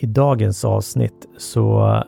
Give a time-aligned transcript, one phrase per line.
[0.00, 2.02] I dagens avsnitt så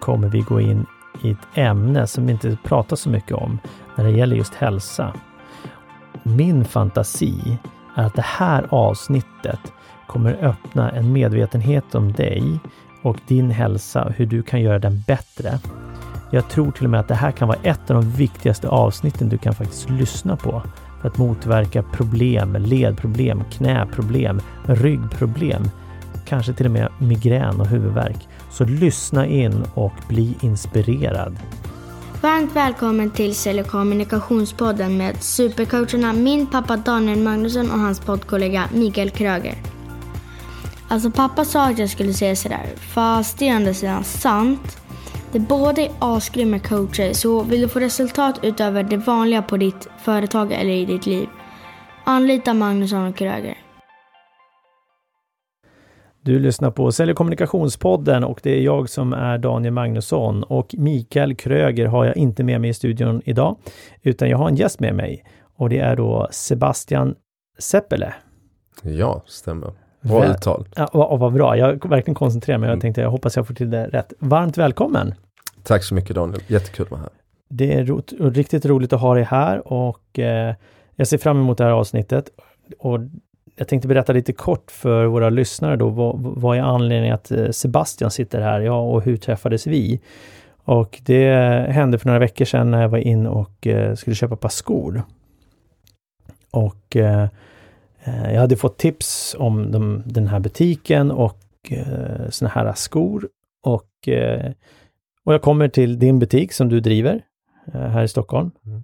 [0.00, 0.86] kommer vi gå in
[1.22, 3.58] i ett ämne som vi inte pratar så mycket om
[3.96, 5.12] när det gäller just hälsa.
[6.22, 7.58] Min fantasi
[7.96, 9.60] är att det här avsnittet
[10.06, 12.60] kommer öppna en medvetenhet om dig
[13.02, 15.58] och din hälsa och hur du kan göra den bättre.
[16.30, 19.28] Jag tror till och med att det här kan vara ett av de viktigaste avsnitten
[19.28, 20.62] du kan faktiskt lyssna på
[21.00, 25.62] för att motverka problem, ledproblem, knäproblem, ryggproblem,
[26.34, 28.28] kanske till och med migrän och huvudvärk.
[28.50, 31.36] Så lyssna in och bli inspirerad.
[32.22, 38.64] Varmt välkommen till Sälj och kommunikationspodden med supercoacherna min pappa Daniel Magnusson och hans poddkollega
[38.72, 39.54] Mikael Kröger.
[40.88, 44.78] Alltså pappa sa att jag skulle säga sådär, fast det är ändå sedan sant.
[45.32, 49.88] Det båda är asgrymma coacher, så vill du få resultat utöver det vanliga på ditt
[50.04, 51.28] företag eller i ditt liv,
[52.04, 53.63] anlita Magnusson och Kröger.
[56.24, 60.74] Du lyssnar på Sälj och kommunikationspodden och det är jag som är Daniel Magnusson och
[60.78, 63.56] Mikael Kröger har jag inte med mig i studion idag,
[64.02, 65.24] utan jag har en gäst med mig
[65.56, 67.14] och det är då Sebastian
[67.58, 68.14] Seppele.
[68.82, 69.72] Ja, stämmer.
[70.00, 70.68] Bra uttal.
[70.76, 71.56] Ja, och vad bra.
[71.56, 72.66] Jag verkligen koncentrerar mig.
[72.66, 72.80] Jag mm.
[72.80, 74.12] tänkte jag hoppas jag får till det rätt.
[74.18, 75.14] Varmt välkommen!
[75.62, 76.40] Tack så mycket Daniel.
[76.46, 77.10] Jättekul att vara här.
[77.48, 80.54] Det är ro riktigt roligt att ha dig här och eh,
[80.96, 82.28] jag ser fram emot det här avsnittet.
[82.78, 83.00] Och
[83.56, 85.88] jag tänkte berätta lite kort för våra lyssnare då.
[85.88, 88.60] Vad, vad är anledningen att eh, Sebastian sitter här?
[88.60, 90.00] Ja, och hur träffades vi?
[90.64, 91.30] Och det
[91.70, 94.48] hände för några veckor sedan när jag var in och eh, skulle köpa ett par
[94.48, 95.02] skor.
[96.50, 97.26] Och eh,
[98.04, 103.28] Eh, jag hade fått tips om de, den här butiken och eh, såna här skor.
[103.62, 104.52] Och, eh,
[105.24, 107.22] och jag kommer till din butik som du driver
[107.72, 108.50] eh, här i Stockholm.
[108.66, 108.82] Mm.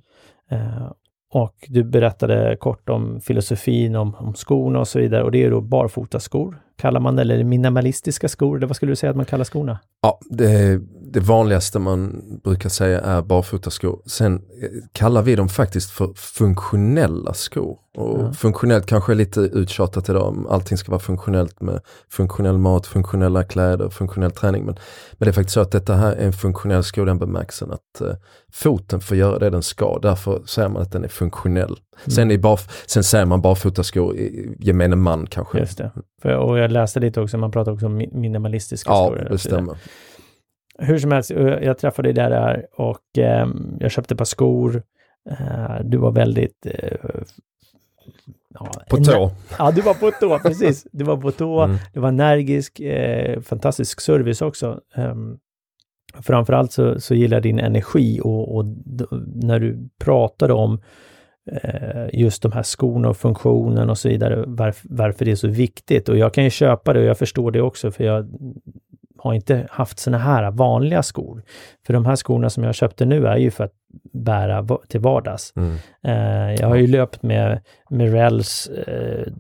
[1.33, 5.23] Och du berättade kort om filosofin om, om skorna och så vidare.
[5.23, 8.97] Och det är då barfotaskor, kallar man det, eller minimalistiska skor, eller vad skulle du
[8.97, 9.79] säga att man kallar skorna?
[10.03, 10.81] Ja, det,
[11.13, 14.03] det vanligaste man brukar säga är barfotaskor.
[14.07, 17.79] Sen eh, kallar vi dem faktiskt för funktionella skor.
[17.97, 18.33] Och ja.
[18.33, 23.89] Funktionellt kanske är lite uttjatat idag, allting ska vara funktionellt med funktionell mat, funktionella kläder,
[23.89, 24.65] funktionell träning.
[24.65, 24.75] Men,
[25.13, 28.03] men det är faktiskt så att detta här är en funktionell sko den bemärkelsen att
[28.03, 28.13] uh,
[28.53, 31.65] foten får göra det den ska, därför säger man att den är funktionell.
[31.65, 32.11] Mm.
[32.11, 35.59] Sen, i barf sen säger man barfotaskor i gemene man kanske.
[35.59, 35.91] Just det.
[36.23, 39.19] För, och jag läste lite också, man pratar också om minimalistiska ja, skor.
[39.23, 39.77] Ja, det stämmer.
[40.81, 43.49] Hur som helst, jag träffade dig där och eh,
[43.81, 44.83] jag köpte ett par skor.
[45.31, 47.11] Eh, du var väldigt eh,
[48.55, 49.31] Ja, på tå.
[49.59, 50.87] Ja, du var på tå, precis.
[50.93, 51.77] Du var på tå, mm.
[51.95, 54.81] du var energisk, eh, fantastisk service också.
[54.97, 55.39] Um,
[56.23, 58.65] framförallt så, så gillar jag din energi och, och
[59.35, 60.81] när du pratade om
[61.53, 65.49] eh, just de här skorna och funktionen och så vidare, varf, varför det är så
[65.49, 66.09] viktigt.
[66.09, 68.27] Och jag kan ju köpa det och jag förstår det också, för jag
[69.23, 71.43] har inte haft såna här vanliga skor.
[71.87, 73.73] För de här skorna som jag köpte nu är ju för att
[74.13, 75.53] bära till vardags.
[75.57, 75.77] Mm.
[76.03, 77.61] Eh, jag har ju löpt med
[77.91, 79.33] Mirells eh,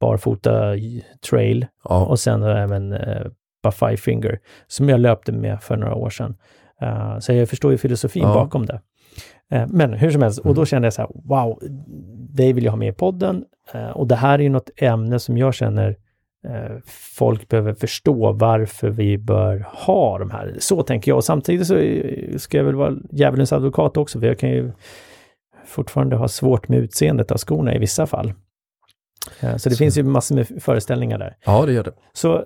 [0.00, 0.74] barfota
[1.30, 2.06] trail ja.
[2.06, 3.26] och sen även eh,
[3.72, 6.36] Five Finger som jag löpte med för några år sedan.
[6.82, 8.34] Uh, så jag förstår ju filosofin ja.
[8.34, 8.80] bakom det.
[9.68, 10.66] Men hur som helst, och då mm.
[10.66, 11.58] kände jag så här, wow,
[12.30, 13.44] det vill jag ha med i podden.
[13.94, 15.96] Och det här är ju något ämne som jag känner Eh,
[16.86, 20.56] folk behöver förstå varför vi bör ha de här.
[20.58, 21.16] Så tänker jag.
[21.16, 21.74] Och samtidigt så
[22.38, 24.72] ska jag väl vara djävulens advokat också, för jag kan ju
[25.66, 28.32] fortfarande ha svårt med utseendet av skorna i vissa fall.
[29.40, 29.78] Eh, så det så.
[29.78, 31.36] finns ju massor med föreställningar där.
[31.44, 31.92] Ja, det gör det.
[32.12, 32.44] Så,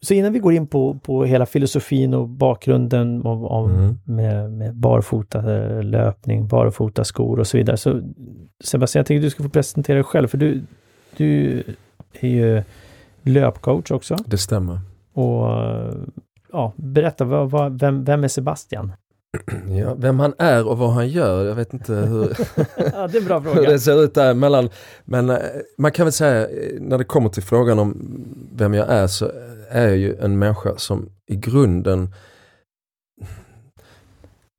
[0.00, 3.98] så innan vi går in på, på hela filosofin och bakgrunden av, av mm.
[4.04, 5.40] med, med barfota
[5.82, 7.76] löpning, barfota skor och så vidare.
[7.76, 8.02] Så
[8.64, 10.62] Sebastian, jag tänkte att du ska få presentera dig själv, för du,
[11.16, 11.62] du
[12.20, 12.62] är ju
[13.26, 14.16] löpcoach också.
[14.26, 14.80] Det stämmer.
[15.12, 15.50] Och
[16.52, 18.92] ja, berätta, vad, vad, vem, vem är Sebastian?
[19.68, 22.22] Ja, vem han är och vad han gör, jag vet inte hur,
[22.76, 23.60] ja, det, är bra fråga.
[23.60, 24.68] hur det ser ut däremellan.
[25.04, 25.38] Men eh,
[25.78, 27.96] man kan väl säga, eh, när det kommer till frågan om
[28.56, 29.30] vem jag är så
[29.68, 32.14] är jag ju en människa som i grunden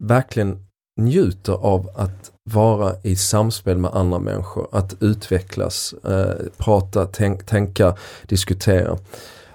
[0.04, 0.66] verkligen
[1.00, 7.96] njuter av att vara i samspel med andra människor, att utvecklas, eh, prata, tänk, tänka,
[8.28, 8.98] diskutera.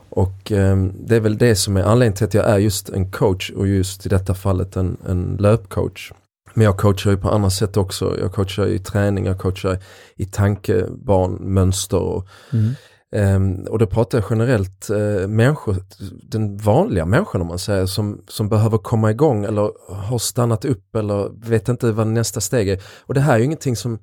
[0.08, 3.10] Och eh, det är väl det som är anledningen till att jag är just en
[3.10, 6.12] coach och just i detta fallet en, en löpcoach.
[6.54, 8.20] Men jag coachar ju på andra sätt också.
[8.20, 9.78] Jag coachar i träning, jag coachar
[10.16, 12.74] i tankebanmönster och mm.
[13.16, 15.76] Um, och då pratar jag generellt uh, människor,
[16.22, 20.96] den vanliga människan om man säger, som, som behöver komma igång eller har stannat upp
[20.96, 22.82] eller vet inte vad nästa steg är.
[23.00, 23.98] Och det här är ju ingenting som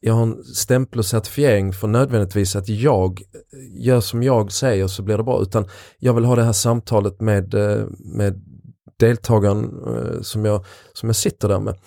[0.00, 3.22] jag har en stämpel och certifiering för nödvändigtvis att jag
[3.70, 5.68] gör som jag säger så blir det bra utan
[5.98, 8.42] jag vill ha det här samtalet med, eh, med
[8.98, 11.78] deltagaren eh, som jag, som jag sitter där med.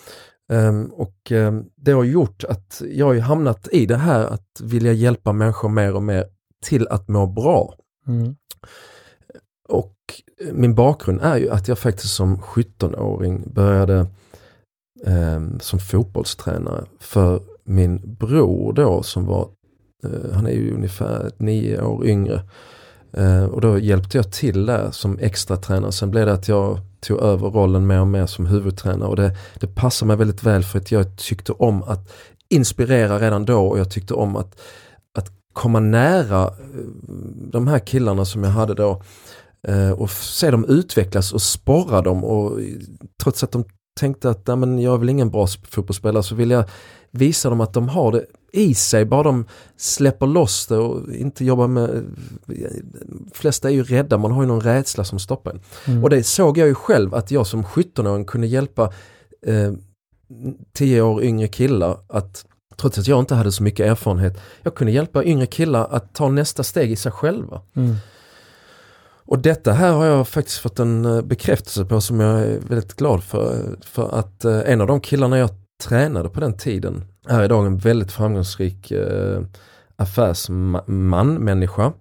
[0.51, 4.93] Um, och um, det har gjort att jag har hamnat i det här att vilja
[4.93, 6.25] hjälpa människor mer och mer
[6.63, 7.75] till att må bra.
[8.07, 8.35] Mm.
[9.69, 9.95] Och
[10.51, 14.07] min bakgrund är ju att jag faktiskt som 17-åring började
[15.05, 19.49] um, som fotbollstränare för min bror då som var,
[20.05, 22.41] uh, han är ju ungefär nio år yngre.
[23.13, 25.91] Eh, och då hjälpte jag till där som extra tränare.
[25.91, 29.09] Sen blev det att jag tog över rollen mer och mer som huvudtränare.
[29.09, 32.13] Och det, det passade mig väldigt väl för att jag tyckte om att
[32.49, 33.67] inspirera redan då.
[33.67, 34.59] Och jag tyckte om att,
[35.17, 36.51] att komma nära eh,
[37.51, 39.01] de här killarna som jag hade då.
[39.67, 42.23] Eh, och se dem utvecklas och sporra dem.
[42.23, 42.59] Och
[43.23, 43.63] trots att de
[43.99, 46.63] tänkte att men jag är väl ingen bra fotbollsspelare så vill jag
[47.11, 49.45] visa dem att de har det i sig, bara de
[49.77, 52.03] släpper loss det och inte jobbar med...
[53.33, 55.61] flesta är ju rädda, man har ju någon rädsla som stoppar en.
[55.87, 56.03] Mm.
[56.03, 58.93] Och det såg jag ju själv att jag som 17-åring kunde hjälpa
[59.45, 59.71] eh,
[60.73, 62.45] 10 år yngre killar att
[62.75, 66.29] trots att jag inte hade så mycket erfarenhet, jag kunde hjälpa yngre killar att ta
[66.29, 67.61] nästa steg i sig själva.
[67.75, 67.95] Mm.
[69.25, 72.93] Och detta här har jag faktiskt fått en eh, bekräftelse på som jag är väldigt
[72.93, 73.75] glad för.
[73.81, 75.49] För att eh, en av de killarna jag
[75.83, 79.41] tränade på den tiden är idag en väldigt framgångsrik eh,
[79.95, 81.93] affärsman, människa.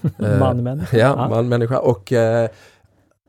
[0.18, 0.98] Manmänniska?
[0.98, 1.28] ja, ja.
[1.28, 1.78] manmänniska.
[1.78, 2.48] Och eh,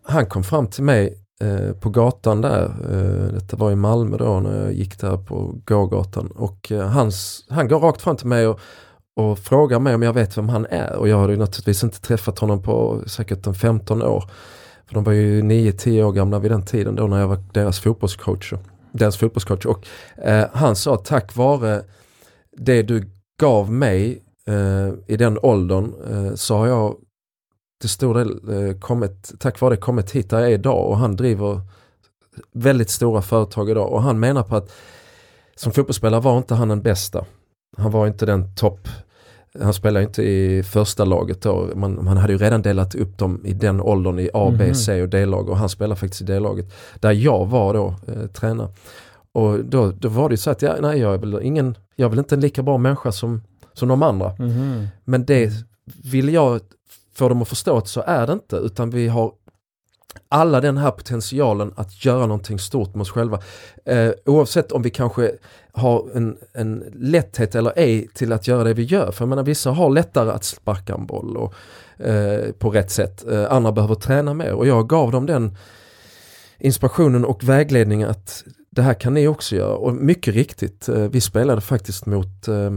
[0.04, 4.40] han kom fram till mig eh, på gatan där, eh, detta var i Malmö då
[4.40, 8.48] när jag gick där på gågatan och eh, hans, han går rakt fram till mig
[8.48, 8.60] och,
[9.16, 12.02] och frågar mig om jag vet vem han är och jag hade ju naturligtvis inte
[12.02, 14.24] träffat honom på säkert en 15 år.
[14.86, 17.80] För de var ju 9-10 år gamla vid den tiden då när jag var deras
[17.80, 18.54] fotbollscoach
[18.98, 19.66] deras fotbollscoach.
[19.66, 21.84] Och eh, han sa tack vare
[22.58, 26.96] det du gav mig eh, i den åldern eh, så har jag
[27.82, 30.88] till stor del eh, kommit, tack vare det kommit hit där jag är idag.
[30.88, 31.62] Och han driver
[32.54, 33.92] väldigt stora företag idag.
[33.92, 34.72] Och han menar på att
[35.56, 37.26] som fotbollsspelare var inte han den bästa.
[37.78, 38.88] Han var inte den topp
[39.62, 41.70] han spelade inte i första laget då.
[41.76, 44.76] Man, man hade ju redan delat upp dem i den åldern i A, B, mhm.
[44.76, 46.66] C och D-lag och han spelade faktiskt i D-laget.
[47.00, 48.70] Där jag var då eh, tränare.
[49.32, 52.10] Och då, då var det så att jag, nej, jag är väl ingen, jag är
[52.10, 53.42] väl inte en lika bra människa som,
[53.74, 54.32] som de andra.
[54.32, 54.88] Mm.
[55.04, 55.52] Men det
[56.04, 56.62] vill jag
[57.16, 59.32] få dem att förstå att så är det inte utan vi har
[60.30, 63.40] alla den här potentialen att göra någonting stort med oss själva.
[63.86, 65.32] Eh, oavsett om vi kanske
[65.72, 69.12] har en, en lätthet eller ej till att göra det vi gör.
[69.12, 71.54] För jag menar vissa har lättare att sparka en boll och,
[72.06, 73.28] eh, på rätt sätt.
[73.32, 75.58] Eh, andra behöver träna mer och jag gav dem den
[76.60, 79.76] inspirationen och vägledningen att det här kan ni också göra.
[79.76, 82.72] Och mycket riktigt, eh, vi spelade faktiskt mot eh,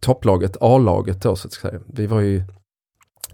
[0.00, 1.80] topplaget, A-laget då så att säga.
[1.86, 2.42] Vi var ju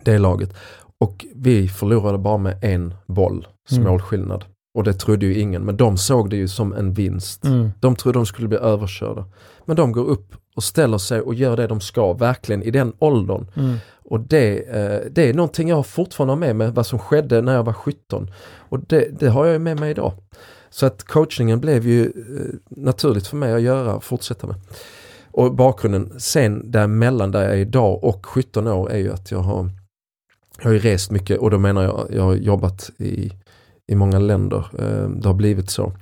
[0.02, 0.54] det laget.
[1.00, 4.43] Och vi förlorade bara med en boll, smålskillnad.
[4.43, 4.52] Mm.
[4.75, 7.44] Och det trodde ju ingen, men de såg det ju som en vinst.
[7.44, 7.70] Mm.
[7.81, 9.25] De trodde de skulle bli överkörda.
[9.64, 12.93] Men de går upp och ställer sig och gör det de ska, verkligen i den
[12.99, 13.47] åldern.
[13.56, 13.76] Mm.
[14.05, 17.55] Och det, eh, det är någonting jag fortfarande har med mig, vad som skedde när
[17.55, 18.31] jag var 17.
[18.56, 20.12] Och det, det har jag med mig idag.
[20.70, 24.56] Så att coachningen blev ju eh, naturligt för mig att göra, fortsätta med.
[25.32, 29.38] Och bakgrunden sen däremellan där jag är idag och 17 år är ju att jag
[29.38, 29.70] har
[30.62, 33.32] jag har ju rest mycket och då menar jag, jag har jobbat i,
[33.87, 34.66] i många länder.
[34.78, 35.92] Eh, det har blivit så.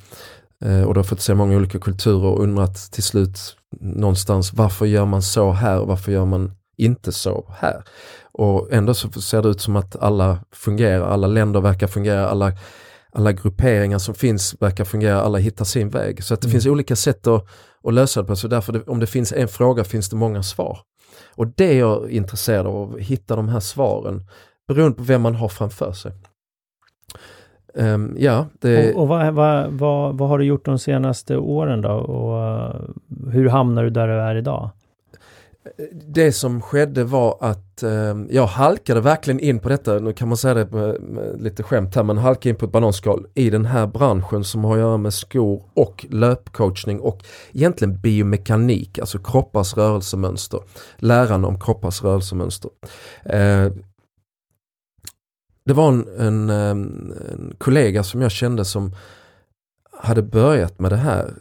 [0.65, 3.39] Eh, och då har fått se många olika kulturer och undrat till slut
[3.81, 7.83] någonstans varför gör man så här och varför gör man inte så här.
[8.33, 12.53] Och ändå så ser det ut som att alla fungerar, alla länder verkar fungera, alla,
[13.13, 16.25] alla grupperingar som finns verkar fungera, alla hittar sin väg.
[16.25, 16.53] Så att det mm.
[16.53, 17.47] finns olika sätt att,
[17.85, 20.43] att lösa det på, så därför det, om det finns en fråga finns det många
[20.43, 20.79] svar.
[21.35, 24.27] Och det är jag intresserad av, att hitta de här svaren
[24.69, 26.13] beroende på vem man har framför sig.
[27.75, 28.95] Um, ja, det...
[28.95, 31.91] Och, och vad, vad, vad, vad, har du gjort de senaste åren då?
[31.91, 34.71] Och uh, hur hamnar du där du är idag?
[36.07, 40.37] Det som skedde var att um, jag halkade verkligen in på detta, nu kan man
[40.37, 43.65] säga det med, med lite skämt här, men halkade in på ett bananskal i den
[43.65, 49.77] här branschen som har att göra med skor och löpcoachning och egentligen biomekanik, alltså kroppars
[49.77, 50.61] rörelsemönster.
[50.97, 52.71] Läran om kroppars rörelsemönster.
[53.35, 53.73] Uh,
[55.69, 58.95] det var en, en, en, kollega som jag kände som
[59.93, 61.35] hade börjat med det här.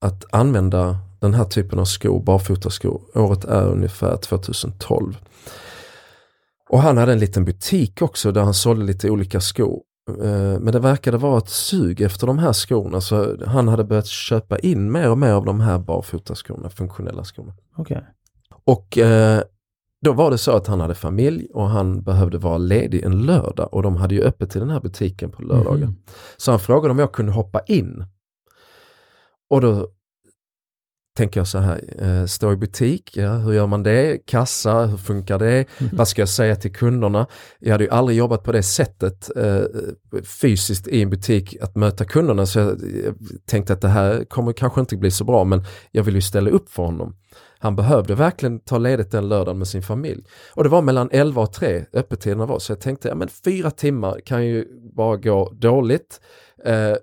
[0.00, 3.02] Att använda den här typen av skor, barfotaskor.
[3.14, 5.18] Året är ungefär 2012.
[6.68, 9.82] Och han hade en liten butik också där han sålde lite olika skor.
[10.10, 14.06] Eh, men det verkade vara ett sug efter de här skorna så han hade börjat
[14.06, 17.54] köpa in mer och mer av de här barfotaskorna, funktionella skorna.
[17.76, 18.02] Okej.
[18.64, 19.42] Och eh,
[20.04, 23.74] då var det så att han hade familj och han behövde vara ledig en lördag
[23.74, 25.86] och de hade ju öppet i den här butiken på lördagar.
[25.86, 25.96] Mhm.
[26.36, 28.04] Så han frågade om jag kunde hoppa in.
[29.50, 29.88] Och då
[31.16, 34.18] tänker jag så här, eh, stå i butik, ja, hur gör man det?
[34.26, 35.64] Kassa, hur funkar det?
[35.78, 35.90] Mhm.
[35.92, 37.26] Vad ska jag säga till kunderna?
[37.58, 39.62] Jag hade ju aldrig jobbat på det sättet eh,
[40.40, 42.68] fysiskt i en butik att möta kunderna så jag,
[43.04, 43.14] jag
[43.46, 46.50] tänkte att det här kommer kanske inte bli så bra men jag vill ju ställa
[46.50, 47.16] upp för honom.
[47.58, 50.24] Han behövde verkligen ta ledigt den lördagen med sin familj.
[50.54, 53.70] Och det var mellan 11 och 3 öppettiderna var så jag tänkte, ja men fyra
[53.70, 56.20] timmar kan ju bara gå dåligt.
[56.64, 56.94] Eh,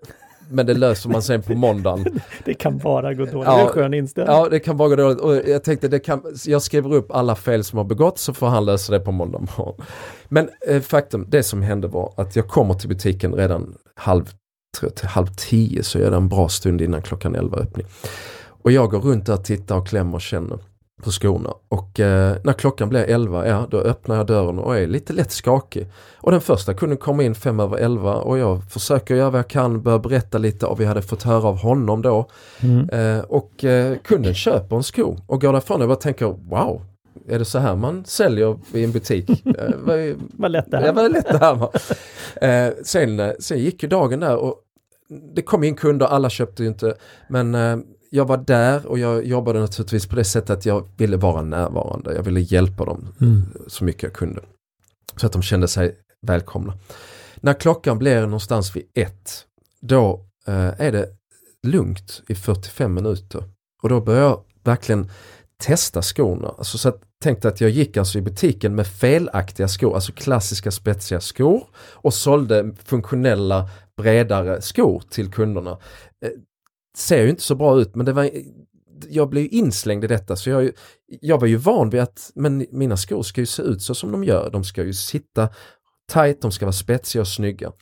[0.50, 2.06] men det löser man sen på måndagen.
[2.46, 3.48] Det kan bara gå dåligt.
[3.48, 3.56] Ja.
[3.56, 4.36] Det är en skön inställning.
[4.36, 5.20] Ja, det kan bara gå dåligt.
[5.20, 8.48] Och jag tänkte, det kan, jag skriver upp alla fel som har begåtts så får
[8.48, 9.86] han lösa det på måndag morgon.
[10.28, 14.30] Men eh, faktum, det som hände var att jag kommer till butiken redan halv,
[14.82, 17.86] jag, till halv tio så är det en bra stund innan klockan elva öppning.
[18.66, 20.60] Och jag går runt där tittar och klämmer och känner
[21.04, 21.54] på skorna.
[21.68, 25.32] Och eh, när klockan blir 11, ja då öppnar jag dörren och är lite lätt
[25.32, 25.88] skakig.
[26.18, 29.48] Och den första kunden kommer in fem över 11 och jag försöker göra vad jag
[29.48, 32.30] kan, börja berätta lite och vi hade fått höra av honom då.
[32.60, 32.90] Mm.
[32.90, 36.82] Eh, och eh, kunden köper en sko och går därifrån och jag bara tänker wow,
[37.28, 39.30] är det så här man säljer i en butik?
[39.46, 40.00] Eh, vad,
[40.38, 41.72] Vad lätt det här var lätt det här va.
[42.36, 44.62] Eh, sen, eh, sen gick ju dagen där och
[45.36, 46.96] det kom in kunder, alla köpte ju inte.
[47.30, 47.56] Men
[48.16, 52.14] jag var där och jag jobbade naturligtvis på det sättet att jag ville vara närvarande.
[52.16, 53.44] Jag ville hjälpa dem Mm.
[53.68, 54.42] så mycket jag kunde.
[55.16, 56.74] Så att de kände sig välkomna.
[57.36, 59.46] När klockan blir någonstans vid ett,
[59.82, 61.10] då eh, är det
[61.68, 63.44] lugnt i 45 minuter.
[63.84, 65.10] Och då börjar jag verkligen
[65.58, 66.54] testa skorna.
[66.58, 70.72] Alltså så att, tänkte att jag gick alltså i butiken med felaktiga skor, alltså klassiska
[70.72, 75.78] spetsiga skor och sålde funktionella bredare skor till kunderna.
[76.98, 78.30] Ser ju inte så bra ut men det var
[79.10, 80.72] jag blev inslängd i detta så jag,
[81.22, 84.12] jag var ju van vid att men mina skor ska ju se ut så som
[84.12, 84.50] de gör.
[84.50, 85.50] De ska ju sitta
[86.12, 87.70] tight, de ska vara spetsiga och snygga.
[87.70, 87.76] Och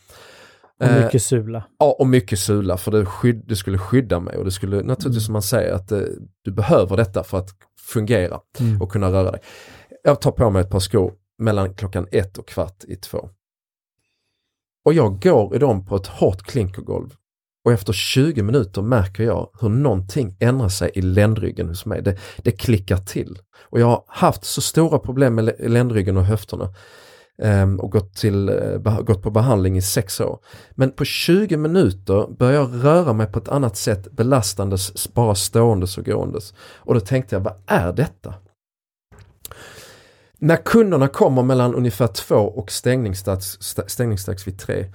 [0.83, 1.63] Eh, mycket sula.
[1.79, 5.05] Ja, och mycket sula för det, skydd, det skulle skydda mig och det skulle naturligtvis
[5.07, 5.21] Mm.
[5.21, 5.99] som man säger att eh,
[6.41, 8.81] du behöver detta för att fungera Mm.
[8.81, 9.41] och kunna röra dig.
[10.03, 13.29] Jag tar på mig ett par skor mellan klockan ett och kvart i två.
[14.85, 17.09] Och jag går i dem på ett hårt klinkergolv
[17.65, 22.01] och efter 20 minuter märker jag hur någonting ändrar sig i ländryggen hos mig.
[22.01, 23.39] Det, det klickar till.
[23.61, 26.73] Och jag har haft så stora problem med ländryggen och höfterna
[27.41, 30.39] ehm, och gått, till, eh, gått på behandling i sex år.
[30.71, 35.97] Men på 20 minuter börjar jag röra mig på ett annat sätt belastandes, bara ståendes
[35.97, 36.53] och gåendes.
[36.75, 38.33] Och då tänkte jag, vad är detta?
[40.39, 44.85] När kunderna kommer mellan ungefär två och stängningsdags, stängningsdags vid tre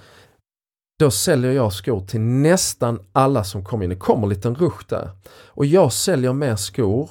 [0.98, 3.90] då säljer jag skor till nästan alla som kommer in.
[3.90, 5.10] Det kommer en liten rush där.
[5.46, 7.10] Och jag säljer mer skor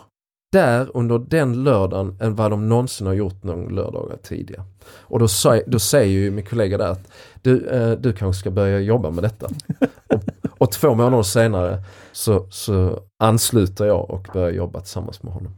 [0.52, 4.64] där under den lördagen än vad de någonsin har gjort någon lördagar tidigare.
[5.00, 8.52] Och då, sa, då säger ju min kollega där att du, eh, du kanske ska
[8.52, 9.50] börja jobba med detta.
[10.08, 10.24] och,
[10.58, 15.52] och två månader senare så, så ansluter jag och börjar jobba tillsammans med honom.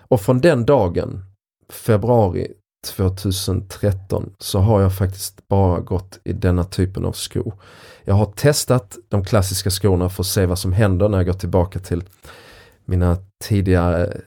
[0.00, 1.24] Och från den dagen,
[1.72, 2.52] februari
[2.84, 7.54] 2013, så har jag faktiskt bara gått i denna typen av skor.
[8.04, 11.32] Jag har testat de klassiska skorna för att se vad som händer när jag går
[11.32, 12.02] tillbaka till
[12.84, 14.20] mina tidigare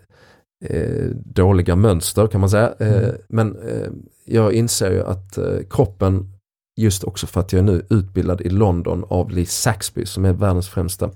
[0.66, 2.74] eh, dåliga mönster kan man säga.
[2.80, 3.16] Eh, Mm.
[3.28, 3.90] men eh,
[4.26, 6.32] jag inser ju att eh, kroppen,
[6.80, 10.34] just också för att jag är nu utbildad i London av Lee Saxby som är
[10.34, 11.10] världens främsta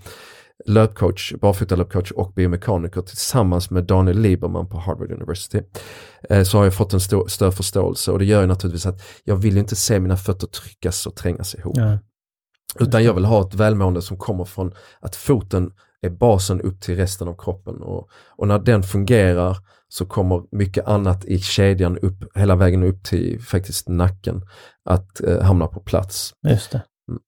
[0.65, 5.62] löpcoach, barfotalöpcoach och biomekaniker tillsammans med Daniel Lieberman på Harvard University.
[6.30, 9.03] Eh, så har jag fått en stor, större förståelse och det gör ju naturligtvis att
[9.24, 11.77] jag vill inte se mina fötter tryckas och trängas ihop.
[11.77, 12.00] Ja.
[12.80, 16.96] Utan jag vill ha ett välmående som kommer från att foten är basen upp till
[16.96, 22.38] resten av kroppen och, och när den fungerar så kommer mycket annat i kedjan upp,
[22.38, 24.41] hela vägen upp till faktiskt nacken
[24.86, 26.34] att eh, hamna på plats.
[26.48, 26.82] Just det.
[27.10, 27.22] Mm.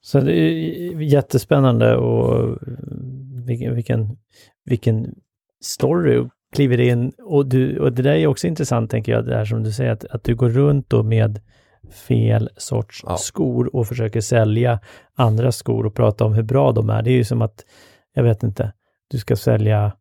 [0.00, 2.58] Så det är jättespännande och
[3.46, 4.16] vilken, vilken,
[4.64, 5.14] vilken
[5.64, 6.24] story
[6.54, 7.12] kliver in.
[7.22, 9.92] Och, du, och det där är också intressant tänker jag, det här som du säger,
[9.92, 11.40] att, att du går runt då med
[12.08, 13.16] fel sorts Ja.
[13.16, 14.80] skor och försöker sälja
[15.14, 17.02] andra skor och prata om hur bra de är.
[17.02, 17.64] Det är ju som att,
[18.14, 18.72] jag vet inte,
[19.10, 19.92] du ska sälja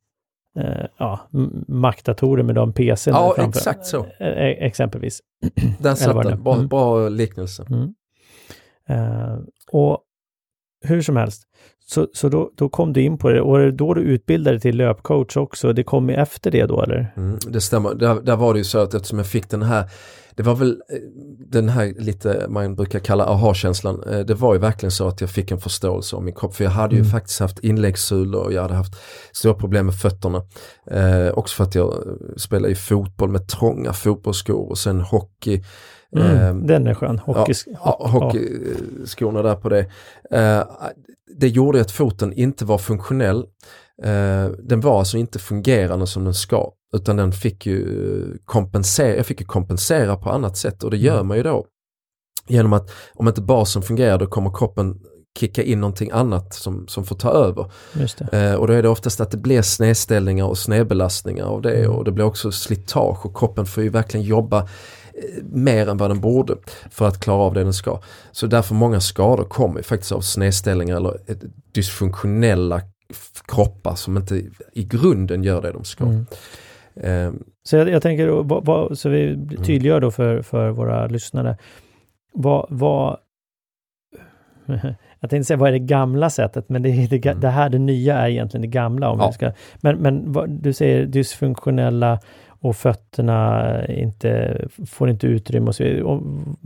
[0.60, 1.20] eh, ja,
[1.68, 3.60] Mac-datorer med de PC Ja, framför.
[3.60, 4.06] exakt så.
[4.20, 5.20] Eh, eh, exempelvis.
[5.80, 6.68] Där satt den, bra, Mm.
[6.68, 7.66] bra liknelse.
[7.70, 7.94] Mm.
[8.90, 9.38] Eh,
[9.72, 10.04] och
[10.86, 11.44] hur som helst
[11.86, 15.38] Så, så då, då kom du in på det och då du utbildade till löpcoach
[15.38, 17.14] också, det kom ju efter det då eller?
[17.18, 19.90] Mm, det stämmer, där, där var det ju så att eftersom jag fick den här
[20.38, 20.98] det var väl eh,
[21.48, 24.04] den här lite man brukar kalla aha-känslan.
[24.04, 26.56] Eh, det var ju verkligen så att jag fick en förståelse om min kropp.
[26.56, 27.12] För jag hade ju mm.
[27.12, 28.96] faktiskt haft inläggssulor och jag hade haft
[29.32, 30.42] stora problem med fötterna.
[30.92, 31.94] Eh, också för att jag
[32.38, 35.64] spelade i fotboll med trånga fotbollsskor och sen hockey.
[36.16, 39.86] Mm, eh, den är skön, Hockeys ja, hockeyskorna där på det.
[40.32, 40.64] Eh,
[41.40, 43.46] det gjorde att foten inte var funktionell.
[44.04, 46.72] Eh, den var alltså inte fungerande som den ska.
[46.96, 51.16] Utan den fick ju kompensera, jag fick ju kompensera på annat sätt och det gör
[51.16, 51.28] mm.
[51.28, 51.66] man ju då.
[52.48, 55.00] Genom att om inte basen fungerar då kommer kroppen
[55.40, 57.72] kicka in någonting annat som, som får ta över.
[58.32, 61.92] Eh, och då är det oftast att det blir snedställningar och snedbelastningar av det mm.
[61.92, 64.68] och det blir också slitage och kroppen får ju verkligen jobba
[65.44, 66.56] mer än vad den borde
[66.90, 68.00] för att klara av det den ska.
[68.32, 71.18] Så därför många skador kommer faktiskt av snedställningar eller
[71.72, 72.82] dysfunktionella
[73.48, 74.36] kroppar som inte
[74.74, 76.04] i grunden gör det de ska.
[76.04, 76.26] Mm.
[76.96, 79.64] Um, så jag, jag tänker, vad, vad, så vi mm.
[79.64, 81.58] tydliggör då för, för våra lyssnare.
[82.34, 83.18] Vad, vad
[85.20, 87.40] jag tänkte säga vad är det gamla sättet, men det, det, mm.
[87.40, 89.10] det här, det nya är egentligen det gamla.
[89.10, 89.32] Om ja.
[89.32, 92.20] ska, men men vad, du säger dysfunktionella
[92.60, 96.22] och fötterna inte, får inte utrymme och så vidare.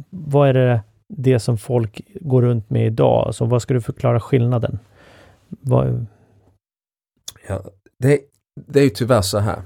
[0.10, 3.28] vad är det, det som folk går runt med idag?
[3.28, 4.80] Alltså, vad ska du förklara skillnaden?
[5.50, 6.06] Vad...
[7.48, 7.62] Ja,
[8.00, 8.20] det,
[8.68, 9.62] det är ju tyvärr så här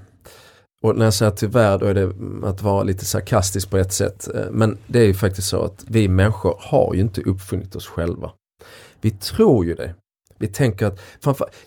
[0.85, 2.13] och när jag säger tyvärr då är det
[2.47, 4.27] att vara lite sarkastisk på ett sätt.
[4.35, 7.87] Eh, men det är ju faktiskt så att vi människor har ju inte uppfunnit oss
[7.87, 8.31] själva.
[9.01, 9.95] Vi tror ju det.
[10.39, 10.99] Vi tänker att,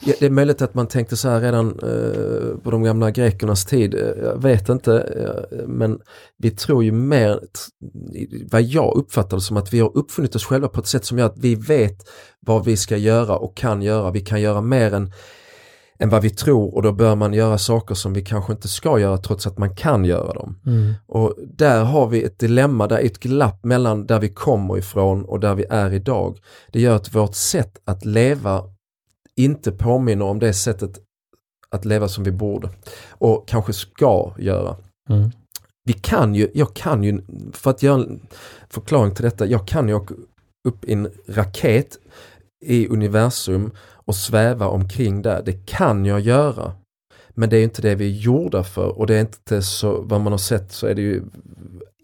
[0.03, 3.95] det är möjligt att man tänkte så här redan eh, på de gamla grekernas tid,
[3.95, 6.01] eh, jag vet inte, eh, men
[6.39, 7.41] vi tror ju mer,
[8.51, 11.19] vad jag uppfattar det som att vi har uppfunnit oss själva på ett sätt som
[11.19, 12.09] gör att vi vet
[12.41, 14.11] vad vi ska göra och kan göra.
[14.11, 15.13] Vi kan göra mer än
[15.99, 18.99] än vad vi tror och då bör man göra saker som vi kanske inte ska
[18.99, 20.61] göra trots att man kan göra dem.
[20.67, 20.95] Mm.
[21.07, 25.25] Och där har vi ett dilemma, där är ett glapp mellan där vi kommer ifrån
[25.25, 26.39] och där vi är idag.
[26.73, 28.63] Det gör att vårt sätt att leva
[29.37, 30.99] inte påminner om det sättet
[31.71, 32.71] att leva som vi borde
[33.11, 34.77] och kanske ska göra.
[35.11, 35.31] Mm.
[35.85, 37.21] Vi kan ju, jag kan ju,
[37.53, 38.21] för att göra en
[38.71, 40.15] förklaring till detta, jag kan ju åka
[40.69, 41.99] upp i en raket
[42.65, 43.71] i universum
[44.09, 45.43] och sväva omkring där.
[45.45, 46.73] Det kan jag göra.
[47.31, 50.21] Men det är inte det vi är gjorda för och det är inte så, vad
[50.21, 51.23] man har sett så är det ju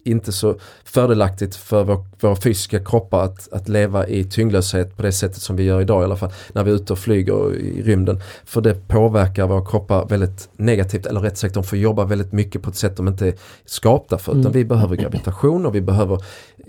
[0.05, 5.11] inte så fördelaktigt för vår, våra fysiska kroppar att, att leva i tyngdlöshet på det
[5.11, 6.31] sättet som vi gör idag i alla fall.
[6.53, 8.21] När vi är ute och flyger i rymden.
[8.45, 12.61] För det påverkar våra kroppar väldigt negativt eller rätt sagt de får jobba väldigt mycket
[12.61, 13.33] på ett sätt de inte är
[13.65, 14.31] skapta för.
[14.31, 14.53] Utan mm.
[14.53, 16.15] vi behöver gravitation och vi behöver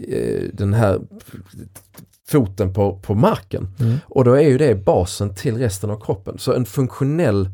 [0.09, 1.01] eh, den här
[2.28, 3.74] foten på, på marken.
[3.80, 3.98] Mm.
[4.04, 6.38] Och då är ju det basen till resten av kroppen.
[6.38, 7.50] Så en funktionell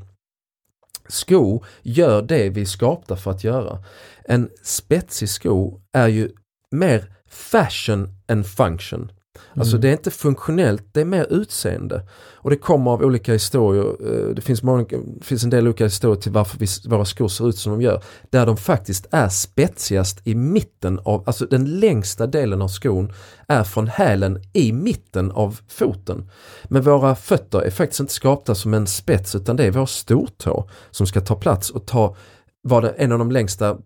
[1.09, 3.85] sko gör det vi är skapta för att göra.
[4.25, 6.31] En spetsig sko är ju
[6.71, 9.13] mer fashion än function.
[9.55, 9.81] Alltså mm.
[9.81, 12.03] det är inte funktionellt, det är mer utseende.
[12.35, 13.85] Och det kommer av olika historier.
[13.85, 14.85] Eh, det finns, många,
[15.19, 17.83] det finns en del olika historier till varför vi, våra skor ser ut som de
[17.83, 18.03] gör.
[18.31, 23.13] Där de faktiskt är spetsigast i mitten av, alltså den längsta delen av skon
[23.49, 26.31] är från hälen i mitten av foten.
[26.65, 30.69] Men våra fötter är faktiskt inte skapta som en spets utan det är vår stortå
[30.91, 32.17] som ska ta plats och ta,
[32.63, 33.79] vara en av de längsta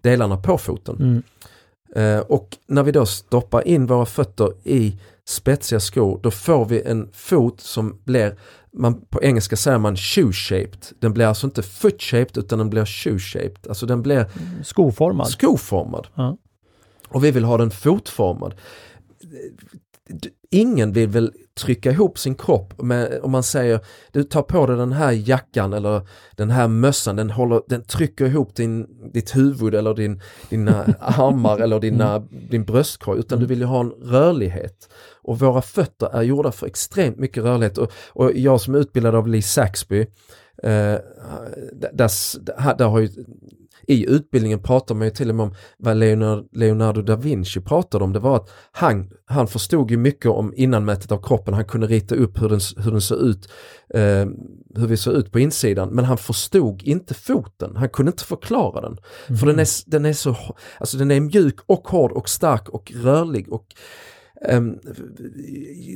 [0.00, 0.96] delarna på foten.
[0.96, 1.22] Mm.
[1.94, 6.82] Eh, och när vi då stoppar in våra fötter i spetsiga skor då får vi
[6.82, 8.38] en fot som blir,
[8.72, 10.92] man, på engelska säger man shoe-shaped.
[10.98, 13.68] Den blir alltså inte foot-shaped utan den blir shoe-shaped.
[13.68, 14.26] Alltså den blir
[14.64, 15.28] skoformad.
[15.28, 16.06] skoformad.
[16.14, 16.36] Ja.
[17.08, 18.54] Och vi vill ha den fotformad
[20.50, 23.80] ingen vill väl trycka ihop sin kropp med, om man säger
[24.12, 28.26] du tar på dig den här jackan eller den här mössan, den, håller, den trycker
[28.26, 32.28] ihop din, ditt huvud eller din, dina armar eller dina, mm.
[32.50, 34.88] din bröstkorg utan du vill ju ha en rörlighet.
[35.22, 39.14] Och våra fötter är gjorda för extremt mycket rörlighet och, och jag som är utbildad
[39.14, 40.00] av Lee Saxby
[40.62, 40.98] eh,
[41.92, 43.08] där, där har ju
[43.88, 48.04] i utbildningen pratar man ju till och med om vad Leonardo, Leonardo da Vinci pratade
[48.04, 48.12] om.
[48.12, 51.54] Det var att han, han förstod ju mycket om innanmätet av kroppen.
[51.54, 53.48] Han kunde rita upp hur den, hur den såg ut,
[53.94, 54.26] eh,
[54.76, 55.88] hur vi såg ut på insidan.
[55.88, 57.76] Men han förstod inte foten.
[57.76, 58.98] Han kunde inte förklara den.
[59.26, 59.38] Mm.
[59.38, 60.36] För den är, den är så,
[60.78, 63.66] alltså den är mjuk och hård och stark och rörlig och
[64.48, 64.78] um,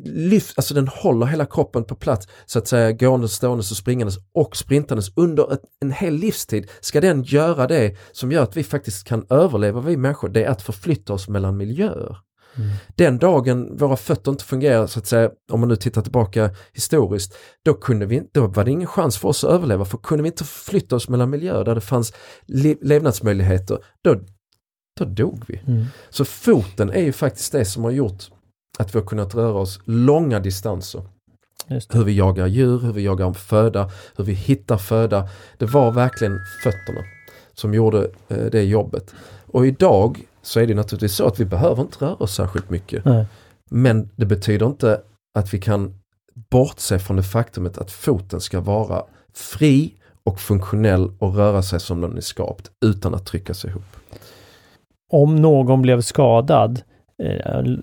[0.05, 4.19] lyft, alltså den håller hela kroppen på plats så att säga gåendes, ståendes och springandes
[4.35, 6.71] och sprintandes under ett, en hel livstid.
[6.81, 10.51] Ska den göra det som gör att vi faktiskt kan överleva vi människor, det är
[10.51, 12.19] att förflytta oss mellan miljöer.
[12.59, 12.71] Mm.
[12.97, 17.37] Den dagen våra fötter inte fungerar, så att säga, om man nu tittar tillbaka historiskt,
[17.65, 19.85] då, kunde vi, då var det ingen chans för oss att överleva.
[19.85, 22.13] För kunde vi inte flytta oss mellan miljöer där det fanns
[22.47, 24.21] le levnadsmöjligheter, då,
[24.99, 25.61] då dog vi.
[25.67, 25.85] Mm.
[26.11, 28.31] Så foten är ju faktiskt det som har gjort
[28.79, 31.03] att vi har kunnat röra oss långa distanser.
[31.93, 35.29] Hur vi jagar djur, hur vi jagar föda, hur vi hittar föda.
[35.59, 37.01] Det var verkligen fötterna
[37.55, 39.15] som gjorde eh, det jobbet.
[39.47, 43.05] Och idag så är det naturligtvis så att vi behöver inte röra oss särskilt mycket.
[43.05, 43.27] Nej.
[43.71, 45.01] Men det betyder inte
[45.35, 45.95] att vi kan
[46.51, 49.03] bortse från det faktumet att foten ska vara
[49.35, 53.97] fri och funktionell och röra sig som den är skapt utan att trycka sig ihop.
[55.11, 56.83] Om någon blev skadad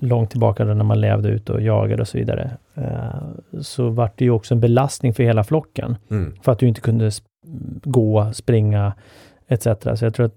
[0.01, 4.25] långt tillbaka när man levde ute och jagade och så vidare, eh, så var det
[4.25, 5.97] ju också en belastning för hela flocken.
[6.09, 6.35] Mm.
[6.41, 7.11] För att du inte kunde
[7.83, 8.93] gå, springa,
[9.47, 9.63] etc.
[9.95, 10.35] Så jag tror att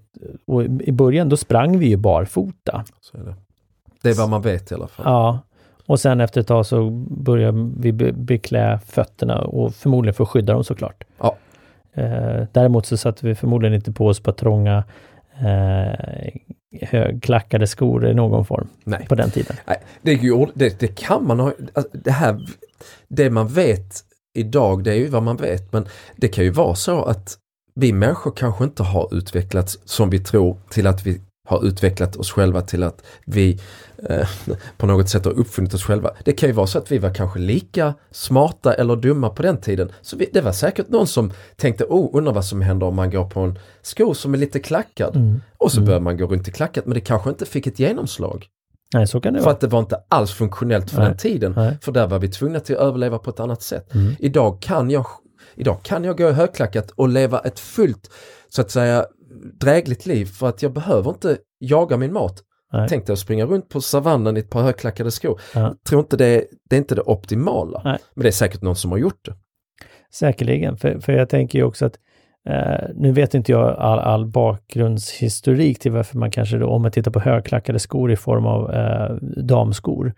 [0.81, 2.83] i början då sprang vi ju barfota.
[3.01, 3.35] Så är det.
[4.01, 5.05] det är vad man vet i alla fall.
[5.05, 5.39] Ja.
[5.85, 10.53] Och sen efter ett tag så börjar vi beklä fötterna och förmodligen för att skydda
[10.53, 11.03] dem såklart.
[11.19, 11.35] Ja.
[11.93, 14.83] Eh, däremot så satte vi förmodligen inte på oss på trånga
[15.39, 16.29] eh,
[16.81, 19.05] högklackade skor i någon form Nej.
[19.09, 19.55] på den tiden.
[19.65, 20.15] Nej, det,
[20.53, 22.45] det, det kan man ha, alltså, det här,
[23.07, 24.03] det man vet
[24.33, 27.37] idag, det är ju vad man vet, men det kan ju vara så att
[27.75, 32.31] vi människor kanske inte har utvecklats som vi tror till att vi har utvecklat oss
[32.31, 33.59] själva till att vi
[34.09, 34.27] eh,
[34.77, 36.11] på något sätt har uppfunnit oss själva.
[36.25, 39.57] Det kan ju vara så att vi var kanske lika smarta eller dumma på den
[39.57, 39.91] tiden.
[40.01, 43.09] Så vi, det var säkert någon som tänkte, oh, undrar vad som händer om man
[43.11, 45.15] går på en sko som är lite klackad.
[45.15, 45.41] Mm.
[45.57, 45.85] Och så mm.
[45.85, 48.45] börjar man gå runt i klackat men det kanske inte fick ett genomslag.
[48.93, 49.53] Nej, så kan det för vara.
[49.53, 51.07] att det var inte alls funktionellt för Nej.
[51.07, 51.53] den tiden.
[51.55, 51.77] Nej.
[51.81, 53.93] För där var vi tvungna till att överleva på ett annat sätt.
[53.93, 54.15] Mm.
[54.19, 55.05] Idag kan jag
[55.55, 58.09] Idag kan jag gå i högklackat och leva ett fullt,
[58.49, 59.05] så att säga,
[59.59, 62.43] drägligt liv för att jag behöver inte jaga min mat.
[62.73, 62.89] Nej.
[62.89, 65.41] Tänk dig att springa runt på savannen i ett par högklackade skor.
[65.55, 65.75] Ja.
[65.89, 67.81] tror inte det, det är inte det optimala.
[67.83, 67.97] Nej.
[68.13, 69.33] Men det är säkert någon som har gjort det.
[70.13, 71.95] Säkerligen, för, för jag tänker ju också att
[72.49, 76.91] eh, nu vet inte jag all, all bakgrundshistorik till varför man kanske då, om man
[76.91, 80.13] tittar på högklackade skor i form av eh, damskor,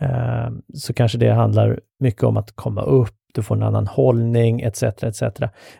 [0.00, 4.60] eh, så kanske det handlar mycket om att komma upp du får en annan hållning
[4.60, 4.82] etc.
[4.82, 5.22] etc.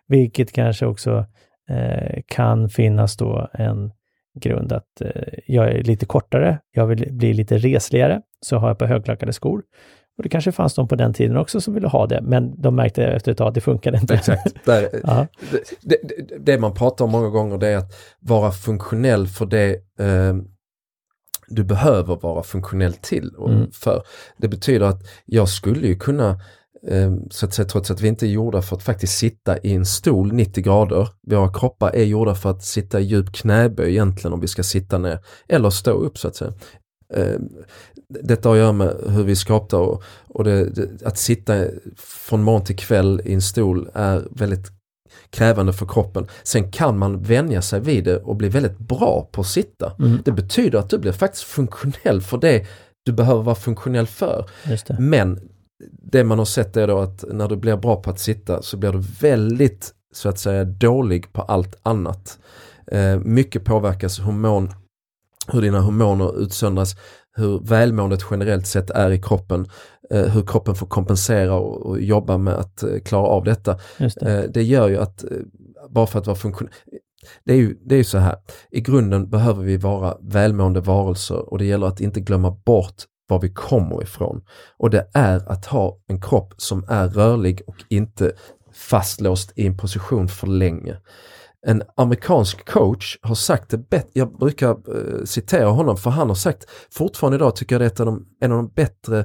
[0.06, 1.26] Vilket kanske också
[2.26, 3.92] kan finnas då en
[4.40, 5.10] grund att eh,
[5.46, 9.62] jag är lite kortare, jag vill bli lite resligare, så har jag på högklackade skor.
[10.16, 12.76] Och det kanske fanns de på den tiden också som ville ha det, men de
[12.76, 14.14] märkte efter ett tag att det funkade inte.
[14.14, 14.54] Exakt.
[14.64, 14.88] Där,
[15.80, 19.70] det, det, det, man pratar om många gånger det är att vara funktionell för det
[19.98, 20.34] eh,
[21.48, 23.70] du behöver vara funktionell till och mm.
[23.70, 24.02] för.
[24.36, 26.40] Det betyder att jag skulle ju kunna
[27.30, 29.86] så att säga, trots att vi inte är gjorda för att faktiskt sitta i en
[29.86, 31.08] stol 90 grader.
[31.26, 34.98] Våra kroppar är gjorda för att sitta i djup knäböj egentligen om vi ska sitta
[34.98, 35.18] ner
[35.48, 36.52] eller stå upp så att säga.
[37.14, 37.48] Ehm,
[38.08, 41.64] detta har att göra med hur vi skapar och, och det, det, att sitta
[41.96, 44.66] från morgon till kväll i en stol är väldigt
[45.30, 46.26] krävande för kroppen.
[46.42, 49.92] Sen kan man vänja sig vid det och bli väldigt bra på att sitta.
[49.98, 50.18] Mm.
[50.24, 52.66] Det betyder att du blir faktiskt funktionell för det
[53.04, 54.50] du behöver vara funktionell för.
[54.98, 55.40] Men
[56.12, 58.76] det man har sett är då att när du blir bra på att sitta så
[58.76, 62.38] blir du väldigt så att säga dålig på allt annat.
[62.86, 64.72] Eh, mycket påverkas hormon,
[65.52, 66.96] hur dina hormoner utsöndras,
[67.36, 69.68] hur välmåendet generellt sett är i kroppen,
[70.10, 73.78] eh, hur kroppen får kompensera och, och jobba med att eh, klara av detta.
[73.98, 74.22] Det.
[74.22, 74.62] Eh, det.
[74.62, 75.30] gör ju att, eh,
[75.90, 76.68] bara för att vara funktion
[77.44, 78.36] det är, ju, det är ju så här,
[78.70, 82.94] i grunden behöver vi vara välmående varelser och det gäller att inte glömma bort
[83.28, 84.42] var vi kommer ifrån.
[84.78, 88.32] Och det är att ha en kropp som är rörlig och inte
[88.72, 90.96] fastlåst i en position för länge.
[91.66, 96.34] En amerikansk coach har sagt det bättre, jag brukar uh, citera honom för han har
[96.34, 99.24] sagt, fortfarande idag tycker jag det är ett av de, en av de bättre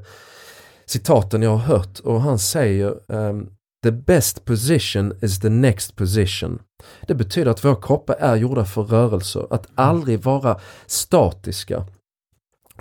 [0.85, 3.49] citaten jag har hört och han säger um,
[3.83, 6.59] The best position is the next position.
[7.07, 11.85] Det betyder att våra kroppar är gjorda för rörelser, att aldrig vara statiska.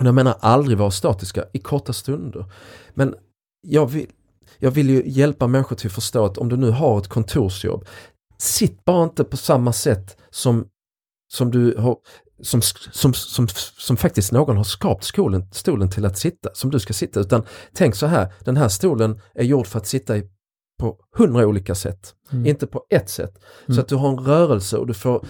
[0.01, 2.45] Och jag menar aldrig vara statiska i korta stunder.
[2.93, 3.15] Men
[3.67, 4.07] jag vill,
[4.57, 7.85] jag vill ju hjälpa människor till att förstå att om du nu har ett kontorsjobb,
[8.37, 10.65] sitt bara inte på samma sätt som,
[11.33, 11.97] som du har
[12.41, 12.61] som,
[12.91, 16.93] som, som, som faktiskt någon har skapat stolen, stolen till att sitta, som du ska
[16.93, 20.23] sitta, utan tänk så här, den här stolen är gjord för att sitta i,
[20.79, 22.45] på hundra olika sätt, mm.
[22.45, 23.39] inte på ett sätt.
[23.65, 23.75] Mm.
[23.75, 25.25] Så att du har en rörelse och du får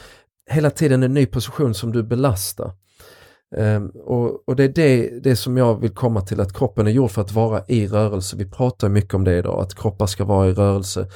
[0.49, 2.73] hela tiden en ny position som du belastar.
[3.57, 6.91] Um, och, och, det är det, det som jag vill komma till, att kroppen är
[6.91, 8.37] gjord för att vara i rörelse.
[8.37, 11.07] Vi pratar mycket om det idag, att kroppar ska vara i rörelse,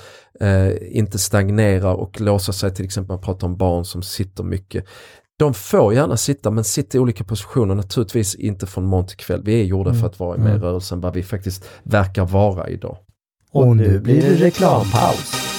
[0.44, 4.86] uh, inte stagnera och låsa sig, till exempel man pratar om barn som sitter mycket.
[5.40, 9.42] De får gärna sitta men sitta i olika positioner, naturligtvis inte från morgon till kväll.
[9.46, 10.02] Vi är gjorda Mm.
[10.02, 10.62] för att vara med i Mm.
[10.62, 12.98] rörelsen vad vi faktiskt verkar vara idag.
[13.52, 15.55] Och nu blir det reklampaus.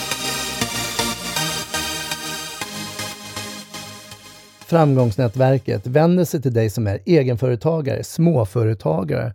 [4.66, 9.32] Framgångsnätverket vänder sig till dig som är egenföretagare, småföretagare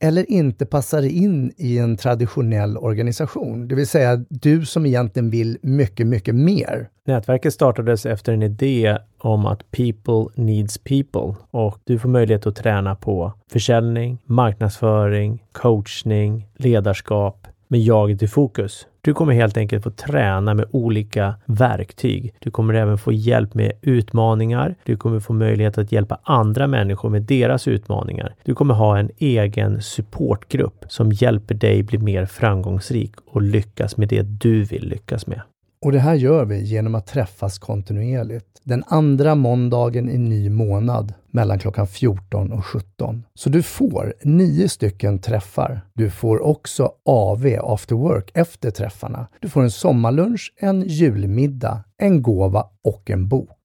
[0.00, 3.68] eller inte passar in i en traditionell organisation.
[3.68, 6.88] Det vill säga du som egentligen vill mycket, mycket mer.
[7.06, 12.56] Nätverket startades efter en idé om att people needs people och du får möjlighet att
[12.56, 18.86] träna på försäljning, marknadsföring, coachning, ledarskap med jaget i fokus.
[19.00, 22.34] Du kommer helt enkelt få träna med olika verktyg.
[22.38, 24.74] Du kommer även få hjälp med utmaningar.
[24.84, 28.34] Du kommer få möjlighet att hjälpa andra människor med deras utmaningar.
[28.44, 34.08] Du kommer ha en egen supportgrupp som hjälper dig bli mer framgångsrik och lyckas med
[34.08, 35.42] det du vill lyckas med.
[35.80, 38.60] Och det här gör vi genom att träffas kontinuerligt.
[38.62, 43.24] Den andra måndagen i ny månad mellan klockan 14 och 17.
[43.34, 45.80] Så du får nio stycken träffar.
[45.94, 49.26] Du får också AV, after work, efter träffarna.
[49.40, 53.58] Du får en sommarlunch, en julmiddag, en gåva och en bok.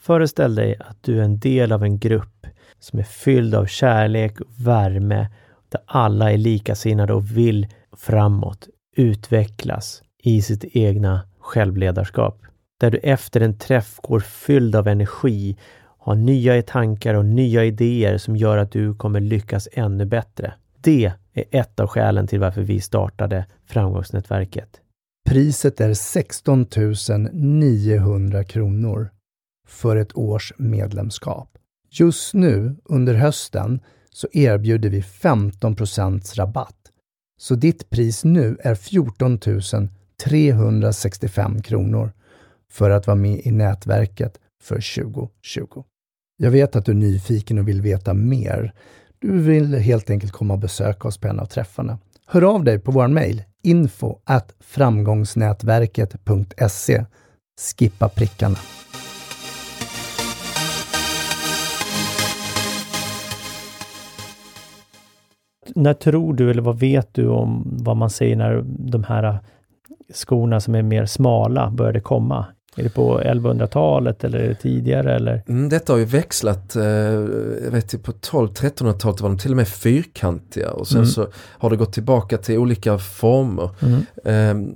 [0.00, 2.46] Föreställ dig att du är en del av en grupp
[2.80, 5.28] som är fylld av kärlek och värme,
[5.68, 7.66] där alla är likasinnade och vill
[7.96, 12.42] framåt, utvecklas i sitt egna självledarskap.
[12.80, 15.56] Där du efter en träff går fylld av energi,
[15.98, 20.54] har nya tankar och nya idéer som gör att du kommer lyckas ännu bättre.
[20.80, 24.80] Det är ett av skälen till varför vi startade Framgångsnätverket.
[25.28, 26.66] Priset är 16
[27.32, 29.10] 900 kronor
[29.66, 31.58] för ett års medlemskap.
[31.90, 33.80] Just nu under hösten
[34.10, 36.74] så erbjuder vi 15% rabatt.
[37.40, 39.38] Så ditt pris nu är 14
[40.24, 42.12] 365 kronor
[42.70, 45.84] för att vara med i nätverket för 2020.
[46.36, 48.72] Jag vet att du är nyfiken och vill veta mer.
[49.18, 51.98] Du vill helt enkelt komma och besöka oss på en av träffarna.
[52.26, 57.04] Hör av dig på vår mejl info at framgångsnätverket.se
[57.60, 58.58] Skippa prickarna.
[65.74, 69.40] När tror du eller vad vet du om vad man säger när de här
[70.14, 72.46] skorna som är mer smala började komma?
[72.76, 75.42] Är det på 1100-talet eller är det tidigare eller?
[75.48, 79.68] Mm, detta har ju växlat, eh, jag vet på 12-1300-talet var de till och med
[79.68, 81.06] fyrkantiga och sen Mm.
[81.08, 83.70] så har det gått tillbaka till olika former.
[83.80, 84.02] Mm.
[84.24, 84.74] Eh,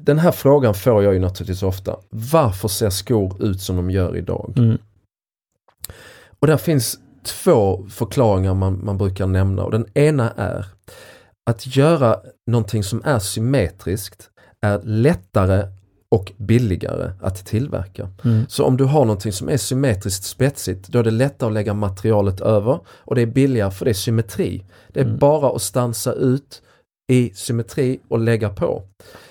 [0.00, 1.96] den här frågan får jag ju naturligtvis ofta.
[2.10, 4.54] Varför ser skor ut som de gör idag?
[4.56, 4.78] Mm.
[6.40, 10.66] Och där finns två förklaringar man, man brukar nämna och den ena är
[11.50, 14.30] att göra någonting som är symmetriskt
[14.60, 15.66] är lättare
[16.10, 18.08] och billigare att tillverka.
[18.24, 18.44] Mm.
[18.48, 21.74] Så om du har någonting som är symmetriskt spetsigt då är det lättare att lägga
[21.74, 24.64] materialet över och det är billigare för det är symmetri.
[24.88, 25.18] Det är Mm.
[25.18, 26.62] bara att stansa ut
[27.12, 28.82] i symmetri och lägga på.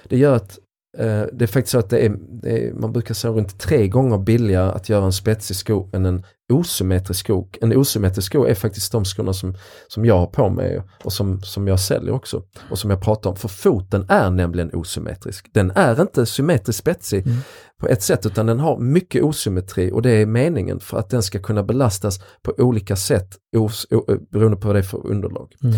[0.03, 0.59] Det gör att
[0.97, 4.17] det är faktiskt så att det är, det är, man brukar säga runt tre gånger
[4.17, 7.47] billigare att göra en spetsig sko än en osymmetrisk sko.
[7.61, 9.55] En osymmetrisk sko är faktiskt de skorna som,
[9.87, 13.29] som jag har på mig och som, som jag säljer också och som jag pratar
[13.29, 13.35] om.
[13.35, 15.49] För foten är nämligen osymmetrisk.
[15.53, 17.37] Den är inte symmetriskt spetsig Mm.
[17.79, 21.23] på ett sätt utan den har mycket osymmetri och det är meningen för att den
[21.23, 25.53] ska kunna belastas på olika sätt os, o, beroende på vad det är för underlag.
[25.63, 25.75] Mm.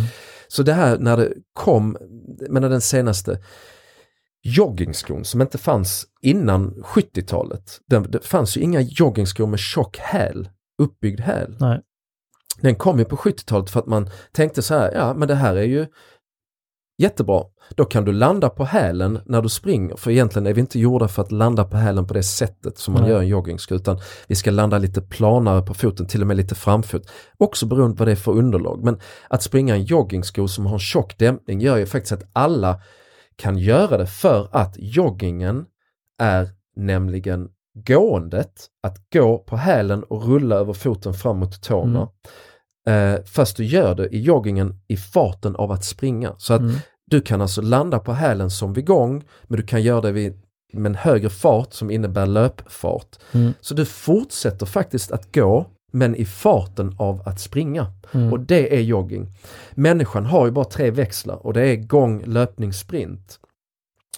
[0.48, 1.98] Så det här när det kom,
[2.50, 3.40] men den senaste
[4.46, 7.82] joggingskon som inte fanns innan 70-talet.
[7.88, 10.50] Det, det fanns ju inga joggingskor med tjock häl,
[10.82, 11.58] uppbyggd häl.
[11.60, 11.82] Nej.
[12.62, 15.56] Den kom ju på 70-talet för att man tänkte så här, ja men det här
[15.56, 15.88] är ju
[16.98, 17.44] jättebra.
[17.76, 21.08] Då kan du landa på hälen när du springer, för egentligen är vi inte gjorda
[21.08, 23.12] för att landa på hälen på det sättet som man Nej.
[23.12, 26.56] gör en joggingsko, utan vi ska landa lite planare på foten, till och med lite
[26.56, 27.12] framfot.
[27.38, 28.84] Också beroende på vad det är för underlag.
[28.84, 32.82] Men att springa en joggingsko som har en tjock dämpning gör ju faktiskt att alla
[33.38, 35.66] kan göra det för att joggingen
[36.20, 37.50] är nämligen
[37.88, 42.10] gåendet, att gå på hälen och rulla över foten fram mot tårna.
[42.88, 46.34] Eh, fast du gör det i joggingen i farten av att springa.
[46.38, 46.76] Så att Mm.
[47.06, 50.42] du kan alltså landa på hälen som vid gång, men du kan göra det vid,
[50.74, 53.16] med en högre fart som innebär löpfart.
[53.32, 53.54] Mm.
[53.62, 55.66] Så du fortsätter faktiskt att gå,
[55.96, 57.88] men i farten av att springa.
[58.14, 58.34] Mm.
[58.34, 59.28] Och det är jogging.
[59.72, 63.40] Människan har ju bara tre växlar och det är gång, löpning, sprint.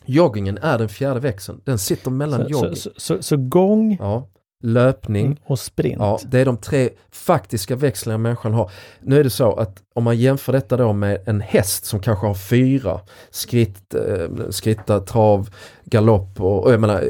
[0.06, 1.62] Joggingen är den fjärde växeln.
[1.64, 2.76] Den sitter mellan Så, jogging.
[2.76, 4.28] så, så, så, så gång, Ja,
[4.64, 5.38] löpning Mm.
[5.46, 6.00] Och sprint.
[6.00, 8.72] Ja, det är de tre faktiska växlingar människan har.
[9.02, 12.28] Nu är det så att om man jämför detta då med en häst som kanske
[12.28, 15.50] har fyra skritt, eh, skritta, trav,
[15.84, 17.04] galopp och, och jag menar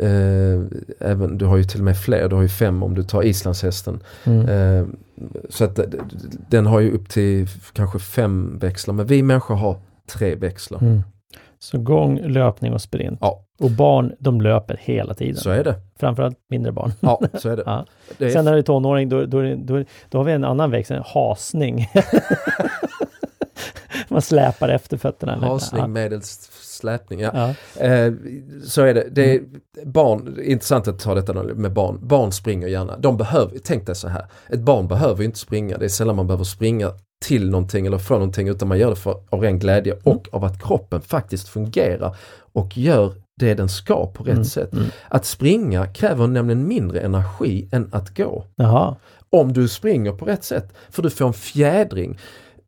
[0.00, 0.60] eh, eh,
[1.00, 3.22] även, du har ju till och med fler, du har ju fem om du tar
[3.22, 4.02] islandshästen.
[4.24, 4.48] Mm.
[4.48, 4.86] Eh,
[5.48, 5.80] så att
[6.48, 10.78] den har ju upp till kanske fem växlar men vi människor har tre växlar.
[10.82, 11.02] Mm.
[11.58, 13.18] Så gång, löpning och sprint.
[13.20, 15.36] Ja, Och barn, de löper hela tiden.
[15.36, 15.74] så är det.
[16.00, 16.92] Framförallt mindre barn.
[17.00, 17.62] Ja, så är det.
[17.66, 17.86] Ja.
[18.18, 20.70] det är Sen när du är tonåring, då, då, då, då har vi en annan
[20.70, 21.86] växel, hasning.
[24.08, 25.36] Man släpar efter fötterna.
[25.46, 27.20] hasning medelst släpning.
[27.20, 27.30] Ja.
[27.34, 27.84] Ja.
[27.84, 28.12] Eh,
[28.64, 29.08] så är det.
[29.10, 29.42] det är
[29.84, 31.98] barn, intressant att ta detta med barn.
[32.02, 32.96] Barn springer gärna.
[32.98, 34.26] De behöver, tänk dig så här.
[34.48, 35.78] Ett barn behöver inte springa.
[35.78, 36.92] Det är sällan man behöver springa
[37.26, 40.02] till någonting eller från någonting utan man gör det för, av ren glädje Mm.
[40.16, 42.16] och av att kroppen faktiskt fungerar
[42.52, 44.72] och gör det den ska på rätt Mm, sätt.
[44.72, 44.86] mm.
[45.08, 48.44] Att springa kräver nämligen mindre energi än att gå.
[48.56, 48.96] Jaha.
[49.30, 50.72] Om du springer på rätt sätt.
[50.90, 52.18] För du får en fjädring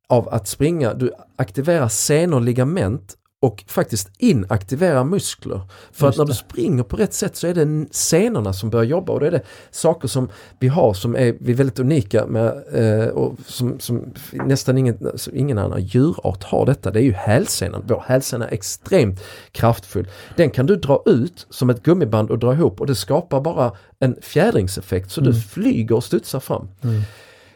[0.09, 0.95] av att springa.
[0.95, 5.61] Du aktiverar senor och ligament och faktiskt inaktiverar muskler.
[5.93, 8.85] För Just att när du springer på rätt sätt så är det senorna som börjar
[8.85, 12.27] jobba och då är det saker som vi har som är, vi är väldigt unika
[12.27, 16.91] med eh, och som, som nästan ingen, ingen annan djurart har detta.
[16.91, 17.85] Det är ju hälsenan.
[17.89, 19.21] Vår hälsena är extremt
[19.53, 20.09] kraftfull.
[20.37, 23.73] Den kan du dra ut som ett gummiband och dra ihop och det skapar bara
[23.99, 26.69] en fjädringseffekt så du flyger och studsar fram.
[26.83, 27.03] Mm.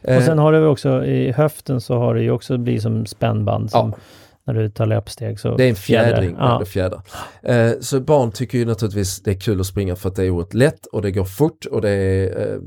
[0.03, 3.07] Eh, Och sen har du också i höften så har det ju också blivit som
[3.07, 3.97] spännband som Ja.
[4.46, 5.40] När du tar löpsteg.
[5.40, 6.37] Så Det är en fjädring.
[6.38, 6.57] Ja.
[6.61, 6.64] Ja.
[6.64, 7.02] Fjädrar.
[7.42, 10.31] Eh, så barn tycker ju naturligtvis det är kul att springa för att det är
[10.31, 12.52] oerhört lätt och det går fort och det är...
[12.52, 12.59] Eh,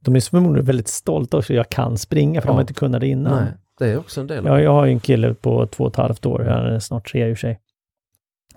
[0.00, 1.54] De är förmodligen väldigt stolta också.
[1.54, 2.62] Jag kan springa för de har Ja.
[2.62, 3.44] inte kunnat det innan.
[3.44, 5.84] nej, det är också en del av Ja, jag har ju en kille på två
[5.84, 7.60] och ett halvt år, han är snart tre i och sig.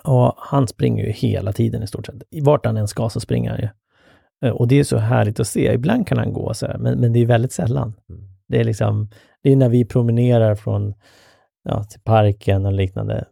[0.04, 2.16] Och han springer ju hela tiden i stort sett.
[2.42, 3.68] Vart han än ska så springer han ju.
[4.46, 5.74] Eh, Och det är så härligt att se.
[5.74, 7.94] Ibland kan han gå så här, men, men det är väldigt sällan.
[8.10, 8.22] Mm.
[8.48, 9.10] Det är liksom,
[9.44, 10.94] det är när vi promenerar från
[11.64, 13.26] ja, till parken och liknande,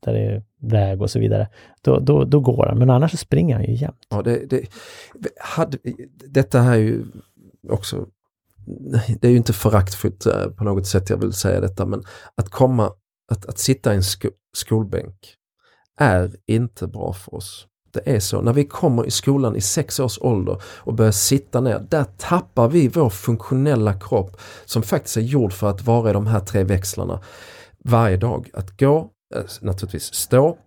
[0.00, 1.48] där det är väg och så vidare.
[1.82, 4.06] Då, då, då går han, men annars så springer han ju jämt.
[4.08, 4.68] Ja, det, det,
[5.40, 5.78] hade,
[6.28, 7.04] detta här är ju
[7.70, 8.06] också,
[9.20, 12.02] det är ju inte föraktfullt eh, på något sätt jag vill säga detta, men
[12.34, 12.92] att komma,
[13.30, 15.34] att, att sitta i en sko, skolbänk
[15.98, 17.66] är inte bra för oss.
[17.92, 18.40] Det är så.
[18.40, 22.68] När vi kommer i skolan i sex års ålder och börjar sitta ner, där tappar
[22.68, 26.64] vi vår funktionella kropp som faktiskt är gjord för att vara i de här tre
[26.64, 27.20] växlarna
[27.88, 28.50] varje dag.
[28.52, 30.58] Att gå, eh, naturligtvis stå,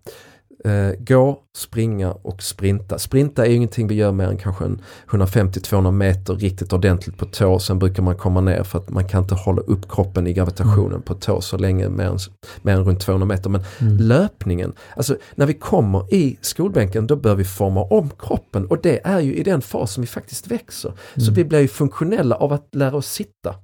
[0.66, 3.00] eh, gå, springa och sprinta.
[3.00, 7.26] Sprinta är ju ingenting vi gör mer än kanske en 150-200 meter riktigt ordentligt på
[7.26, 7.60] tå.
[7.60, 11.02] Sen brukar man komma ner för att man kan inte hålla upp kroppen i gravitationen
[11.02, 12.18] på tå så länge mer än,
[12.62, 13.50] mer än runt 200 meter.
[13.50, 13.64] Men
[14.00, 19.08] löpningen, alltså när vi kommer i skolbänken då bör vi forma om kroppen och det
[19.08, 20.94] är ju i den fasen vi faktiskt växer.
[21.16, 23.56] Så vi blir ju funktionella av att lära oss sitta.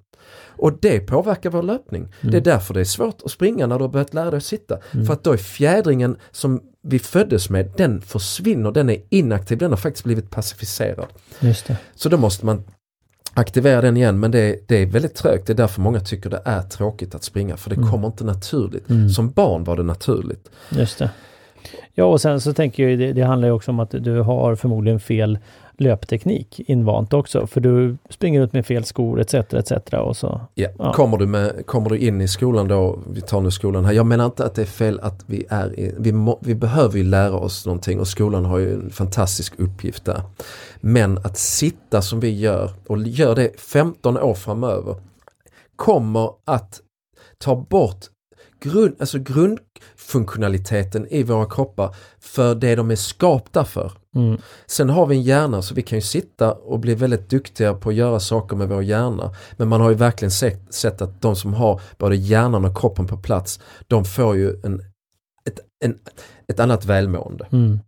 [0.58, 2.08] Och det påverkar vår löpning.
[2.22, 4.44] Det är därför det är svårt att springa när du har börjat lära dig att
[4.44, 4.78] sitta.
[5.08, 9.70] För att då är fjädringen som vi föddes med, den försvinner, den är inaktiv, den
[9.70, 11.08] har faktiskt blivit pacificerad.
[11.40, 11.78] Just det.
[11.96, 12.64] Så då måste man
[13.34, 15.48] aktivera den igen men det, det är väldigt trögt.
[15.48, 18.86] Det är därför många tycker det är tråkigt att springa för det kommer inte naturligt.
[19.16, 20.50] Som barn var det naturligt.
[20.70, 21.10] Just det.
[21.94, 24.56] Ja, och sen så tänker jag det, det handlar ju också om att du har
[24.56, 25.40] förmodligen fel
[25.78, 29.34] löpteknik invant också, för du springer ut med fel skor etc.
[29.34, 29.72] etc.
[29.94, 30.42] och så.
[30.54, 30.70] Ja.
[30.80, 30.94] Ja.
[30.94, 34.06] Kommer, du med, kommer du in i skolan då, vi tar nu skolan här, jag
[34.06, 37.04] menar inte att det är fel att vi är i, vi, må, vi behöver ju
[37.04, 40.22] lära oss någonting och skolan har ju en fantastisk uppgift där.
[40.82, 44.96] Men att sitta som vi gör och gör det 15 år framöver
[45.76, 46.82] kommer att
[47.38, 48.06] ta bort
[48.60, 53.92] grund, alltså grundfunktionaliteten i våra kroppar för det de är skapta för.
[54.16, 54.42] Mm.
[54.66, 57.90] Sen har vi en hjärna så vi kan ju sitta och bli väldigt duktiga på
[57.90, 59.32] att göra saker med vår hjärna.
[59.58, 63.08] Men man har ju verkligen sett, sett att de som har både hjärnan och kroppen
[63.08, 64.80] på plats, de får ju en,
[65.46, 65.98] ett, en,
[66.48, 67.48] ett annat välmående.
[67.52, 67.80] Mm.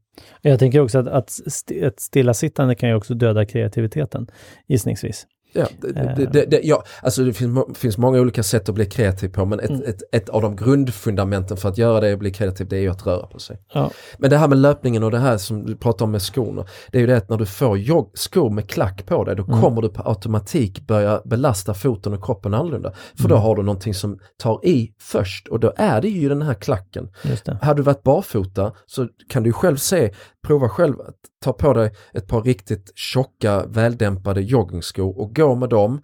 [0.41, 4.27] Jag tänker också att, att st- ett stillasittande kan ju också döda kreativiteten,
[4.67, 5.27] gissningsvis.
[5.55, 8.85] Ja, det, det, det, det, ja, alltså det finns, finns många olika sätt att bli
[8.85, 9.81] kreativ på men ett, Mm.
[9.85, 12.89] ett, ett av de grundfundamenten för att göra det och bli kreativ det är ju
[12.89, 13.57] att röra på sig.
[13.73, 13.91] Ja.
[14.17, 16.65] Men det här med löpningen och det här som du pratar om med skorna.
[16.91, 19.43] Det är ju det att när du får jogg, skor med klack på dig då
[19.43, 19.61] Mm.
[19.61, 22.93] kommer du på automatik börja belasta foten och kroppen annorlunda.
[23.21, 23.43] För då Mm.
[23.43, 27.09] har du någonting som tar i först och då är det ju den här klacken.
[27.23, 27.57] Just det.
[27.61, 30.11] Hade du varit barfota så kan du själv se,
[30.47, 35.69] prova själv att ta på dig ett par riktigt tjocka väldämpade joggingskor och gå med
[35.69, 36.01] dem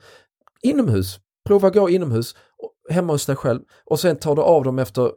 [0.63, 1.19] inomhus.
[1.47, 2.35] Prova gå inomhus
[2.89, 5.11] hemma hos dig själv och sen tar du av dem efter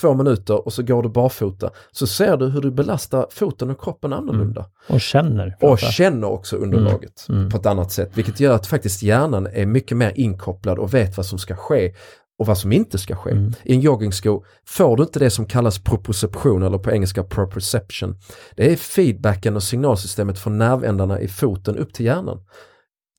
[0.00, 3.80] två minuter och så går du barfota så ser du hur du belastar foten och
[3.80, 4.66] kroppen annorlunda.
[4.88, 5.56] Och känner.
[5.60, 7.40] Och känner också underlaget Mm.
[7.40, 7.50] Mm.
[7.50, 11.16] på ett annat sätt, vilket gör att faktiskt hjärnan är mycket mer inkopplad och vet
[11.16, 11.94] vad som ska ske
[12.38, 13.30] och vad som inte ska ske.
[13.30, 13.52] Mm.
[13.64, 18.16] I en joggingsko får du inte det som kallas proprioception eller på engelska proprioception.
[18.56, 22.40] Det är feedbacken och signalsystemet från nervändarna i foten upp till hjärnan.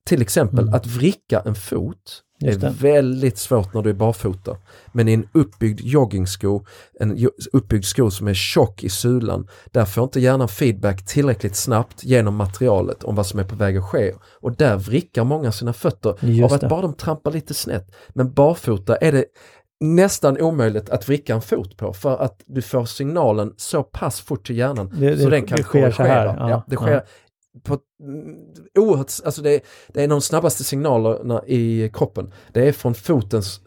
[0.09, 0.73] Till exempel Mm.
[0.73, 2.75] att vricka en fot Just är det.
[2.79, 4.57] väldigt svårt när du är barfota.
[4.91, 6.61] Men i en uppbyggd joggingsko,
[6.99, 12.03] en uppbyggd sko som är tjock i sulan, där får inte hjärnan feedback tillräckligt snabbt
[12.03, 14.13] genom materialet om vad som är på väg att ske.
[14.41, 16.67] Och där vrickar många sina fötter Just av att det.
[16.67, 17.91] bara de trampar lite snett.
[18.09, 19.25] Men barfota är det
[19.81, 24.45] nästan omöjligt att vricka en fot på för att du får signalen så pass fort
[24.47, 26.25] till hjärnan Det- så det- den kan korrigera.
[26.39, 27.01] ja, Ja, det sker ja.
[27.63, 28.35] På mm,
[28.79, 32.33] oerhört, alltså det, det är de snabbaste signalerna i kroppen.
[32.53, 33.61] Det är från fotens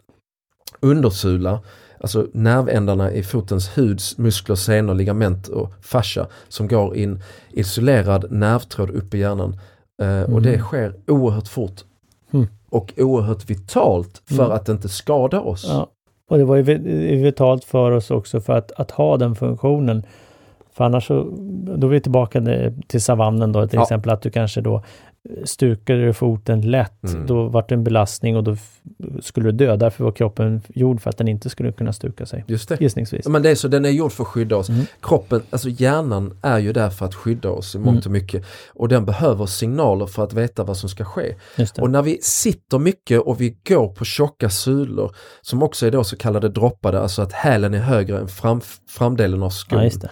[0.79, 1.59] undersula,
[1.99, 7.21] alltså nervändarna i fotens hud, muskler, senor, ligament och fascia som går i en
[7.51, 9.59] isolerad nervtråd upp i hjärnan.
[10.01, 11.83] Eh, Och det sker oerhört fort
[12.33, 12.47] Mm.
[12.69, 14.51] och oerhört vitalt för Mm.
[14.51, 15.65] att inte skada oss.
[15.67, 15.89] Ja.
[16.29, 20.03] Och det var ju vi- vitalt för oss också för att, att ha den funktionen.
[20.73, 21.23] För annars så,
[21.77, 22.41] då är vi tillbaka
[22.87, 23.83] till savannen då till Ja.
[23.83, 24.83] exempel att du kanske då
[25.43, 27.27] stukade foten lätt, Mm.
[27.27, 28.55] då vart det en belastning och då
[29.21, 29.75] skulle du dö.
[29.75, 32.43] Därför var kroppen gjord för att den inte skulle kunna stuka sig.
[32.47, 32.81] Just det.
[32.81, 33.27] Gissningsvis.
[33.27, 34.69] Men det är så, den är gjord för att skydda oss.
[34.69, 34.85] Mm.
[35.01, 38.01] Kroppen, alltså hjärnan är ju där för att skydda oss i mångt Mm.
[38.05, 38.45] och mycket.
[38.73, 41.35] Och den behöver signaler för att veta vad som ska ske.
[41.81, 46.03] Och när vi sitter mycket och vi går på tjocka sulor som också är då
[46.03, 49.83] så kallade droppade, alltså att hälen är högre än fram, framdelen av skon.
[49.83, 50.07] ja,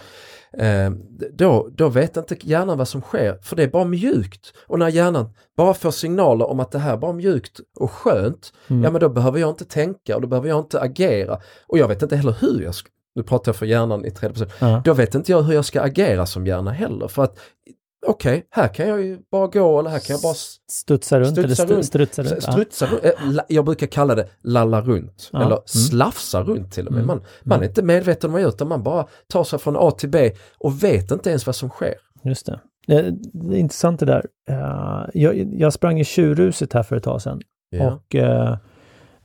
[1.32, 4.52] då, då vet inte hjärnan vad som sker, för det är bara mjukt.
[4.66, 8.52] Och när hjärnan bara får signaler om att det här är bara mjukt och skönt,
[8.68, 8.84] Mm.
[8.84, 11.40] ja men då behöver jag inte tänka och då behöver jag inte agera.
[11.66, 14.32] Och jag vet inte heller hur jag ska, nu pratar jag för hjärnan i tredje
[14.46, 14.82] person, Ja.
[14.84, 17.08] då vet inte jag hur jag ska agera som hjärna heller.
[17.08, 17.38] För att
[18.06, 20.34] okej, här kan jag ju bara gå eller här kan jag bara
[20.70, 21.86] Studsa runt studsa stu- runt.
[21.86, 22.34] strutsa runt.
[22.46, 22.52] Ja.
[22.52, 23.04] strutsa runt.
[23.04, 25.38] Eh, la- Jag brukar kalla det lalla runt Ja.
[25.38, 25.62] eller Mm.
[25.66, 27.02] slafsa runt till och med.
[27.02, 27.06] Mm.
[27.16, 29.76] Man, man är inte medveten om vad man gör utan man bara tar sig från
[29.78, 31.94] A till B och vet inte ens vad som sker.
[32.24, 32.60] Just det.
[32.86, 34.26] Det, det är intressant det där.
[34.50, 37.40] Eh, jag, jag sprang i tjurhuset här för ett tag sedan.
[37.70, 37.92] Ja.
[37.92, 38.56] Och eh,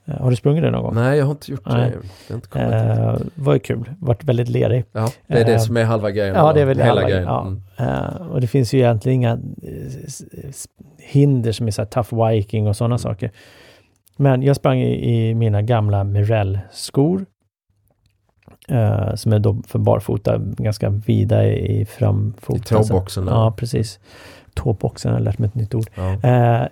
[0.07, 0.95] har du sprungit det någon gång?
[0.95, 1.91] Nej, jag har inte gjort Nej.
[1.91, 1.97] det.
[2.27, 2.59] det inte.
[2.59, 3.93] Eh, var ju kul.
[3.99, 4.85] Vart väldigt lerig.
[4.91, 6.35] Ja, det är det eh, som är halva grejen.
[6.35, 7.23] Ja, det är väl hela grejen.
[7.23, 7.41] Ja.
[7.47, 7.61] Mm.
[7.77, 10.51] Eh, och det finns ju egentligen inga eh,
[10.99, 13.31] hinder som är så här tough viking och sådana saker.
[14.17, 17.25] Men jag sprang i, i mina gamla Mirell-skor.
[18.67, 22.81] eh, som är då för barfota, ganska vida i, i framfoten.
[22.81, 23.27] I tåboxen.
[23.27, 23.99] Ja, precis.
[24.53, 25.89] Tåboxen, jag har lärt mig ett nytt ord.
[25.95, 26.11] Ja.
[26.13, 26.67] Eh,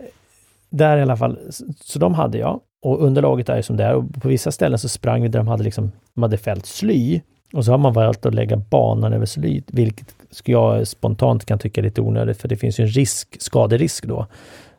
[0.70, 1.40] där i alla fall,
[1.82, 2.60] så de hade jag.
[2.86, 3.96] Och underlaget är som det är.
[3.96, 7.22] Och på vissa ställen så sprang vi där de hade liksom, de hade fällt sly.
[7.54, 11.82] Och så har man valt att lägga banan över sly, vilket jag spontant kan tycka
[11.82, 14.28] är lite onödigt, för det finns ju en risk, skaderisk då.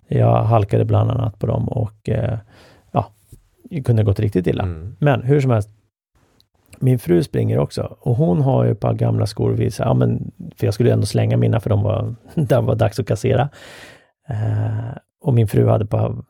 [0.09, 2.39] Jag halkade bland annat på dem och eh,
[2.93, 3.11] ja,
[3.85, 4.63] kunde gått riktigt illa.
[4.63, 4.97] Mm.
[4.99, 5.71] Men hur som helst,
[6.79, 9.51] min fru springer också och hon har ju ett par gamla skor.
[9.51, 12.75] Vi, sa, ja, men, för jag skulle ändå slänga mina för de var, det var
[12.75, 13.49] dags att kassera.
[14.29, 16.25] Eh, och min fru hade på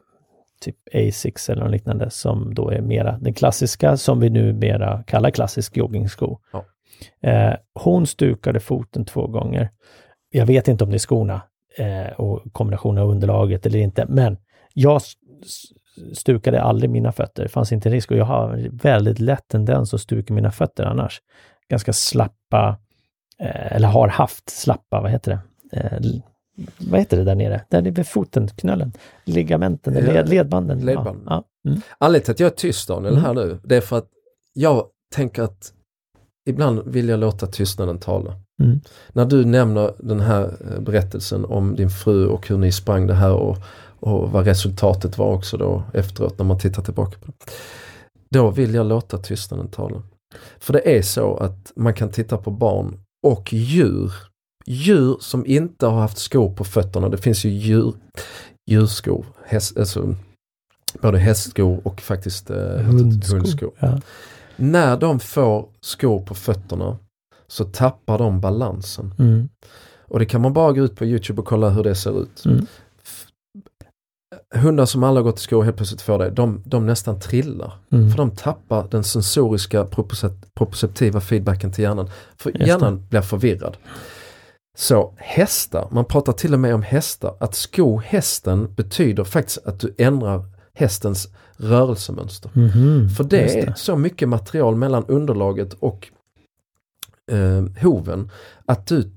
[0.61, 5.03] typ A6 eller något liknande som då är mera den klassiska som vi nu mera
[5.03, 6.39] kallar klassisk joggingsko.
[6.53, 6.65] Ja.
[7.21, 9.71] Eh, hon stukade foten två gånger.
[10.31, 11.43] Jag vet inte om det är skorna
[11.79, 14.37] eh, och kombinationen av underlaget eller inte, men
[14.75, 15.03] jag
[16.15, 17.43] stukade aldrig mina fötter.
[17.43, 21.21] Det fanns inte risk och jag har väldigt lätt tendens att stuka mina fötter annars.
[21.69, 22.79] Ganska slappa,
[23.41, 25.41] eh, eller har haft slappa, vad heter det?
[26.79, 27.61] Vad heter det där nere?
[27.69, 28.93] Där nere vid foten, knölen,
[29.25, 30.79] ligamenten, led, ledbanden.
[30.79, 31.23] ledbanden.
[31.27, 31.71] Ja, ja.
[31.71, 31.81] Mm.
[31.99, 33.25] Anledningen till att jag är tyst Daniel Mm.
[33.25, 34.09] här nu, det är för att
[34.55, 35.73] jag tänker att
[36.49, 38.35] ibland vill jag låta tystnaden tala.
[38.63, 38.81] Mm.
[39.13, 43.15] När du nämner den här eh, berättelsen om din fru och hur ni sprang det
[43.15, 43.57] här och,
[44.01, 47.35] och vad resultatet var också då efteråt när man tittar tillbaka på det.
[48.31, 50.03] Då vill jag låta tystnaden tala.
[50.59, 54.13] För det är så att man kan titta på barn och djur.
[54.67, 57.09] Djur som inte har haft skor på fötterna.
[57.09, 57.95] Det finns ju djur,
[58.71, 60.14] djurskor, häst, alltså,
[61.01, 63.37] både hästskor och faktiskt eh, Hundskor.
[63.37, 63.73] hundskor.
[63.79, 64.01] Ja.
[64.57, 66.99] När de får skor på fötterna
[67.49, 69.14] så tappar de balansen.
[69.19, 69.49] Mm.
[70.09, 72.45] Och det kan man bara gå ut på Youtube och kolla hur det ser ut.
[72.45, 72.67] Mm.
[74.55, 77.73] Hundar som alla gått i skor helt plötsligt får det, de, de nästan trillar.
[77.93, 78.11] Mm.
[78.11, 82.11] För de tappar den sensoriska propriocept- proprioceptiva feedbacken till hjärnan.
[82.37, 82.67] För Just det.
[82.69, 83.77] hjärnan blir förvirrad.
[84.79, 89.81] Så hästar, man pratar till och med om hästar, att sko hästen betyder faktiskt att
[89.81, 92.51] du ändrar hästens rörelsemönster.
[92.55, 96.09] Mhm, För det just är så mycket material mellan underlaget och
[97.33, 98.31] eh, hoven
[98.66, 99.11] att du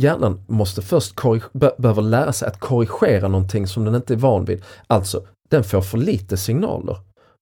[0.00, 1.14] hjärnan måste först
[1.52, 4.62] be- behöver lära sig att korrigera någonting som den inte är van vid.
[4.86, 6.96] Alltså, den får för lite signaler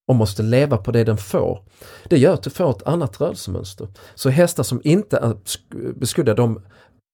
[0.07, 1.63] och måste leva på det den får.
[2.09, 3.87] Det gör att du får ett annat rörelsemönster.
[4.15, 6.61] Så hästar som inte är sk- beskodda de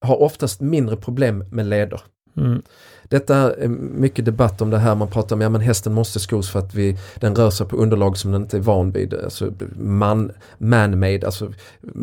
[0.01, 2.01] har oftast mindre problem med leder.
[2.37, 2.61] Mm.
[3.03, 6.19] Detta är mycket debatt om det här, man pratar om att ja, men hästen måste
[6.19, 9.13] skos för att vi, den rör sig på underlag som den inte är van vid.
[9.13, 11.51] Alltså man, man-made, alltså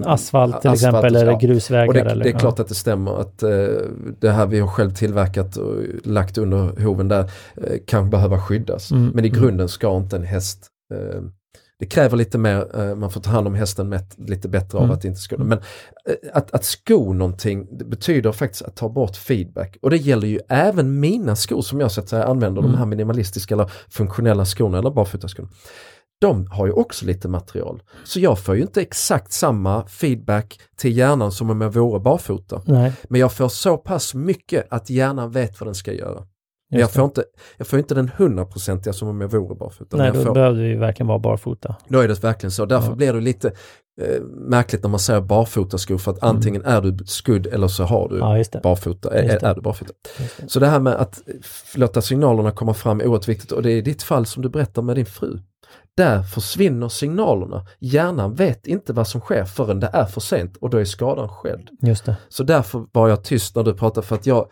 [0.05, 1.39] Asfalt till asfalt exempel så, eller ja.
[1.39, 1.87] grusvägar.
[1.87, 2.39] Och det, eller, det är ja.
[2.39, 3.51] klart att det stämmer att eh,
[4.19, 5.75] det här vi har själv tillverkat och
[6.05, 8.91] lagt under hoven där eh, kan behöva skyddas.
[8.91, 9.41] Mm, Men i mm.
[9.41, 11.23] grunden ska inte en häst eh,
[11.81, 14.85] det kräver lite mer, eh, man får ta hand om hästen med, lite bättre av
[14.85, 14.97] Mm.
[14.97, 19.77] att inte sko Men eh, att, att sko någonting betyder faktiskt att ta bort feedback.
[19.83, 22.73] Och det gäller ju även mina skor som jag så att säga använder, Mm.
[22.73, 25.49] de här minimalistiska eller funktionella skorna eller barfotaskorna.
[26.21, 27.83] De har ju också lite material.
[28.05, 32.63] Så jag får ju inte exakt samma feedback till hjärnan som om jag vore barfota.
[32.67, 36.23] Nej, Men jag får så pass mycket att hjärnan vet vad den ska göra.
[36.71, 37.25] Men jag får, inte,
[37.57, 39.97] jag får inte den hundraprocentiga som om jag vore barfota.
[39.97, 41.77] Nej, då får, behövde vi verkligen vara barfota.
[41.89, 42.67] då är det verkligen så.
[42.67, 42.95] Därför Ja.
[42.95, 43.49] blir det lite
[44.01, 48.09] eh, märkligt när man säger barfotaskor för att antingen är du skudd eller så har
[48.09, 48.45] du Mm.
[48.53, 49.15] Ja, barfota.
[49.19, 49.93] Är, är du barfota.
[50.39, 50.51] Det.
[50.51, 51.23] Så det här med att
[51.75, 54.49] låta signalerna komma fram är oerhört viktigt och det är i ditt fall som du
[54.49, 55.39] berättar med din fru.
[55.97, 57.67] Där försvinner signalerna.
[57.79, 61.29] Hjärnan vet inte vad som sker förrän det är för sent och då är skadan
[61.29, 61.69] skedd.
[61.83, 62.17] Just det.
[62.29, 64.49] Så därför var jag tyst när du pratade för att jag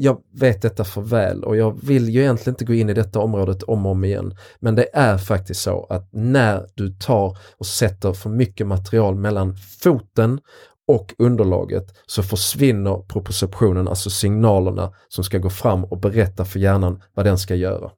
[0.00, 3.20] jag vet detta för väl och jag vill ju egentligen inte gå in i detta
[3.20, 4.36] området om och om igen.
[4.60, 9.56] Men det är faktiskt så att när du tar och sätter för mycket material mellan
[9.82, 10.40] foten
[10.88, 17.02] och underlaget så försvinner proprioceptionen, alltså signalerna som ska gå fram och berätta för hjärnan
[17.14, 17.90] vad den ska göra.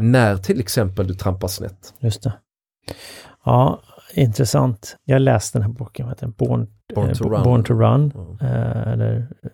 [0.00, 1.94] När till exempel du trampar snett.
[1.98, 2.32] Just det.
[3.44, 3.80] Ja,
[4.14, 4.96] intressant.
[5.04, 6.34] Jag läste den här boken, vad heter den?
[6.38, 7.42] Born, Born eh, to Run.
[7.42, 8.12] Born to Run.
[8.14, 8.46] Ja.
[8.46, 9.50] Eh, eller eh,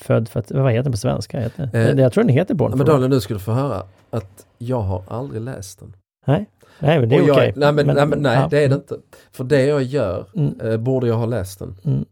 [0.00, 1.40] Född för att, vad heter den på svenska?
[1.40, 2.86] Heter, Eh, jag tror den heter Born Men.
[2.86, 5.96] Daniel, nu ska du få höra att jag har aldrig läst den.
[6.26, 6.46] Nej,
[6.78, 7.52] nej men det är okej.
[7.56, 8.48] Nej, men, nej, men, nej ja.
[8.50, 8.96] det är det inte.
[9.32, 11.76] För det jag gör Mm, eh, borde jag ha läst den.
[11.84, 12.04] mm,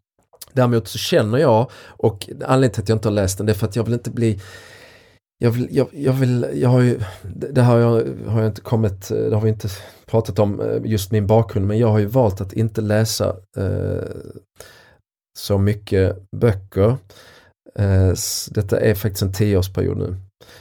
[0.52, 3.54] Däremot så känner jag, och anledningen till att jag inte har läst den det är
[3.54, 4.40] för att jag vill inte bli
[5.38, 9.10] jag vill, jag, jag vill, jag har ju, det har jag, har jag inte kommit,
[9.10, 9.68] eh, det har vi inte
[10.06, 14.04] pratat om eh, just min bakgrund, men jag har ju valt att inte läsa eh,
[15.38, 16.96] så mycket böcker.
[17.78, 18.12] Eh,
[18.50, 20.16] detta är faktiskt en tioårsperiod nu.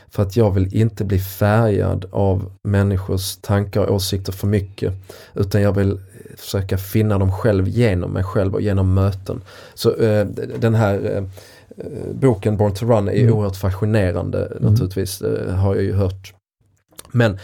[0.09, 4.93] För att jag vill inte bli färgad av människors tankar och åsikter för mycket.
[5.33, 5.99] Utan jag vill
[6.37, 9.41] försöka finna dem själv genom mig själv och genom möten.
[9.73, 10.25] Så eh,
[10.59, 11.23] den här eh,
[12.13, 13.33] boken Born to Run är Mm.
[13.33, 16.33] oerhört fascinerande naturligtvis, eh, har jag ju hört.
[17.11, 17.39] Men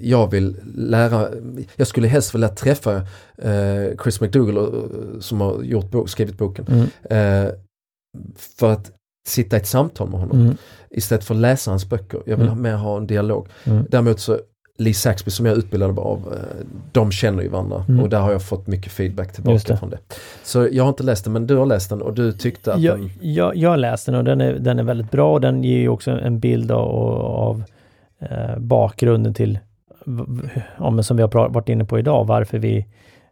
[0.00, 1.28] jag vill lära,
[1.76, 3.02] jag skulle helst vilja träffa
[4.02, 4.88] Chris McDougall
[5.20, 6.66] som har gjort bo- skrivit boken.
[6.68, 7.52] mm,
[8.36, 8.92] för att
[9.26, 10.56] sitta i ett samtal med honom mm,
[10.90, 12.20] istället för att läsa hans böcker.
[12.26, 12.56] Jag vill Mm.
[12.58, 13.48] ha mer ha en dialog.
[13.64, 13.86] mm.
[13.90, 14.38] Däremot så
[14.78, 18.00] Lee Saxby som jag är utbildad av, eh, de känner ju varandra Mm.
[18.02, 19.76] och där har jag fått mycket feedback tillbaka det.
[19.76, 19.98] från det.
[20.44, 22.80] Så jag har inte läst den men du har läst den och du tyckte att
[22.80, 23.10] Jag, den...
[23.20, 25.88] jag, jag läste den och den är, den är väldigt bra och den ger ju
[25.88, 27.62] också en bild av, av
[28.18, 29.58] eh, bakgrunden till,
[30.78, 32.86] ja, men som vi har varit inne på idag, varför vi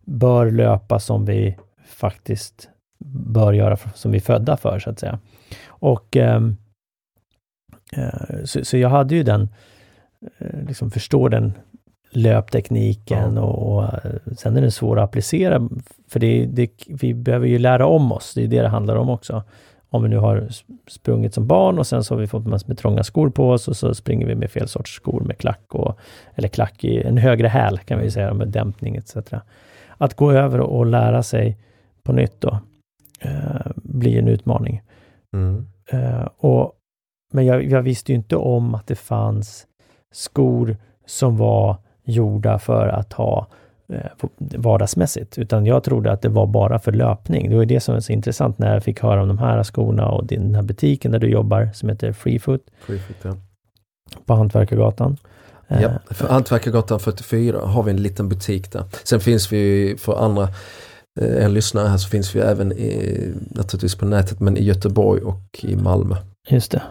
[0.04, 1.56] bör löpa som vi
[1.88, 2.68] faktiskt
[3.06, 5.18] bör göra, som vi är födda för så att säga.
[5.66, 6.56] Och ehm,
[7.96, 9.48] eh, så, så jag hade ju den,
[10.38, 11.52] eh, liksom förstår den
[12.10, 13.42] löptekniken Ja.
[13.42, 15.68] och, och eh, sen är den svår att applicera
[16.08, 19.08] för det, det, vi behöver ju lära om oss, det är det det handlar om
[19.08, 19.42] också.
[19.90, 20.48] Om vi nu har
[20.86, 23.68] sprungit som barn och sen så har vi fått massor med trånga skor på oss
[23.68, 25.98] och så springer vi med fel sorts skor med klack och,
[26.34, 29.16] eller klack i en högre häl kan vi säga med dämpning etc.
[29.98, 31.58] Att gå över och lära sig
[32.02, 32.60] på nytt då
[33.24, 34.82] eh, blir en utmaning.
[35.32, 35.66] Mm.
[35.90, 36.72] Eh, och,
[37.32, 39.66] men jag, jag visste ju inte om att det fanns
[40.12, 43.46] skor som var gjorda för att ha
[43.88, 47.50] eh, vardagsmässigt, utan jag trodde att det var bara för löpning.
[47.50, 50.08] Det var det som var så intressant när jag fick höra om de här skorna
[50.08, 53.36] och den här butiken där du jobbar som heter Freefoot Freefoot, ja.
[54.26, 55.16] på Hantverkargatan.
[55.68, 58.84] Eh, Ja, för Hantverkargatan 44 har vi en liten butik där.
[59.04, 60.48] Sen finns vi för andra eh,
[61.20, 65.64] en lyssnare här så finns vi även i, naturligtvis på nätet men i Göteborg och
[65.64, 66.16] i Malmö.
[66.48, 66.82] Just det.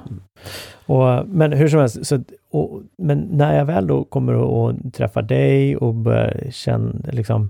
[0.86, 5.22] Och, men hur som helst, så, och, men när jag väl då kommer och träffar
[5.22, 7.50] dig och börjar känna, liksom,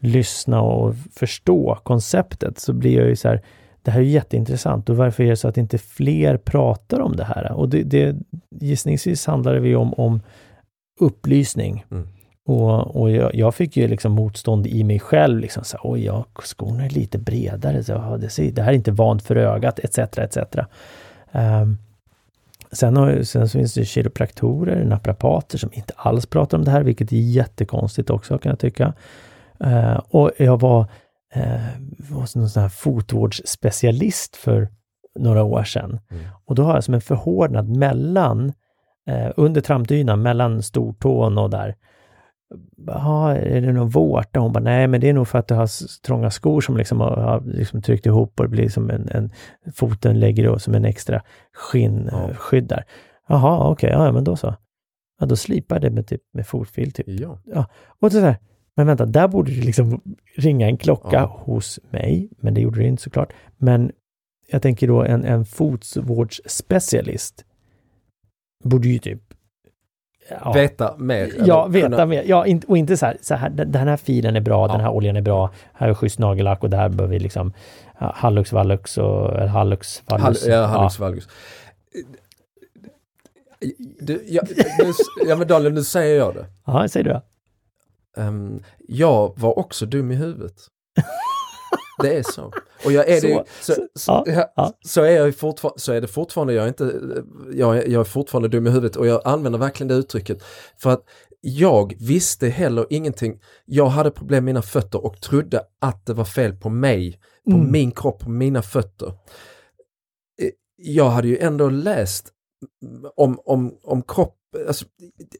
[0.00, 3.42] lyssna och förstå konceptet så blir jag ju så här,
[3.82, 7.24] det här är jätteintressant och varför är det så att inte fler pratar om det
[7.24, 7.52] här?
[7.52, 8.16] Och det, det
[8.50, 10.20] gissningsvis handlar det ju om, om
[11.00, 11.84] upplysning.
[11.90, 12.08] Mm.
[12.48, 15.38] Och, och jag, jag fick ju liksom motstånd i mig själv.
[15.38, 17.84] Liksom så, Oj, ja, skorna är lite bredare.
[17.84, 19.98] Så, ja, det, ser, det här är inte vant för ögat, etc.
[19.98, 20.38] etc.
[21.32, 21.78] Um,
[22.72, 26.82] sen, har, sen så finns det kiropraktorer, naprapater som inte alls pratar om det här,
[26.82, 28.92] vilket är jättekonstigt också kan jag tycka.
[29.64, 30.80] Uh, och jag var,
[31.36, 31.68] uh,
[31.98, 34.68] var någon sån här fotvårdsspecialist för
[35.18, 36.00] några år sedan.
[36.10, 36.24] Mm.
[36.44, 38.52] Och då har jag som en förhårdnad mellan,
[39.10, 41.74] uh, under trampdynan, mellan stortån och där,
[42.86, 44.40] Jaha, är det någon vårta?
[44.40, 47.00] Hon bara, nej men det är nog för att du har trånga skor som liksom
[47.00, 49.32] har, har liksom tryckt ihop och det blir som en, en
[49.74, 51.22] foten lägger då som en extra
[51.52, 52.84] skinnskydd där.
[53.28, 54.54] Jaha, okej, okay, ja men då så.
[55.20, 56.92] Ja, då slipar det med, typ, med fotfil.
[56.92, 57.06] Typ.
[57.08, 57.38] Ja.
[57.44, 57.66] ja.
[58.00, 58.36] Och så där,
[58.76, 60.00] men vänta, där borde det liksom
[60.36, 61.42] ringa en klocka Ja.
[61.44, 63.32] hos mig, men det gjorde det inte såklart.
[63.56, 63.92] Men
[64.50, 67.44] jag tänker då en, en fotvårdsspecialist
[68.64, 69.27] borde ju typ
[70.30, 71.30] ja, Veta mer.
[71.46, 72.22] Ja, veta kunna- mer.
[72.26, 74.72] Ja, och inte så här, så här, den här filen är bra, Ja.
[74.72, 77.52] den här oljan är bra, här är schysst nagellack och där bör vi liksom
[78.00, 80.46] ja, Hallux Vallux och eller Hallux Hall, Vallus.
[80.46, 81.28] ja, Hallux Valgus.
[84.00, 84.42] Du, ja,
[84.78, 84.92] nu,
[85.28, 86.46] ja men Daniel, nu säger jag det.
[86.66, 87.22] Ja, säger du det?
[88.22, 90.54] Ehm, jag var också dum i huvudet.
[92.02, 92.52] Det är så.
[92.84, 95.92] Och jag är det ju, Så- så, så, ja, ja, så är jag fortfarande, så
[95.92, 97.00] är det fortfarande, jag är inte,
[97.52, 100.42] jag är, jag är fortfarande dum i huvudet och jag använder verkligen det uttrycket.
[100.82, 101.04] För att
[101.40, 103.40] jag visste heller ingenting.
[103.64, 107.56] Jag hade problem med mina fötter och trodde att det var fel på mig, på
[107.56, 107.72] Mm.
[107.72, 109.06] min kropp, på mina fötter.
[110.42, 112.28] Eh, Jag hade ju ändå läst
[113.16, 114.34] om, om, om kropp,
[114.68, 114.86] alltså,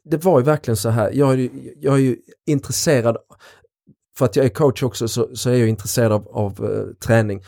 [0.05, 2.17] det var ju verkligen så här, jag är ju, jag är ju
[2.47, 3.17] intresserad
[4.19, 7.43] för att jag är coach också så, så är jag intresserad av, av eh, träning.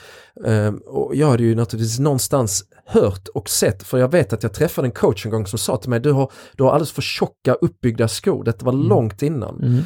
[0.47, 4.53] Ehm, och jag hade ju naturligtvis någonstans hört och sett, för jag vet att jag
[4.53, 7.03] träffade en coach en gång som sa till mig, du har, du har alldeles för
[7.03, 9.63] tjocka uppbyggda skor, detta var långt innan.
[9.63, 9.83] Mm.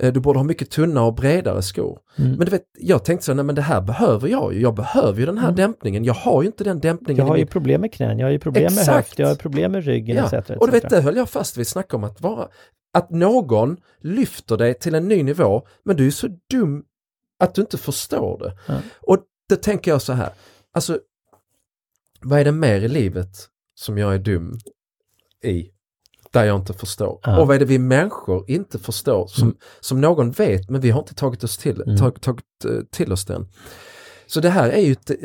[0.00, 1.98] Eh, du borde ha mycket tunnare och bredare skor.
[2.16, 2.30] Mm.
[2.30, 5.20] Men du vet, jag tänkte så, nej men det här behöver jag ju, jag behöver
[5.20, 5.56] ju den här Mm.
[5.56, 8.32] dämpningen, jag har ju inte den dämpningen Jag har ju problem med knän, jag har
[8.32, 8.96] ju problem med Exakt.
[8.96, 10.32] höft, jag har problem med ryggen etc.
[10.32, 10.50] Ja, etc.
[10.50, 12.48] och du vet det höll jag fast vid, snacka om att vara,
[12.92, 16.84] att någon lyfter dig till en ny nivå, men du är så dum
[17.38, 18.58] att du inte förstår det.
[18.66, 18.80] Ja.
[19.00, 19.18] Och
[19.48, 20.30] då tänker jag så här,
[20.72, 20.98] alltså
[22.20, 23.28] vad är det mer i livet
[23.74, 24.58] som jag är dum
[25.44, 25.70] i?
[26.36, 27.18] Där jag inte förstår.
[27.22, 27.40] Ja.
[27.40, 29.56] Och vad är det vi människor inte förstår som, Mm.
[29.80, 31.96] som någon vet men vi har inte tagit oss till, Mm.
[31.98, 33.48] tag, tagit eh, till oss den.
[34.28, 35.16] Så det här är ju ett, eh,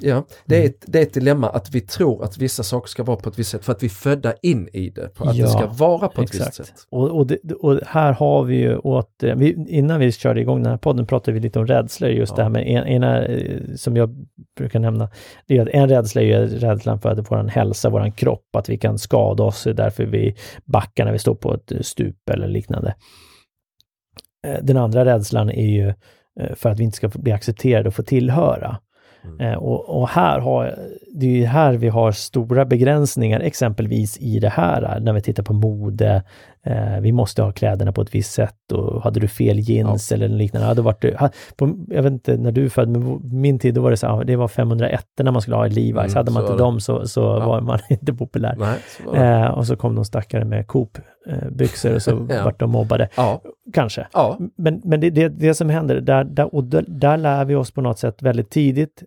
[0.00, 3.02] ja, det är, ett, det är ett dilemma att vi tror att vissa saker ska
[3.02, 5.36] vara på ett visst sätt för att vi är födda in i det, på att
[5.36, 6.60] Ja, det ska vara på ett Exakt.
[6.60, 6.86] visst sätt.
[6.90, 10.62] Och, och, det, och här har vi ju åt, eh, vi, innan vi körde igång
[10.62, 12.36] den här podden pratade vi lite om rädslor, just Ja.
[12.36, 14.26] det här med en, ena eh, som jag
[14.58, 15.10] brukar nämna,
[15.46, 18.68] det är att en rädsla är ju rädslan för att vår hälsa, vår kropp, att
[18.68, 22.30] vi kan skada oss, det är därför vi backar när vi står på ett stup
[22.30, 22.94] eller liknande.
[24.62, 25.94] Den andra rädslan är ju
[26.54, 28.76] för att vi inte ska bli accepterade och få tillhöra.
[29.24, 29.40] Mm.
[29.40, 30.78] Eh, Och, och här har,
[31.14, 35.42] det är ju här vi har stora begränsningar, exempelvis i det här, när vi tittar
[35.42, 36.22] på mode.
[36.68, 40.28] Eh, vi måste ha kläderna på ett visst sätt och hade du fel jeans eller
[40.28, 41.04] liknande, hade varit,
[41.56, 44.06] på, jag vet inte när du är född, men min tid då var det så
[44.16, 46.00] här, det var 501 när man skulle ha i Levi's.
[46.04, 47.46] Mm, hade man inte dem så, så Ja.
[47.46, 48.54] var man inte populär.
[48.58, 49.14] Nej, så.
[49.14, 52.44] Eh, och så kom de stackare med Coop-byxor och så Ja.
[52.44, 53.08] vart de mobbade.
[53.16, 53.42] Ja,
[53.72, 54.06] Kanske.
[54.12, 57.54] ja, Men, men det, det, det som händer, där, där, och där, där lär vi
[57.54, 59.02] oss på något sätt väldigt tidigt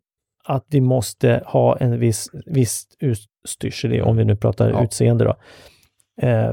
[0.46, 4.84] att vi måste ha en viss, viss utstyrsel, om vi nu pratar Ja.
[4.84, 5.36] utseende då, eh,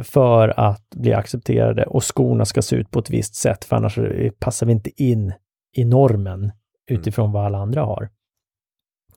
[0.02, 3.98] för att bli accepterade och skorna ska se ut på ett visst sätt, för annars
[4.38, 5.32] passar vi inte in
[5.76, 6.52] i normen
[6.90, 8.08] utifrån vad alla andra har.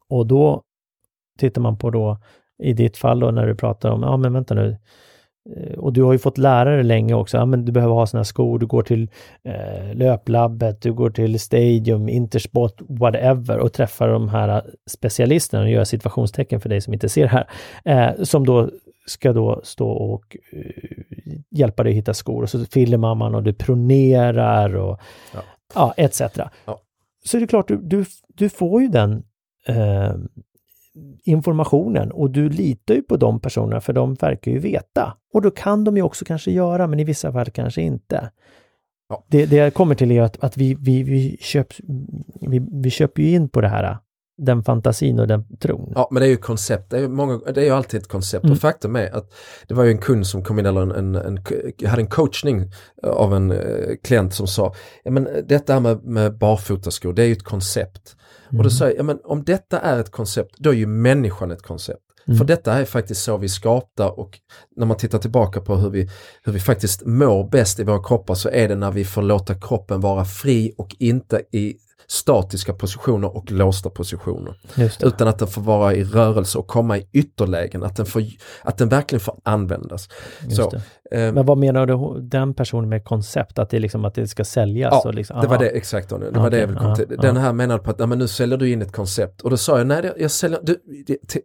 [0.09, 0.61] Och då
[1.39, 2.17] tittar man på då,
[2.63, 4.77] i ditt fall då när du pratar om, ja men vänta nu,
[5.49, 8.07] Eh, och du har ju fått lära dig länge också, ja men du behöver ha
[8.13, 9.09] här skor, du går till
[9.43, 15.83] eh, löplabbet, du går till Stadium, Intersport, whatever och träffar de här specialisterna och gör
[15.83, 17.49] situationstecken för dig som inte ser här,
[17.85, 18.69] eh, som då
[19.05, 21.03] ska då stå och eh,
[21.51, 24.99] hjälpa dig hitta skor och så filmar man och du pronerar och
[25.33, 25.41] Ja.
[25.75, 26.21] ja, etc.
[26.65, 26.81] Ja.
[27.25, 29.23] Så är det klart, du, du, du får ju den
[29.67, 30.13] eh,
[31.23, 35.17] informationen och du litar ju på de personerna för de verkar ju veta.
[35.33, 38.31] Och då kan de ju också kanske göra, men i vissa fall kanske inte.
[39.09, 39.23] Ja.
[39.27, 41.67] Det, det jag kommer till är att, att vi, vi, vi, köp,
[42.41, 43.97] vi, vi köper ju in på det här,
[44.45, 45.91] den fantasin och den tron.
[45.95, 48.07] ja, men det är ju koncept, det är ju, många, det är ju alltid ett
[48.07, 48.53] koncept Mm.
[48.53, 49.33] och faktum är att
[49.67, 51.39] det var ju en kund som kom in, eller en, en, en,
[51.89, 52.71] hade en coachning
[53.03, 54.73] av en eh, klient som sa,
[55.03, 58.15] ja men detta här med, med barfotaskor, det är ju ett koncept.
[58.47, 58.69] Och då Mm.
[58.71, 61.99] sa jag, ja men om detta är ett koncept, då är ju människan ett koncept.
[62.27, 62.37] Mm.
[62.37, 64.39] För detta är faktiskt så vi skapar och
[64.75, 66.09] när man tittar tillbaka på hur vi,
[66.43, 69.55] hur vi faktiskt mår bäst i våra kroppar så är det när vi får låta
[69.55, 71.75] kroppen vara fri och inte i
[72.11, 74.55] statiska positioner och låsta positioner.
[75.03, 78.23] Utan att den får vara i rörelse och komma i ytterlägen, att den, får,
[78.63, 80.09] att den verkligen får användas.
[80.49, 80.71] Så,
[81.11, 84.43] eh, Men vad menar du den personen med koncept, att det, liksom, att det ska
[84.43, 85.01] säljas?
[85.05, 86.09] Ja, liksom, det var det exakt.
[86.09, 87.17] Det var okay, det jag ville komma till.
[87.21, 89.77] Den här menade på att men nu säljer du in ett koncept och då sa
[89.77, 90.77] jag nej, jag säljer, du,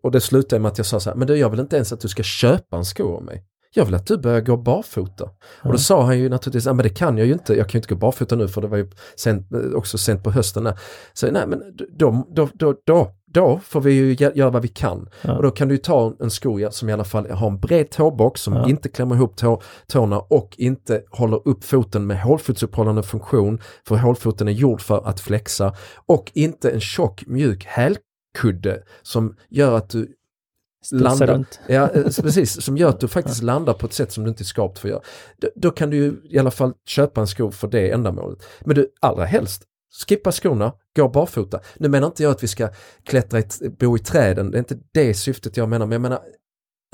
[0.03, 1.93] och det slutade med att jag sa så här, men du, jag vill inte ens
[1.93, 3.45] att du ska köpa en sko av mig
[3.77, 5.25] jag vill att du börjar gå barfota.
[5.25, 5.37] Mm.
[5.63, 7.79] Och då sa han ju naturligtvis, men det kan jag ju inte, jag kan ju
[7.79, 10.65] inte gå barfota nu för det var ju sent, också sent på hösten.
[10.65, 10.79] Där.
[11.13, 11.63] Så nej men
[11.99, 15.09] då, då, då, då, då får vi ju göra vad vi kan.
[15.23, 15.37] Ja.
[15.37, 18.41] Och då kan du ta en sko som i alla fall har en bred tåbox
[18.41, 18.69] som ja.
[18.69, 23.61] inte klämmer ihop tå, tårna och inte håller upp foten med hålfotsuppehållande funktion.
[23.89, 25.75] För hålfoten är gjord för att flexa.
[26.07, 30.13] Och inte en tjock mjuk hälkudde som gör att du
[30.93, 31.61] landa, runt.
[31.67, 34.43] Ja, eh, precis, som gör att du faktiskt landar på ett sätt som du inte
[34.43, 35.03] är skapt för att göra.
[35.37, 38.39] Då, då, kan du ju i alla fall köpa en sko för det ändamålet.
[38.61, 39.63] Men du, allra helst,
[40.09, 41.61] skippa skorna, gå barfota.
[41.77, 42.69] Nu menar inte jag att vi ska
[43.05, 46.21] klättra, ett, bo i träden, det är inte det syftet jag menar, men jag menar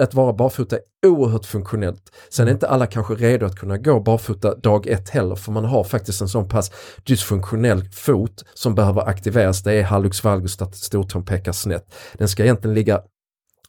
[0.03, 2.13] att vara barfota är oerhört funktionellt.
[2.31, 2.57] Sen är mm.
[2.57, 6.21] inte alla kanske redo att kunna gå barfota dag ett heller för man har faktiskt
[6.21, 6.71] en sån pass
[7.05, 9.63] dysfunktionell fot som behöver aktiveras.
[9.63, 11.95] Det är hallux valgus att stortån pekar snett.
[12.15, 13.03] Den ska egentligen ligga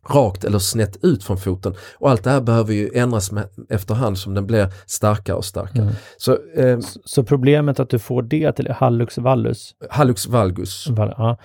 [0.09, 1.75] rakt eller snett ut från foten.
[1.97, 5.83] Och allt det här behöver ju ändras med, efterhand som den blir starkare och starkare.
[5.83, 5.95] Mm.
[6.17, 9.75] Så, eh, så, problemet att du får det till hallux valgus?
[9.89, 10.87] Hallux valgus.
[10.89, 11.37] Val, ja.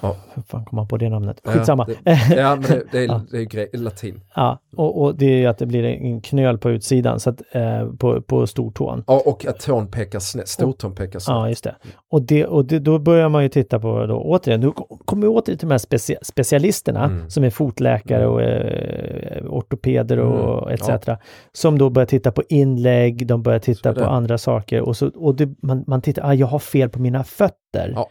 [0.00, 0.16] Ja.
[0.34, 1.40] Hur fan kom man på det namnet?
[1.44, 1.86] Skitsamma.
[1.88, 1.94] Ja,
[2.28, 3.20] det, ja men det, det är, ja.
[3.30, 4.20] det är grej, latin.
[4.34, 7.42] Ja, och, och, det är ju att det blir en knöl på utsidan så att,
[7.50, 9.04] eh, på, på stortån.
[9.06, 11.34] Ja, och att tån pekar snett, stortån pekar snett.
[11.34, 11.74] Ja, just det.
[12.10, 14.72] Och, det, och det, då börjar man ju titta på, då, återigen, nu
[15.04, 17.30] kommer vi åter till de här specia specialisterna mm.
[17.30, 20.74] som är fotläkare och eh, ortopeder och mm.
[20.74, 21.06] etc.
[21.06, 21.18] Ja.
[21.52, 25.34] Som då börjar titta på inlägg, de börjar titta på andra saker och, så, och
[25.34, 27.92] det, man, man tittar, ah, jag har fel på mina fötter.
[27.94, 28.08] Ja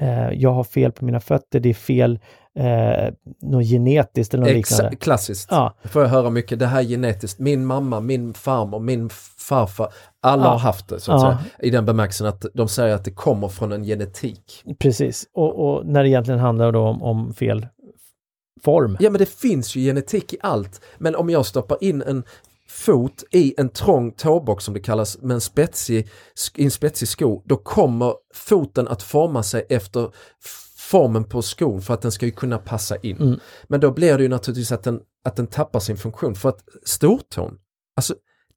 [0.00, 2.18] eh, jag har fel på mina fötter, det är fel
[2.58, 4.96] eh, något genetiskt eller något Exa liknande.
[4.96, 5.48] Klassiskt.
[5.50, 5.74] Ja.
[5.82, 7.38] Det får jag höra mycket, det här är genetiskt.
[7.38, 10.50] Min mamma, min farmor, min farfar, alla ja.
[10.50, 11.38] har haft det så att ja.
[11.38, 11.38] säga.
[11.58, 14.64] I den bemärkelsen att de säger att det kommer från en genetik.
[14.78, 17.66] Precis, och, och när det egentligen handlar då om, om fel
[18.64, 18.96] form.
[19.00, 20.80] Ja men det finns ju genetik i allt.
[20.98, 22.24] Men om jag stoppar in en
[22.70, 26.08] fot i en trång tåbox som det kallas med en spetsig,
[26.56, 30.10] en spetsig sko, då kommer foten att forma sig efter
[30.76, 33.16] formen på skon för att den ska ju kunna passa in.
[33.16, 33.40] Mm.
[33.68, 36.64] Men då blir det ju naturligtvis att den, att den tappar sin funktion för att
[36.84, 37.58] stortån,
[37.96, 38.14] alltså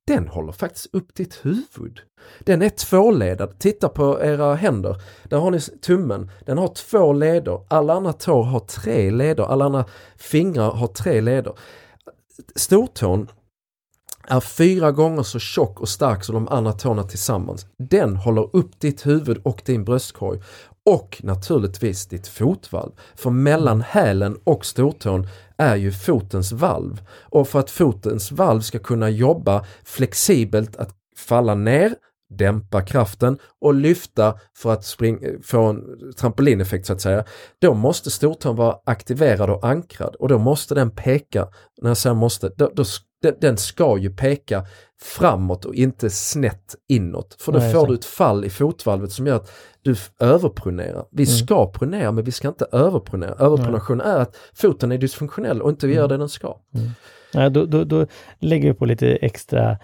[0.08, 2.00] den håller faktiskt upp ditt huvud.
[2.40, 3.60] Den är tvåledad.
[3.60, 5.02] Titta på era händer.
[5.24, 6.32] Där har ni tummen.
[6.46, 7.66] Den har två leder.
[7.70, 9.44] Alla andra tår har tre leder.
[9.44, 9.86] Alla andra
[10.18, 11.54] fingrar har tre leder.
[12.56, 13.28] Stortån
[14.28, 17.66] är fyra gånger så tjock och stark som de andra tårna tillsammans.
[17.90, 20.40] Den håller upp ditt huvud och din bröstkorg
[20.86, 22.92] och naturligtvis ditt fotvalv.
[23.16, 27.02] För mellan hälen och stortån är ju fotens valv.
[27.10, 31.96] Och för att fotens valv ska kunna jobba flexibelt att falla ner,
[32.30, 35.84] dämpa kraften och lyfta för att spring, få en
[36.18, 37.24] trampolineffekt så att säga.
[37.62, 41.48] Då måste stortån vara aktiverad och ankrad och då måste den peka,
[41.82, 42.84] när jag säger måste, då, då
[43.24, 44.66] den, den ska ju peka
[45.02, 47.36] framåt och inte snett inåt.
[47.40, 49.52] För då Nej, får du ett fall i fotvalvet som gör att
[49.82, 51.06] du överpronerar.
[51.12, 51.36] Vi mm.
[51.38, 53.36] ska pronera men vi ska inte överpronera.
[53.40, 56.10] Överpronation är att foten är dysfunktionell och inte gör mm.
[56.10, 56.60] det den ska.
[56.76, 56.92] Mm.
[57.34, 58.06] Ja, då, då, då
[58.40, 59.78] lägger vi på lite extra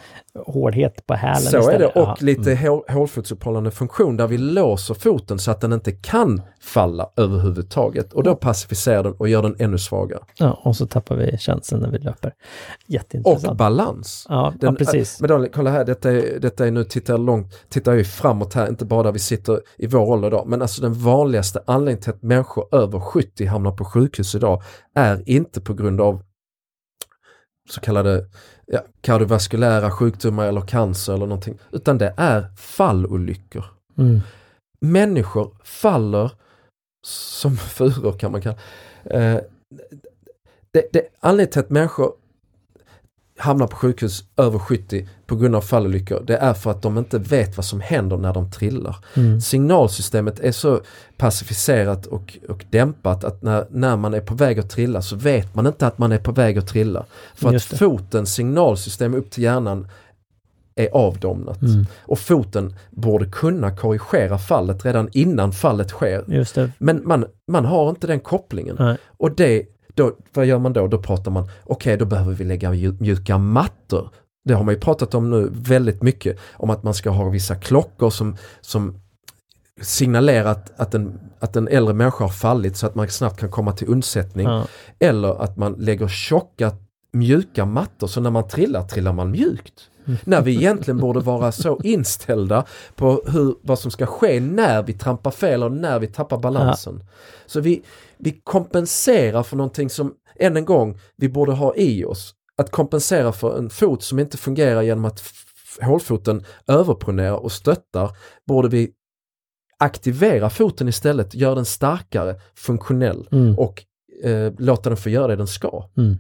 [0.46, 1.76] hårdhet på hälen Så istället.
[1.76, 2.18] är det och ja.
[2.20, 2.82] lite mm.
[2.90, 8.36] hålfotsuppehållande funktion där vi låser foten så att den inte kan falla överhuvudtaget och då
[8.36, 10.20] pacificerar den och gör den ännu svagare.
[10.38, 12.34] Ja, och så tappar vi känslan när vi löper.
[12.88, 13.48] Jätteintressant.
[13.48, 14.26] Och balans.
[14.30, 15.22] Ja, den, ja precis.
[15.22, 18.54] Men då, kolla här, detta är, detta är nu, tittar jag långt, tittar jag framåt
[18.54, 22.02] här, inte bara där vi sitter i vår ålder idag, men alltså den vanligaste anledningen
[22.02, 24.64] till att människor över 70 hamnar på sjukhus idag
[24.96, 26.24] är inte på grund av
[27.70, 28.26] så kallade
[28.66, 31.58] ja, kardiovaskulära sjukdomar eller cancer eller någonting.
[31.72, 33.66] Utan det är fallolyckor.
[33.98, 34.20] Mm.
[34.82, 36.32] Människor faller
[37.08, 38.58] som furor kan man kalla
[39.04, 39.40] eh,
[40.72, 40.94] det.
[40.94, 42.14] det anledningen till att människor
[43.40, 47.18] hamnar på sjukhus över 70 på grund av fallolyckor, det är för att de inte
[47.18, 48.96] vet vad som händer när de trillar.
[49.14, 49.42] Mm.
[49.42, 50.82] Signalsystemet är så
[51.18, 55.56] pacificerat och, och dämpat att när, när man är på väg att trilla så vet
[55.56, 57.06] man inte att man är på väg att trilla.
[57.36, 59.88] För att fotens signalsystem upp till hjärnan
[60.76, 61.62] är avdomnat.
[61.62, 61.86] Mm.
[62.02, 66.24] Och foten borde kunna korrigera fallet redan innan fallet sker.
[66.78, 68.76] Men man, man har inte den kopplingen.
[68.80, 68.98] Nej.
[69.18, 70.88] Och det då, vad gör man då?
[70.88, 72.70] Då pratar man, okej okay, då behöver vi lägga
[73.00, 74.10] mjuka mattor.
[74.46, 77.56] Det har man ju pratat om nu väldigt mycket, om att man ska ha vissa
[77.56, 79.02] klockor som, som
[79.82, 83.52] signalerar att, att, en, att en äldre människa har fallit så att man snabbt kan
[83.52, 84.48] komma till undsättning.
[84.48, 84.66] Ja.
[85.00, 86.72] Eller att man lägger tjocka
[87.12, 89.74] mjuka mattor så när man trillar trillar man mjukt.
[90.24, 92.66] När vi egentligen borde vara så inställda
[92.96, 97.00] på hur, vad som ska ske när vi trampar fel och när vi tappar balansen.
[97.00, 97.08] Ja.
[97.46, 97.84] Så vi,
[98.24, 102.36] vi kompenserar för någonting som, än en gång, vi borde ha i oss.
[102.56, 105.24] Att kompensera för en fot som inte fungerar genom att
[105.82, 108.12] hålfoten överpronerar och stöttar,
[108.48, 108.92] borde vi
[109.80, 113.60] aktivera foten istället, göra den starkare, funktionell mm.
[113.60, 113.84] och
[114.24, 115.90] eh, låta den få göra det den ska.
[115.98, 116.18] Mm.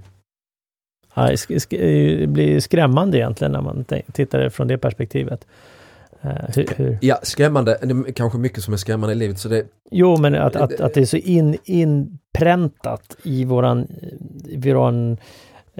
[1.14, 1.36] Ja,
[1.70, 5.48] det blir skrämmande egentligen när man tittar från det perspektivet.
[6.26, 6.98] Uh, hur, hur?
[7.02, 7.78] Ja, skrämmande.
[7.82, 9.40] Det är kanske mycket som är skrämmande i livet.
[9.40, 13.88] Så det, jo, men att, att, att det är så in, inpräntat i våran,
[14.58, 15.18] våran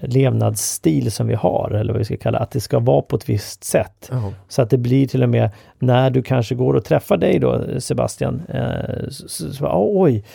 [0.02, 3.30] levnadsstil som vi har, eller vad vi ska kalla att det ska vara på ett
[3.30, 4.10] visst sätt.
[4.12, 4.30] Oh.
[4.48, 7.80] Så att det blir till och med när du kanske går och träffar dig då
[7.80, 10.26] Sebastian, eh, så, så, så, oj,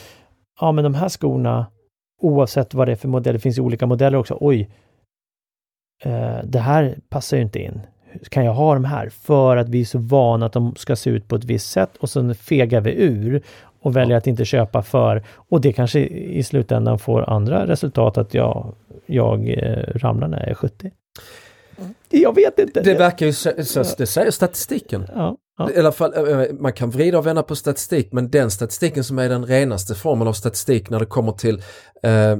[0.61, 1.67] ja men de här skorna,
[2.23, 4.71] oavsett vad det är för modell, det finns ju olika modeller också, oj,
[6.05, 7.81] eh, det här passar ju inte in.
[8.29, 9.09] Kan jag ha de här?
[9.09, 11.91] För att vi är så vana att de ska se ut på ett visst sätt
[11.99, 13.43] och sen fegar vi ur
[13.83, 18.35] och väljer att inte köpa för och det kanske i slutändan får andra resultat att
[18.35, 18.75] jag,
[19.07, 20.91] jag eh, ramlar när jag är 70.
[21.79, 21.95] Mm.
[22.11, 22.81] Jag vet inte.
[22.81, 25.07] Det verkar ju så, så det säger statistiken.
[25.15, 25.37] Ja.
[25.59, 25.71] Ja.
[25.71, 29.05] I alla fall, eh, eh, man kan vrida och vända på statistik men den statistiken
[29.05, 31.63] som är den renaste formen av statistik när det kommer till
[32.05, 32.37] eh,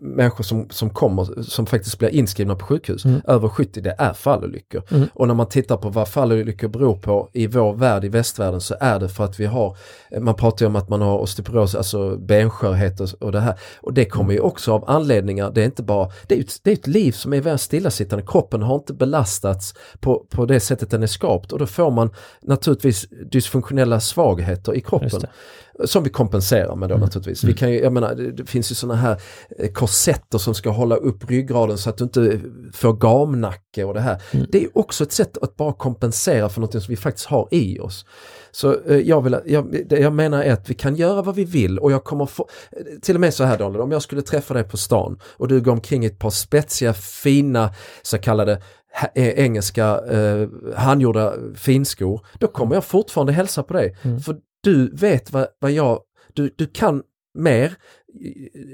[0.00, 3.20] människor som, som kommer, som faktiskt blir inskrivna på sjukhus, mm.
[3.26, 4.82] över 70, det är fallolyckor.
[4.90, 5.08] Mm.
[5.14, 8.74] Och när man tittar på vad fallolyckor beror på i vår värld, i västvärlden, så
[8.80, 9.76] är det för att vi har,
[10.20, 13.58] man pratar ju om att man har osteoporos, alltså benskörhet och, och det här.
[13.80, 16.70] Och det kommer ju också av anledningar, det är inte bara, det är ett, det
[16.70, 20.90] är ett liv som är väldigt stillasittande, kroppen har inte belastats på, på det sättet
[20.90, 22.10] den är skapt och då får man
[22.42, 25.20] naturligtvis dysfunktionella svagheter i kroppen.
[25.84, 27.04] Som vi kompenserar med då mm.
[27.04, 27.44] naturligtvis.
[27.44, 29.20] Vi kan ju, jag menar, det finns ju sådana här
[29.58, 32.40] eh, korsetter som ska hålla upp ryggraden så att du inte
[32.72, 34.22] får gamnacke och det här.
[34.30, 34.46] Mm.
[34.52, 37.80] Det är också ett sätt att bara kompensera för något som vi faktiskt har i
[37.80, 38.06] oss.
[38.50, 41.78] Så eh, jag, vill, jag, jag menar är att vi kan göra vad vi vill
[41.78, 42.48] och jag kommer få,
[43.02, 45.60] till och med så här Daniel, om jag skulle träffa dig på stan och du
[45.60, 48.60] går omkring i ett par spetsiga fina så kallade
[49.14, 52.74] Eh, engelska eh, handgjorda finskor, då kommer mm.
[52.74, 53.96] jag fortfarande hälsa på dig.
[54.02, 54.20] Mm.
[54.20, 56.00] För du vet vad, vad jag,
[56.32, 57.02] du, du kan
[57.34, 57.76] mer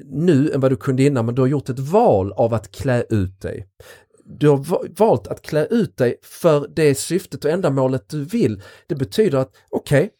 [0.04, 3.04] nu än vad du kunde innan men du har gjort ett val av att klä
[3.10, 3.66] ut dig.
[4.24, 8.62] Du har valt att klä ut dig för det syftet och ändamålet du vill.
[8.86, 10.10] Det betyder att okej, okay,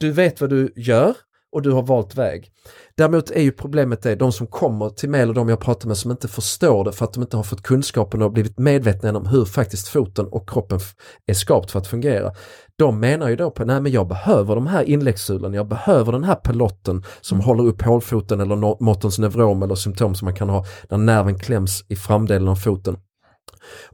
[0.00, 1.16] du vet vad du gör
[1.52, 2.50] och du har valt väg.
[2.96, 5.96] Däremot är ju problemet det, de som kommer till mig eller de jag pratar med
[5.96, 9.26] som inte förstår det för att de inte har fått kunskapen och blivit medvetna om
[9.26, 10.80] hur faktiskt foten och kroppen
[11.26, 12.32] är skapt för att fungera.
[12.76, 16.24] De menar ju då på, nej men jag behöver de här inläggssulan, jag behöver den
[16.24, 17.46] här pelotten som mm.
[17.46, 21.84] håller upp hålfoten eller måttens neurom eller symptom som man kan ha när nerven kläms
[21.88, 22.96] i framdelen av foten.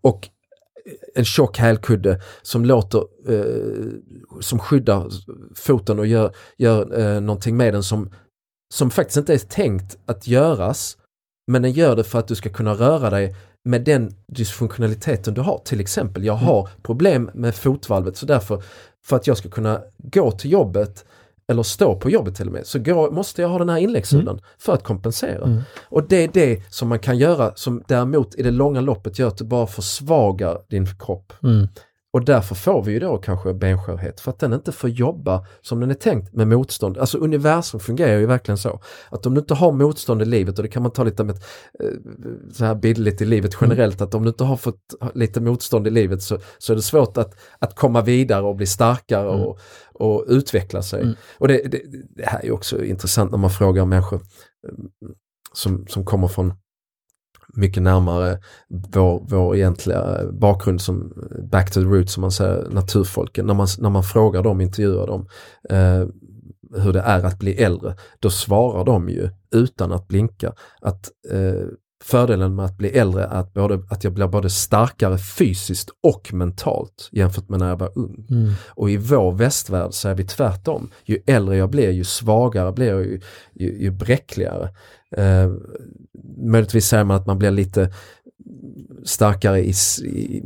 [0.03, 0.29] Och
[1.15, 3.91] en tjock hälkudde som låter, eh,
[4.41, 5.09] som skyddar
[5.55, 8.11] foten och gör, gör eh, någonting med den som
[8.75, 10.97] som faktiskt inte är tänkt att göras
[11.53, 15.41] men den gör det för att du ska kunna röra dig med den dysfunktionaliteten du
[15.41, 15.59] har.
[15.65, 16.81] Till exempel, jag har mm.
[16.83, 18.63] problem med fotvalvet så därför
[19.07, 21.05] för att jag ska kunna gå till jobbet
[21.49, 24.35] eller stå på jobbet till och med så går, måste jag ha den här inläggssulan
[24.35, 24.45] mm.
[24.59, 25.45] för att kompensera.
[25.45, 25.63] Mm.
[25.89, 29.29] Och det är det som man kan göra som däremot i det långa loppet gör
[29.29, 31.33] att du bara försvagar din kropp.
[31.43, 31.69] Mm.
[32.17, 35.81] Och därför får vi ju då kanske benskörhet för att den inte får jobba som
[35.81, 36.99] den är tänkt med motstånd.
[36.99, 38.81] Alltså universum fungerar ju verkligen så.
[39.09, 41.37] Att om du inte har motstånd i livet och det kan man ta lite med
[41.81, 41.91] eh,
[42.53, 45.91] så här bildligt i livet generellt att om du inte har fått lite motstånd i
[45.91, 49.41] livet så, så är det svårt att, att komma vidare och bli starkare mm.
[49.41, 49.59] och,
[49.95, 51.03] och utveckla sig.
[51.03, 51.15] Mm.
[51.39, 51.83] Och det, det,
[52.17, 54.21] det, här är också intressant när man frågar människor
[54.69, 54.75] eh,
[55.53, 56.53] som, som kommer från
[57.57, 58.39] mycket närmare
[58.69, 61.13] vår, vår egentliga bakgrund som
[61.51, 63.47] back to the roots som man säger, naturfolken.
[63.47, 65.29] När man, när man frågar dem, intervjuar dem
[65.71, 66.07] eh,
[66.83, 71.67] hur det är att bli äldre, då svarar de ju utan att blinka att eh,
[72.05, 76.35] fördelen med att bli äldre är att, både, att jag blir både starkare fysiskt och
[76.35, 78.27] mentalt jämfört med när jag var ung.
[78.31, 78.53] Mm.
[78.69, 80.91] Och i vår västvärld så är vi tvärtom.
[81.05, 83.21] Ju äldre jag blir, ju svagare blir jag, ju,
[83.55, 84.69] ju, ju bräckligare.
[85.17, 85.51] Eh,
[86.39, 87.91] möjligtvis säger man att man blir lite
[89.05, 90.43] starkare i, i, i,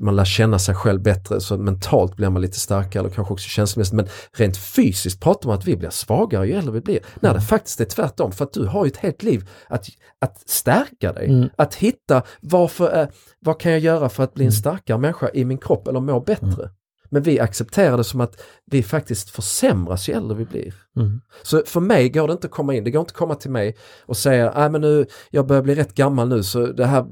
[0.00, 3.48] man lär känna sig själv bättre så mentalt blir man lite starkare eller kanske också
[3.48, 6.98] känslomässigt men rent fysiskt pratar man att vi blir svagare ju äldre vi blir.
[7.20, 9.86] När det faktiskt är tvärtom för att du har ju ett helt liv att,
[10.20, 11.28] att stärka dig.
[11.28, 11.48] Mm.
[11.56, 13.08] Att hitta varför,
[13.40, 16.20] vad kan jag göra för att bli en starkare människa i min kropp eller må
[16.20, 16.70] bättre.
[17.10, 20.74] Men vi accepterar det som att vi faktiskt försämras ju äldre vi blir.
[20.96, 21.20] Mm.
[21.42, 23.50] Så för mig går det inte att komma in, det går inte att komma till
[23.50, 23.76] mig
[24.06, 27.06] och säga, nej men nu, jag börjar bli rätt gammal nu så det här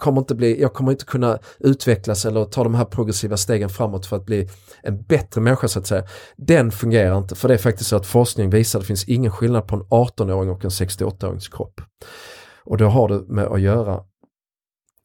[0.00, 4.06] kommer inte bli, jag kommer inte kunna utvecklas eller ta de här progressiva stegen framåt
[4.06, 4.48] för att bli
[4.82, 6.04] en bättre människa så att säga.
[6.36, 9.32] Den fungerar inte för det är faktiskt så att forskning visar att det finns ingen
[9.32, 11.80] skillnad på en 18-åring och en 68-årings kropp.
[12.64, 14.00] Och då har det med att göra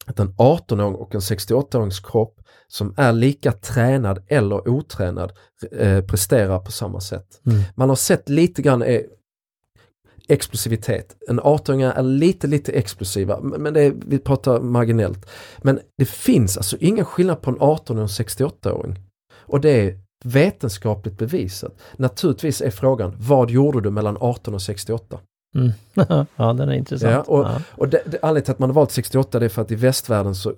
[0.06, 2.42] att en 18-åring och en 68-årings kropp
[2.76, 5.32] som är lika tränad eller otränad
[5.72, 7.42] eh, presterar på samma sätt.
[7.46, 7.62] Mm.
[7.76, 9.02] Man har sett lite grann eh,
[10.28, 11.16] explosivitet.
[11.28, 15.30] En 18-åring är lite, lite explosiva, men det är, vi pratar marginellt.
[15.58, 19.00] Men det finns alltså ingen skillnad på en 18 och en 68-åring.
[19.34, 21.82] Och det är vetenskapligt bevisat.
[21.98, 25.20] Naturligtvis är frågan, vad gjorde du mellan 18 och 68?
[25.56, 25.72] Mm.
[26.36, 27.12] ja, den är intressant.
[27.12, 27.62] Ja, och, Ja.
[27.70, 29.76] och det, det, anledningen till att man har valt 68 det är för att i
[29.76, 30.54] västvärlden så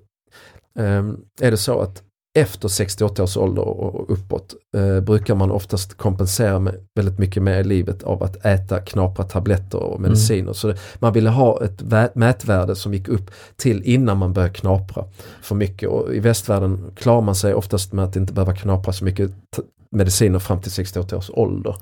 [0.79, 2.03] ehm, är det så att
[2.37, 7.59] efter 68 års ålder och, uppåt eh, brukar man oftast kompensera med väldigt mycket mer
[7.59, 10.53] i livet av att äta knapra tabletter och mediciner.
[10.53, 14.53] Så det, man ville ha ett vä- mätvärde som gick upp till innan man började
[14.53, 15.05] knapra
[15.41, 19.05] för mycket och i västvärlden klarar man sig oftast med att inte behöva knapra så
[19.05, 19.61] mycket t-
[19.91, 21.75] mediciner fram till 68 års ålder.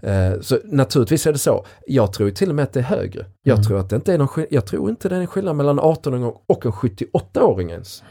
[0.00, 1.64] Eh, Så naturligtvis är det så.
[1.86, 3.24] Jag tror till och med att det är högre.
[3.42, 3.64] Jag Mm.
[3.66, 5.84] tror att det inte är någon Jag tror inte det är en skillnad mellan en
[5.84, 8.02] 18-åring och en 78-åring ens.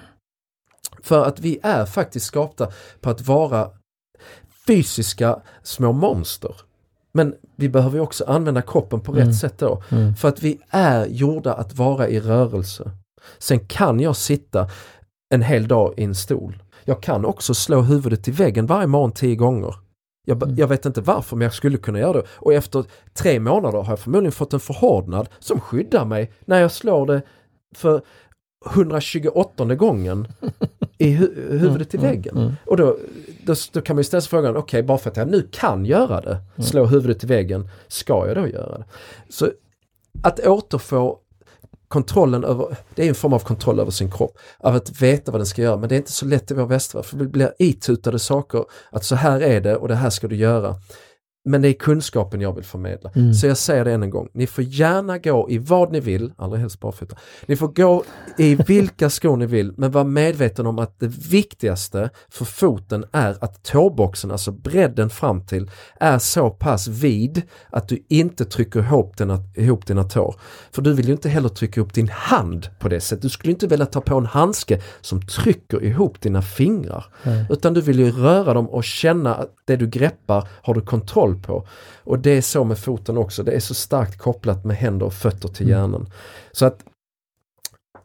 [1.04, 2.68] För att vi är faktiskt skapta
[3.02, 3.70] på att vara
[4.68, 6.56] fysiska små monster.
[7.12, 9.28] Men vi behöver också använda kroppen på Mm.
[9.28, 9.84] rätt sätt då.
[9.90, 10.16] Mm.
[10.16, 12.92] För att vi är gjorda att vara i rörelse.
[13.38, 14.70] Sen kan jag sitta
[15.34, 16.64] en hel dag i en stol.
[16.86, 19.76] Jag kan också slå huvudet i väggen varje morgon tio gånger.
[20.26, 20.56] Jag, Mm.
[20.56, 22.24] jag vet inte varför men jag skulle kunna göra det.
[22.36, 26.72] Och efter tre månader har jag förmodligen fått en förhårdnad som skyddar mig när jag
[26.72, 27.22] slår det
[27.76, 28.02] för
[28.66, 30.28] 128 gången
[30.98, 32.38] i hu- huvudet i Mm, väggen.
[32.38, 32.54] mm.
[32.66, 32.98] Och då,
[33.46, 35.86] då, då kan man ju ställa sig frågan, okej bara för att jag nu kan
[35.86, 38.84] göra det, slå huvudet i väggen, ska jag då göra det?
[39.30, 39.50] Så
[40.24, 41.18] att återfå
[41.88, 45.40] kontrollen över, det är en form av kontroll över sin kropp, av att veta vad
[45.42, 47.54] den ska göra, men det är inte så lätt i vår västvärld, för vi blir
[47.60, 50.76] itutade saker, att så här är det och det här ska du göra.
[51.46, 53.12] Men det är kunskapen jag vill förmedla.
[53.16, 53.34] Mm.
[53.34, 56.34] Så jag säger det än en gång, ni får gärna gå i vad ni vill,
[56.38, 57.16] allra helst barfota.
[57.46, 58.04] Ni får gå
[58.38, 63.44] i vilka skor ni vill, men var medveten om att det viktigaste för foten är
[63.44, 69.18] att tåboxen, alltså bredden fram till, är så pass vid att du inte trycker ihop
[69.18, 70.36] dina, ihop dina tår.
[70.72, 73.22] För du vill ju inte heller trycka ihop din hand på det sättet.
[73.22, 77.06] Du skulle inte vilja ta på en handske som trycker ihop dina fingrar.
[77.24, 77.46] Nej.
[77.50, 81.29] Utan du vill ju röra dem och känna att det du greppar har du kontroll
[81.36, 81.68] på.
[82.04, 85.14] Och det är så med foten också, det är så starkt kopplat med händer och
[85.14, 85.80] fötter till Mm.
[85.80, 86.10] hjärnan.
[86.52, 86.84] Så att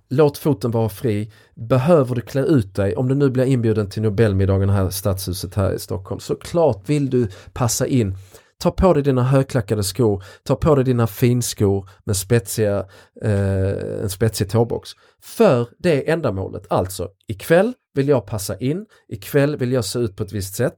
[0.08, 1.32] låt foten vara fri.
[1.54, 5.54] Behöver du klä ut dig, om du nu blir inbjuden till Nobelmiddagen här i Stadshuset
[5.54, 8.16] här i Stockholm, så klart vill du passa in.
[8.58, 12.86] Ta på dig dina högklackade skor, ta på dig dina finskor med spetsiga,
[13.22, 14.90] eh, en spetsig tåbox.
[15.22, 20.22] För det ändamålet, alltså ikväll vill jag passa in, ikväll vill jag se ut på
[20.22, 20.76] ett visst sätt.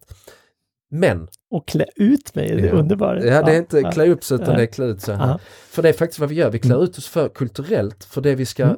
[0.91, 2.73] Men, Och klä ut mig, det är Ja.
[2.73, 3.23] underbart.
[3.25, 3.91] ja det är inte ja.
[3.91, 4.57] klä upp sig utan Ja.
[4.57, 5.19] det är klä ut sig.
[5.71, 8.35] För det är faktiskt vad vi gör, vi klär ut oss för kulturellt för det
[8.35, 8.77] vi ska Mm.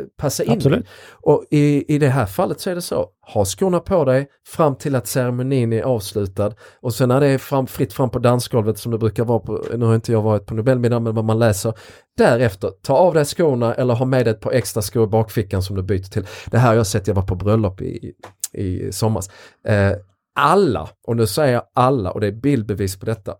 [0.00, 0.52] eh, passa in.
[0.52, 0.86] Absolut.
[1.22, 4.76] Och i, i det här fallet så är det så, ha skorna på dig fram
[4.76, 8.78] till att ceremonin är avslutad och sen när det är fram, fritt fram på dansgolvet
[8.78, 11.38] som det brukar vara på, nu har inte jag varit på Nobelmiddagen men vad man
[11.38, 11.74] läser,
[12.16, 15.62] därefter ta av dig skorna eller ha med dig ett par extra skor i bakfickan
[15.62, 16.26] som du byter till.
[16.50, 18.12] Det här har jag sett, jag var på bröllop i,
[18.52, 19.30] i somras.
[19.66, 19.92] Eh,
[20.34, 23.34] alla, och nu säger jag alla och det är bildbevis på detta,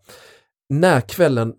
[0.70, 1.52] när kvällen,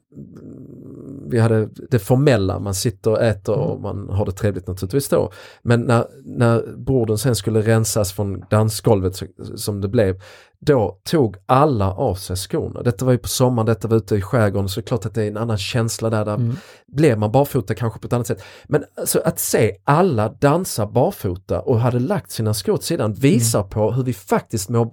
[1.30, 5.32] vi hade det formella, man sitter och äter och man har det trevligt naturligtvis då.
[5.62, 9.24] Men när, när borden sen skulle rensas från dansgolvet
[9.56, 10.22] som det blev,
[10.60, 12.82] då tog alla av sig skorna.
[12.82, 15.14] Detta var ju på sommaren, detta var ute i skärgården, så det är klart att
[15.14, 16.26] det är en annan känsla där.
[16.26, 16.56] där Mm.
[16.88, 18.44] Blev man barfota kanske på ett annat sätt.
[18.68, 23.64] Men alltså, att se alla dansa barfota och hade lagt sina skor åt sidan visar
[23.64, 24.92] på hur vi faktiskt mår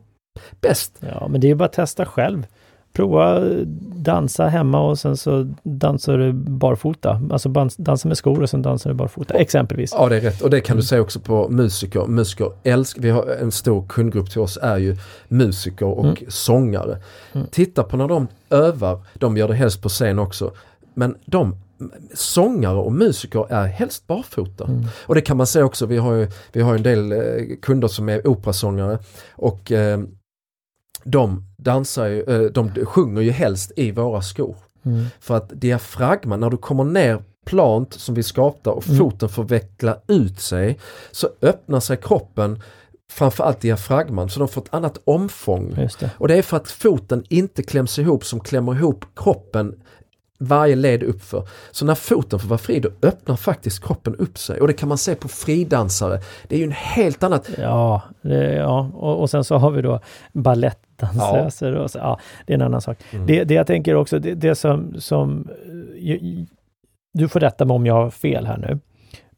[0.60, 0.92] bäst.
[1.00, 2.46] Ja, men det är ju bara att testa själv.
[2.92, 3.56] Prova eh,
[3.96, 7.20] dansa hemma och sen så dansar du barfota.
[7.30, 9.92] Alltså dansa med skor och sen dansar du barfota, exempelvis.
[9.92, 12.06] Ja det är rätt och det kan du säga också på musiker.
[12.06, 14.96] Musiker älskar, vi har en stor kundgrupp till oss är ju
[15.28, 16.16] musiker och Mm.
[16.28, 16.98] sångare.
[17.32, 17.46] Mm.
[17.50, 20.52] Titta på när de övar, de gör det helst på scen också,
[20.94, 21.56] men de
[22.14, 24.64] sångare och musiker är helst barfota.
[24.64, 24.84] Mm.
[25.06, 27.18] Och det kan man säga också, vi har ju, vi har en del eh,
[27.62, 28.98] kunder som är operasångare
[29.32, 30.00] och eh,
[31.10, 34.56] de dansar ju, eh, de sjunger ju helst i våra skor.
[34.82, 35.06] Mm.
[35.20, 38.98] För att diafragman, när du kommer ner plant som vi skapar och mm.
[38.98, 40.78] foten får veckla ut sig
[41.10, 42.62] så öppnar sig kroppen
[43.10, 45.74] framförallt diafragman så de får ett annat omfång.
[45.74, 46.10] Det.
[46.18, 49.74] Och det är för att foten inte kläms ihop som klämmer ihop kroppen
[50.38, 51.48] varje led uppför.
[51.70, 54.88] Så när foten får vara fri då öppnar faktiskt kroppen upp sig och det kan
[54.88, 56.20] man se på fridansare.
[56.48, 57.50] Det är ju en helt annat...
[57.58, 58.90] Ja, det, ja.
[58.94, 60.00] Och, och sen så har vi då
[61.00, 61.88] balettdansöser ja.
[61.88, 62.98] så, ja, det är en annan sak.
[63.10, 63.26] Mm.
[63.26, 65.48] Det, det jag tänker också, det, det som, som
[67.14, 68.78] du får rätta mig om jag har fel här nu.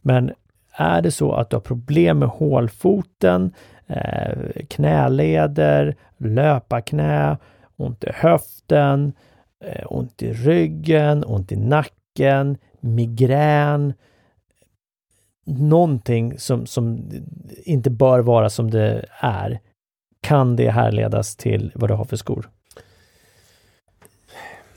[0.01, 0.33] Men
[0.73, 3.53] är det så att du har problem med hålfoten,
[3.87, 7.37] eh, knäleder, löparknä,
[7.77, 9.13] ont i höften,
[9.65, 13.95] eh, ont i ryggen, ont i nacken, migrän,
[15.47, 17.11] någonting som, som
[17.65, 19.61] inte bör vara som det är,
[20.23, 22.51] kan det härledas till vad du har för skor?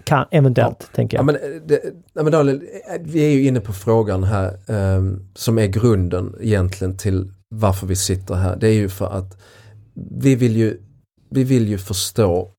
[0.03, 0.95] Kan, eventuellt, ja.
[0.95, 1.21] tänker jag.
[1.21, 1.81] Ja, men, eh, det,
[2.13, 6.35] ja, men Daniel, eh, vi är ju inne på frågan här um, som är grunden
[6.41, 8.55] egentligen till varför vi sitter här.
[8.55, 9.41] Det är ju för att
[10.21, 10.77] vi vill ju,
[11.29, 12.51] vi vill ju förstå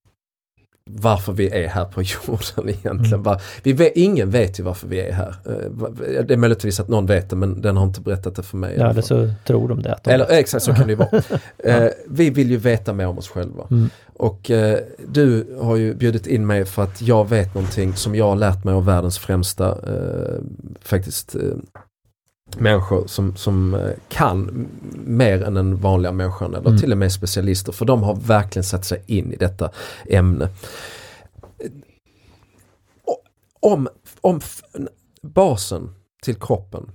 [0.89, 3.25] varför vi är här på jorden egentligen.
[3.25, 3.39] Mm.
[3.63, 5.35] Vi vet, ingen vet ju varför vi är här.
[5.45, 8.57] Eh, det är möjligtvis att någon vet det men den har inte berättat det för
[8.57, 8.75] mig.
[8.77, 9.97] Ja, eller så tror de det.
[10.03, 11.21] De eller, exakt, så kan det ju vara.
[11.63, 11.89] ja.
[12.07, 13.67] Vi vill ju veta mer om oss själva.
[13.71, 13.89] Mm.
[14.13, 18.25] Och eh, du har ju bjudit in mig för att jag vet någonting som jag
[18.25, 20.39] har lärt mig av världens främsta eh,
[20.81, 21.41] faktiskt eh,
[22.59, 24.67] människor som, som eh, kan
[25.05, 26.79] mer än den vanliga människan eller mm.
[26.79, 29.69] till och med specialister för de har verkligen satt sig in i detta
[30.09, 30.49] ämne.
[33.59, 33.87] Om,
[34.21, 34.41] om
[35.21, 35.89] basen
[36.23, 36.91] till kroppen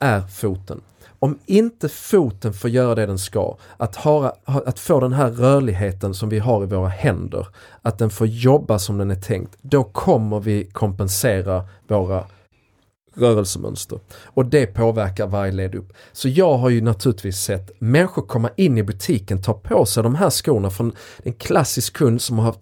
[0.00, 0.80] är foten
[1.18, 6.14] om inte foten får göra det den ska, att, ha, att få den här rörligheten
[6.14, 7.46] som vi har i våra händer,
[7.82, 12.24] att den får jobba som den är tänkt, då kommer vi kompensera våra
[13.18, 14.00] rörelsemönster.
[14.24, 15.92] Och det påverkar varje led upp.
[16.12, 20.14] Så jag har ju naturligtvis sett människor komma in i butiken, ta på sig de
[20.14, 20.92] här skorna från
[21.22, 22.60] en klassisk kund som har haft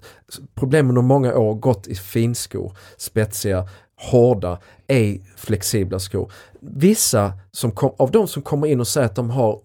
[0.54, 6.32] problem under många år, gått i finskor, spetsiga, hårda, ej flexibla skor.
[6.61, 9.61] Vissa som kom, av de som kommer in och säger att de har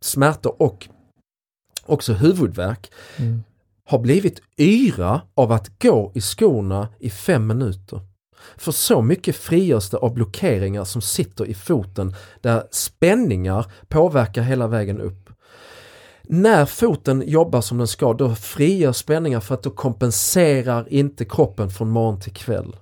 [0.00, 0.88] smärtor och
[1.86, 3.42] också huvudvärk mm.
[3.84, 8.00] har blivit yra av att gå i skorna i fem minuter.
[8.56, 14.66] För så mycket frigörs det av blockeringar som sitter i foten där spänningar påverkar hela
[14.66, 15.30] vägen upp.
[16.22, 21.70] När foten jobbar som den ska då frigörs spänningar för att då kompenserar inte kroppen
[21.70, 22.76] från morgon till kväll.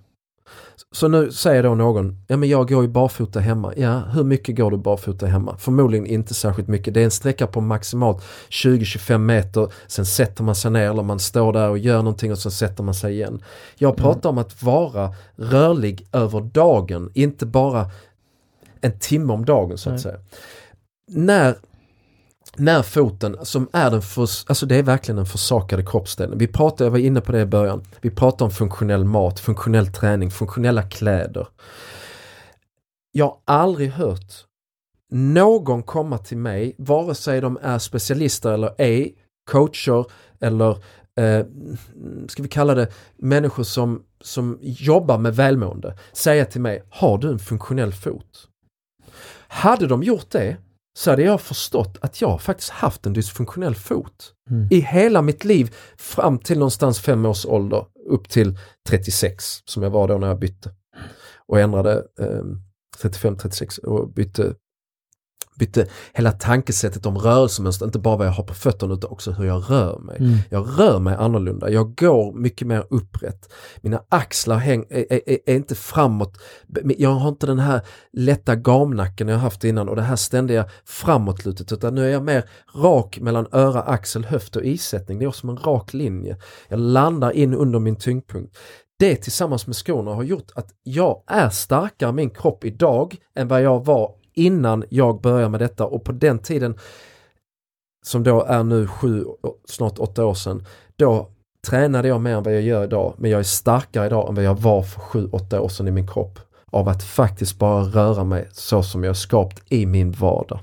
[0.92, 3.72] Så nu säger då någon, ja men jag går ju barfota hemma.
[3.76, 5.56] Ja, hur mycket går du barfota hemma?
[5.56, 6.94] Förmodligen inte särskilt mycket.
[6.94, 9.72] Det är en sträcka på maximalt 20-25 meter.
[9.86, 12.82] Sen sätter man sig ner eller man står där och gör någonting och sen sätter
[12.82, 13.42] man sig igen.
[13.78, 14.02] Jag mm.
[14.02, 14.38] pratar mm.
[14.38, 17.90] om att vara rörlig över dagen, inte bara
[18.80, 20.02] en timme om dagen så att Nej.
[20.02, 20.18] säga.
[21.08, 21.56] När
[22.60, 26.38] när foten, som är den för, alltså det är verkligen den försakade kroppsdelen.
[26.38, 29.86] Vi pratade, jag var inne på det i början, vi pratade om funktionell mat, funktionell
[29.86, 31.48] träning, funktionella kläder.
[33.12, 34.44] Jag har aldrig hört
[35.10, 39.14] någon komma till mig, vare sig de är specialister eller ej,
[39.50, 40.04] coacher
[40.40, 40.70] eller
[41.16, 41.46] eh,
[42.28, 47.28] ska vi kalla det människor som, som jobbar med välmående, säga till mig, har du
[47.28, 48.48] en funktionell fot?
[49.48, 50.56] Hade de gjort det
[50.98, 54.32] så hade jag förstått att jag faktiskt haft en dysfunktionell fot.
[54.50, 54.68] Mm.
[54.70, 59.90] I hela mitt liv fram till någonstans fem års ålder upp till 36 som jag
[59.90, 60.70] var då när jag bytte.
[61.46, 62.44] Och ändrade eh,
[63.02, 64.54] 35-36 och bytte
[65.60, 69.44] bytte hela tankesättet om rörelsemönster, inte bara vad jag har på fötterna utan också hur
[69.44, 70.16] jag rör mig.
[70.18, 70.38] Mm.
[70.50, 73.52] Jag rör mig annorlunda, jag går mycket mer upprätt.
[73.80, 76.38] Mina axlar häng, är, är, är, inte framåt,
[76.98, 77.80] jag har inte den här
[78.12, 82.44] lätta gamnacken jag haft innan och det här ständiga framåtlutet utan nu är jag mer
[82.74, 85.18] rak mellan öra, axel, höft och isättning.
[85.18, 86.36] Det är som en rak linje.
[86.68, 88.56] Jag landar in under min tyngdpunkt
[89.00, 93.48] det tillsammans med skorna har gjort att jag är starkare i min kropp idag än
[93.48, 96.78] vad jag var innan jag började med detta och på den tiden
[98.06, 99.24] som då är nu sju,
[99.68, 101.28] snart åtta år sedan, då
[101.66, 104.44] tränade jag mer än vad jag gör idag men jag är starkare idag än vad
[104.44, 106.38] jag var för sju, åtta år sedan i min kropp.
[106.72, 110.60] Av att faktiskt bara röra mig så som jag är skapt i min vardag.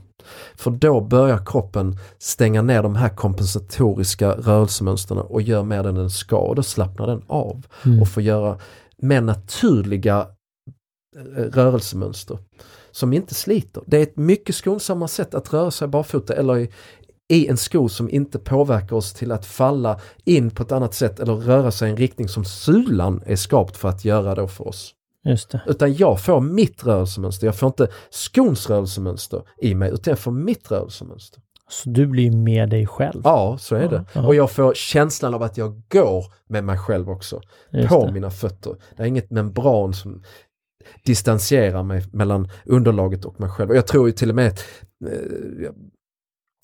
[0.56, 6.10] För då börjar kroppen stänga ner de här kompensatoriska rörelsemönstren och gör mer än den
[6.10, 8.02] ska och då slappnar den av mm.
[8.02, 8.60] och får göra
[8.98, 10.28] mer naturliga
[11.36, 12.38] rörelsemönster
[12.98, 13.84] som inte sliter.
[13.86, 16.70] Det är ett mycket skonsammare sätt att röra sig barfota eller i,
[17.30, 21.20] i en sko som inte påverkar oss till att falla in på ett annat sätt
[21.20, 24.68] eller röra sig i en riktning som sulan är skapt för att göra då för
[24.68, 24.94] oss.
[25.68, 30.32] Utan jag får mitt rörelsemönster, jag får inte skons rörelsemönster i mig utan jag får
[30.32, 31.42] mitt rörelsemönster.
[31.70, 33.22] Så du blir med dig själv?
[33.24, 34.06] Ja, så är Ja, det.
[34.14, 34.28] ja.
[34.28, 37.42] Och jag får känslan av att jag går med mig själv också.
[37.72, 38.12] Just på det.
[38.12, 38.76] mina fötter.
[38.98, 40.24] Det är inget membran som
[41.06, 43.70] distanserar mig mellan underlaget och mig själv.
[43.70, 44.60] Och jag tror ju till och med
[45.06, 45.72] eh,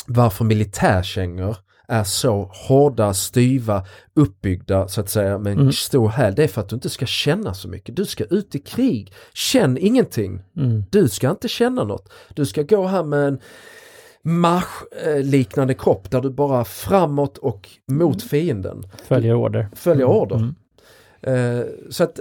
[0.08, 1.58] varför militärkängor
[1.88, 5.72] är så hårda, styva, uppbyggda så att säga med en Mm.
[5.74, 6.36] stor häl.
[6.36, 7.96] Det är för att du inte ska känna så mycket.
[7.96, 9.14] Du ska ut i krig.
[9.34, 10.42] Känn ingenting.
[10.58, 10.84] Mm.
[10.92, 12.12] Du ska inte känna något.
[12.36, 13.40] Du ska gå här med en
[14.24, 19.68] marschliknande kropp där du bara framåt och mot fienden Följer order.
[19.76, 20.18] följer Mm.
[20.18, 20.36] order.
[20.36, 20.56] Mm.
[21.60, 22.20] Eh, så att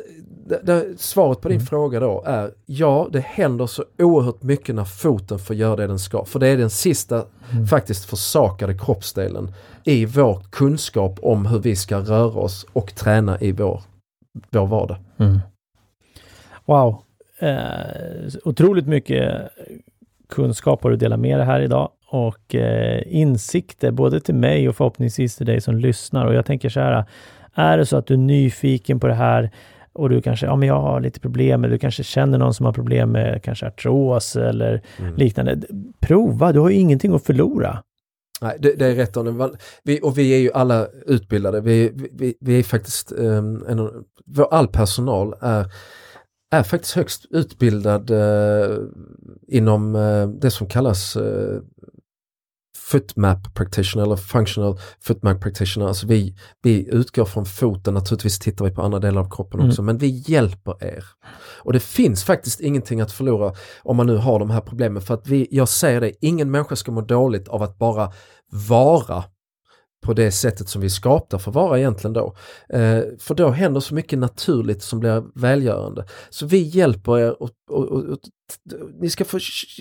[0.62, 1.66] det, svaret på din Mm.
[1.66, 5.98] fråga då är ja, det händer så oerhört mycket när foten får göra det den
[5.98, 6.24] ska.
[6.24, 7.66] För det är den sista Mm.
[7.66, 9.52] faktiskt försakade kroppsdelen
[9.84, 13.82] i vår kunskap om hur vi ska röra oss och träna i vår,
[14.50, 14.96] vår vardag.
[15.18, 15.38] Mm.
[16.64, 17.02] Wow.
[17.38, 19.48] Eh, otroligt mycket
[20.28, 24.76] kunskap har du delat med dig här idag och eh, insikter både till mig och
[24.76, 26.26] förhoppningsvis till dig som lyssnar.
[26.26, 27.04] Och jag tänker så här,
[27.54, 29.50] är det så att du är nyfiken på det här
[29.92, 32.66] och du kanske, ja men jag har lite problem eller du kanske känner någon som
[32.66, 35.14] har problem med kanske artros eller Mm.
[35.14, 35.60] liknande.
[36.00, 37.82] Prova, du har ju ingenting att förlora.
[38.40, 39.50] Nej, det, det är rätt Arne.
[39.84, 41.60] Vi, och vi är ju alla utbildade.
[41.60, 43.90] Vi, vi, vi är faktiskt, um, en,
[44.26, 45.66] vår, all personal är,
[46.50, 48.76] är faktiskt högst utbildad eh,
[49.48, 51.60] inom eh, det som kallas uh,
[52.92, 55.86] footmap practitioner eller functional footmap practitioner.
[55.86, 59.70] Alltså vi, vi utgår från foten, naturligtvis tittar vi på andra delar av kroppen Mm.
[59.70, 61.04] också, men vi hjälper er.
[61.64, 65.14] Och det finns faktiskt ingenting att förlora om man nu har de här problemen för
[65.14, 68.12] att vi, jag säger det, ingen människa ska må dåligt av att bara
[68.68, 69.24] vara
[70.02, 72.34] på det sättet som vi skapar för att vara egentligen då.
[72.68, 76.04] Eh, för då händer så mycket naturligt som blir välgörande.
[76.30, 78.18] Så vi hjälper er och, och, och, och
[79.00, 79.38] ni ska få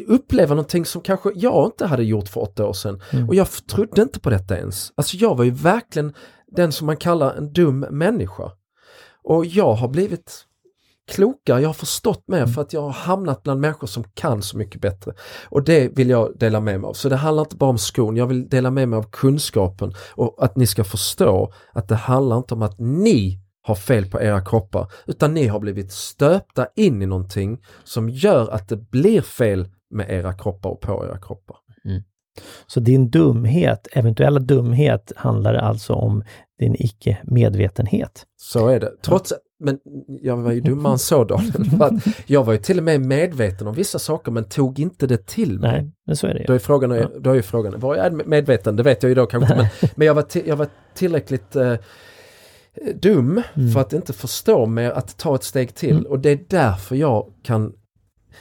[0.07, 3.01] uppleva någonting som kanske jag inte hade gjort för åtta år sedan.
[3.11, 3.29] Mm.
[3.29, 4.91] Och jag trodde inte på detta ens.
[4.95, 6.13] Alltså jag var ju verkligen
[6.47, 8.51] den som man kallar en dum människa.
[9.23, 10.45] Och jag har blivit
[11.11, 14.57] klokare, jag har förstått mer för att jag har hamnat bland människor som kan så
[14.57, 15.13] mycket bättre.
[15.49, 16.93] Och det vill jag dela med mig av.
[16.93, 20.43] Så det handlar inte bara om skon, jag vill dela med mig av kunskapen och
[20.43, 24.45] att ni ska förstå att det handlar inte om att ni har fel på era
[24.45, 29.67] kroppar utan ni har blivit stöpta in i någonting som gör att det blir fel
[29.89, 31.57] med era kroppar och på era kroppar.
[32.67, 36.23] Så din dumhet, eventuella dumhet, handlar alltså om
[36.59, 38.25] din icke-medvetenhet.
[38.37, 38.91] Så är det.
[39.01, 39.33] Trots
[39.63, 41.99] men jag var ju dummare än så Daniel.
[42.25, 45.59] Jag var ju till och med medveten om vissa saker men tog inte det till
[45.59, 45.71] mig.
[45.71, 48.75] Nej, men så är det Då är frågan, då är ju frågan var jag medveten?
[48.75, 49.55] Det vet jag ju då kanske.
[49.55, 51.73] Men, men jag, var jag var tillräckligt eh,
[53.01, 53.71] dum Mm.
[53.71, 56.05] för att inte förstå mer att ta ett steg till.
[56.05, 57.73] Och det är därför jag kan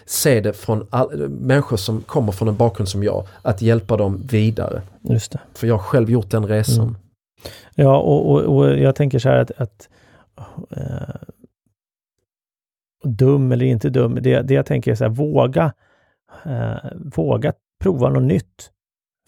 [0.04, 4.26] se det från all, människor som kommer från en bakgrund som jag, att hjälpa dem
[4.30, 4.82] vidare.
[5.00, 5.40] Just det.
[5.54, 6.84] För jag har själv gjort den resan.
[6.84, 6.96] Mm.
[7.74, 9.88] Ja, och, och, och jag tänker så här att, att
[10.70, 11.14] eh,
[13.04, 15.72] dum eller inte dum, det, det jag tänker är så här, våga,
[16.44, 17.52] eh, våga
[17.82, 18.70] prova något nytt.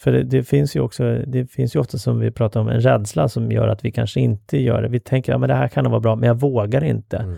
[0.00, 2.80] För det, det finns ju också, det finns ju ofta som vi pratar om, en
[2.80, 4.88] rädsla som gör att vi kanske inte gör det.
[4.88, 7.16] Vi tänker, ja men det här kan nog vara bra, men jag vågar inte.
[7.16, 7.36] Mm.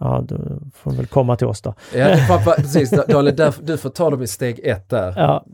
[0.00, 0.36] Ja, då
[0.74, 1.74] får de väl komma till oss då.
[1.94, 5.14] Ja, pappa, precis, Daniel, där, du får ta dem i steg ett där.
[5.16, 5.44] Ja,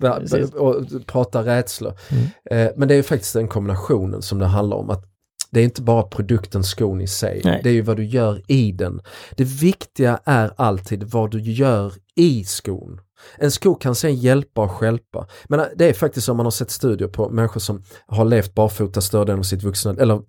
[0.59, 1.95] och prata rädslor.
[2.11, 2.67] Mm.
[2.67, 4.91] Eh, men det är ju faktiskt den kombinationen som det handlar om.
[4.91, 5.05] att
[5.51, 7.61] Det är inte bara produkten skon i sig, Nej.
[7.63, 9.01] det är ju vad du gör i den.
[9.37, 13.01] Det viktiga är alltid vad du gör i skon.
[13.39, 15.27] En sko kan sen hjälpa och stjälpa.
[15.45, 18.55] Men eh, det är faktiskt som man har sett studier på människor som har levt
[18.55, 20.21] barfota större delen av sitt vuxna, eller eh,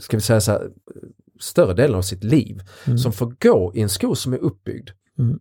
[0.00, 0.68] ska vi säga så här,
[1.44, 2.98] större delen av sitt liv, Mm.
[2.98, 4.90] som får gå i en sko som är uppbyggd.
[5.18, 5.38] Mm.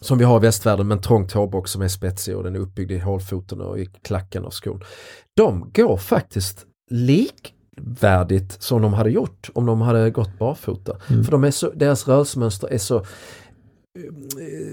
[0.00, 2.60] Som vi har i västvärlden med en trång tåbock som är spetsig och den är
[2.60, 4.80] uppbyggd i hålfoten och i klacken av skon.
[5.36, 10.96] De går faktiskt likvärdigt som de hade gjort om de hade gått barfota.
[11.10, 11.24] Mm.
[11.24, 13.04] För de är så, deras rörelsemönster är så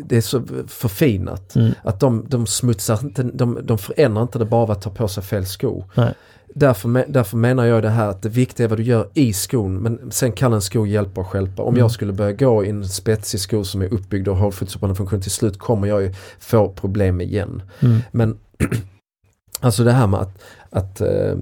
[0.06, 1.72] det är så förfinat Mm.
[1.84, 5.07] att de, de smutsar inte, de, de förändrar inte det bara av att ta på
[5.07, 5.84] sig fel sko.
[5.95, 6.14] Nej.
[6.56, 9.76] Därför, därför menar jag det här att det viktiga är vad du gör i skon
[9.77, 11.64] men sen kan en sko hjälpa och stjälpa.
[11.64, 11.80] Om Mm.
[11.80, 15.31] jag skulle börja gå i en spetsig sko som är uppbyggd och hållfotsuppehållande funktion till
[15.31, 17.61] slut kommer jag ju få problem igen.
[17.80, 17.99] Mm.
[18.11, 18.38] Men
[19.60, 21.35] alltså det här med att, att eh,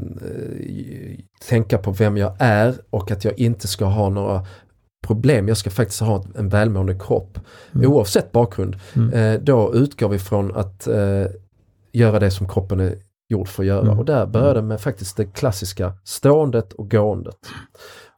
[1.47, 4.45] tänka på vem jag är och att jag inte ska ha några
[5.07, 7.39] problem, jag ska faktiskt ha en välmående kropp.
[7.75, 7.91] Mm.
[7.91, 8.75] Oavsett bakgrund.
[8.95, 9.13] Mm.
[9.13, 11.25] Eh, då utgår vi från att eh,
[11.91, 12.95] göra det som kroppen är
[13.29, 13.81] gjord för att göra.
[13.81, 13.99] Mm.
[13.99, 17.37] Och där började med faktiskt det klassiska ståendet och gåendet.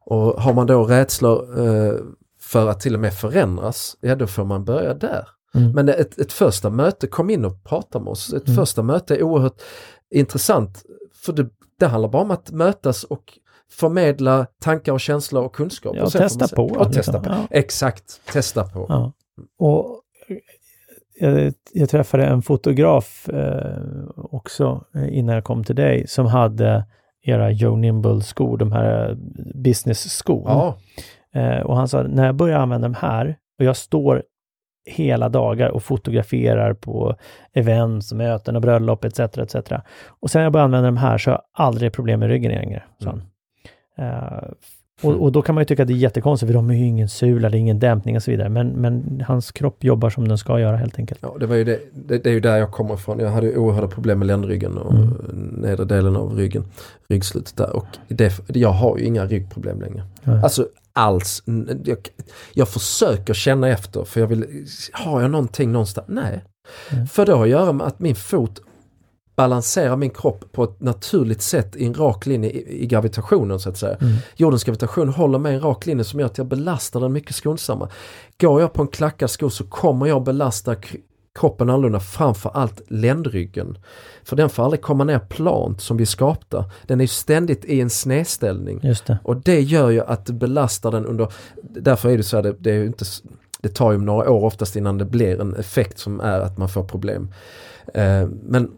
[0.06, 1.94] Och har man då rädslor eh,
[2.42, 5.28] för att till och med förändras, ja då får man börja där.
[5.56, 5.72] Mm.
[5.72, 8.34] Men ett, ett första möte, kom in och prata med oss.
[8.34, 8.56] Ett mm.
[8.56, 9.62] första möte är oerhört
[10.10, 10.84] intressant
[11.14, 11.50] för det,
[11.80, 13.40] det handlar bara om att mötas och
[13.72, 15.96] förmedla tankar och känslor och kunskap.
[15.98, 16.66] Ja, och testa på.
[16.66, 16.94] Och liksom.
[16.94, 17.30] testa på.
[17.30, 17.48] Ja.
[17.50, 18.86] Exakt, testa på.
[18.90, 19.12] Ja.
[19.60, 20.02] Och
[21.20, 23.78] jag, jag, träffade en fotograf eh,
[24.16, 26.86] också eh, innan jag kom till dig som hade
[27.24, 29.18] era Joe Nimble-skor, de här
[29.56, 30.44] business-skor.
[30.48, 30.78] Ja.
[31.42, 34.24] Eh, och han sa, när jag börjar använda de här och jag står
[34.86, 37.16] hela dagar och fotograferar på
[37.54, 39.20] events, möten och bröllop etc.
[39.20, 39.56] etc.
[40.08, 42.84] Och sen jag börjar använda de här så har jag aldrig problem med ryggen längre.
[43.02, 43.22] Mm.
[44.00, 44.52] Uh,
[45.02, 46.86] och, och, då kan man ju tycka att det är jättekonstigt, för de har ju
[46.86, 48.50] ingen sula, det är ingen dämpning och så vidare.
[48.50, 51.20] Men, men hans kropp jobbar som den ska göra helt enkelt.
[51.24, 53.20] Ja, det, var ju det, det, det är ju där jag kommer ifrån.
[53.20, 55.10] Jag hade oerhörda problem med ländryggen och mm.
[55.58, 56.64] nedre delen av ryggen,
[57.10, 57.76] ryggslutet där.
[57.76, 60.04] Och det, jag har ju inga ryggproblem längre.
[60.24, 60.44] Mm.
[60.44, 61.44] Alltså alls.
[61.84, 61.98] Jag,
[62.54, 66.08] jag försöker känna efter för jag vill, har jag någonting någonstans?
[66.10, 66.44] Nej.
[66.92, 67.08] Mm.
[67.08, 68.62] För det har att göra med att min fot
[69.36, 73.70] balansera min kropp på ett naturligt sätt i en rak linje i, i gravitationen så
[73.70, 73.96] att säga.
[73.96, 74.14] Mm.
[74.36, 77.36] Jordens gravitation håller mig i en rak linje som gör att jag belastar den mycket
[77.36, 77.90] skonsammare.
[78.42, 80.76] Går jag på en klackad sko så kommer jag belasta
[81.40, 83.78] kroppen annorlunda, framför allt ländryggen.
[84.24, 86.66] För den får aldrig komma ner plant som vi skapta.
[86.88, 88.80] Den är ständigt i en snedställning.
[88.80, 89.18] Det.
[89.24, 92.56] Och det gör ju att du belastar den under, därför är det så här, det,
[92.60, 93.06] det är inte
[93.62, 96.70] det tar ju några år oftast innan det blir en effekt som är att man
[96.70, 97.34] får problem.
[97.94, 98.72] Eh, men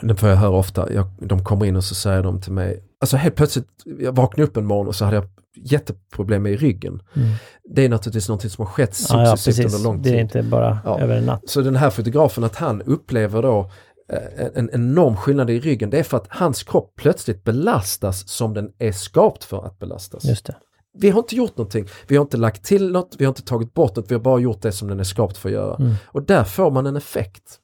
[0.00, 2.84] det får jag höra ofta, jag, de kommer in och så säger de till mig,
[3.00, 7.02] alltså helt plötsligt, jag vaknade upp en morgon och så hade jag jätteproblem med ryggen.
[7.14, 7.28] Mm.
[7.64, 10.12] Det är naturligtvis något som har skett successivt ja, ja, under lång tid.
[10.12, 11.00] Det är inte bara ja.
[11.00, 11.42] över en natt.
[11.46, 13.70] Så den här fotografen, att han upplever då
[14.12, 18.54] eh, en enorm skillnad i ryggen, det är för att hans kropp plötsligt belastas som
[18.54, 20.24] den är skapt för att belastas.
[20.24, 20.56] Just det.
[20.98, 23.74] Vi har inte gjort någonting, vi har inte lagt till något, vi har inte tagit
[23.74, 25.76] bort något, vi har bara gjort det som den är skapt för att göra.
[25.76, 25.94] Mm.
[26.06, 27.58] Och där får man en effekt.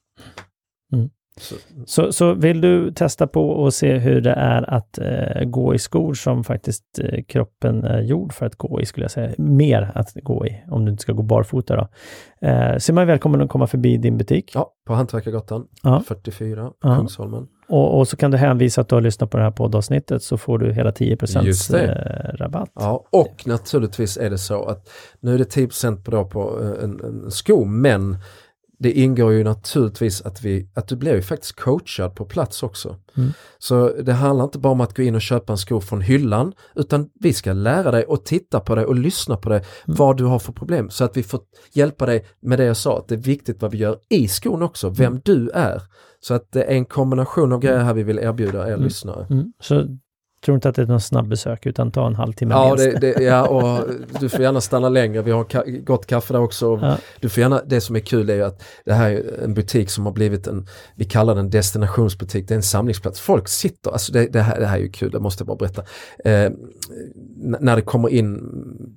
[0.93, 1.09] Mm.
[1.39, 1.55] Så.
[1.85, 5.79] så, så vill du testa på och se hur det är att eh, gå i
[5.79, 9.31] skor som faktiskt eh, kroppen är gjord för att gå i, skulle jag säga.
[9.37, 11.87] Mer att gå i, om du inte ska gå barfota då.
[12.47, 14.51] Eh, så är man välkommen att komma förbi din butik.
[14.53, 16.03] Ja, på Hantverkargatan ja.
[16.07, 16.95] 44, ja.
[16.95, 17.47] Kungsholmen.
[17.69, 20.37] Och, och, så kan du hänvisa att du har lyssnat på det här poddavsnittet så
[20.37, 21.17] får du hela 10
[21.73, 21.87] eh,
[22.33, 22.71] rabatt.
[22.73, 24.89] Ja, och naturligtvis är det så att
[25.19, 25.67] nu är det 10
[26.03, 28.17] på, på eh, en, en sko, men
[28.79, 32.95] det ingår ju naturligtvis att, vi, att du blir ju faktiskt coachad på plats också.
[33.17, 33.31] Mm.
[33.57, 36.53] Så det handlar inte bara om att gå in och köpa en sko från hyllan
[36.75, 39.97] utan vi ska lära dig och titta på dig och lyssna på dig mm.
[39.97, 41.41] vad du har för problem så att vi får
[41.71, 44.61] hjälpa dig med det jag sa, att det är viktigt vad vi gör i skon
[44.61, 45.21] också, vem mm.
[45.25, 45.81] du är.
[46.19, 48.83] Så att det är en kombination av grejer här vi vill erbjuda er mm.
[48.83, 49.27] lyssnare.
[49.29, 49.53] Mm.
[49.59, 49.97] Så
[50.45, 53.47] tror inte att det är någon snabbbesök utan ta en halvtimme ja, det, det, ja,
[53.47, 53.89] och
[54.19, 55.21] du får gärna stanna längre.
[55.21, 56.79] Vi har ka gott kaffe där också.
[56.81, 56.97] Ja.
[57.19, 59.89] Du får gärna, det som är kul är ju att det här är en butik
[59.89, 63.19] som har blivit en, vi kallar den destinationsbutik, det är en samlingsplats.
[63.19, 65.57] Folk sitter, alltså det, det, här, det här är ju kul, det måste jag bara
[65.57, 65.81] berätta.
[66.25, 66.51] Eh,
[67.59, 68.39] när det kommer in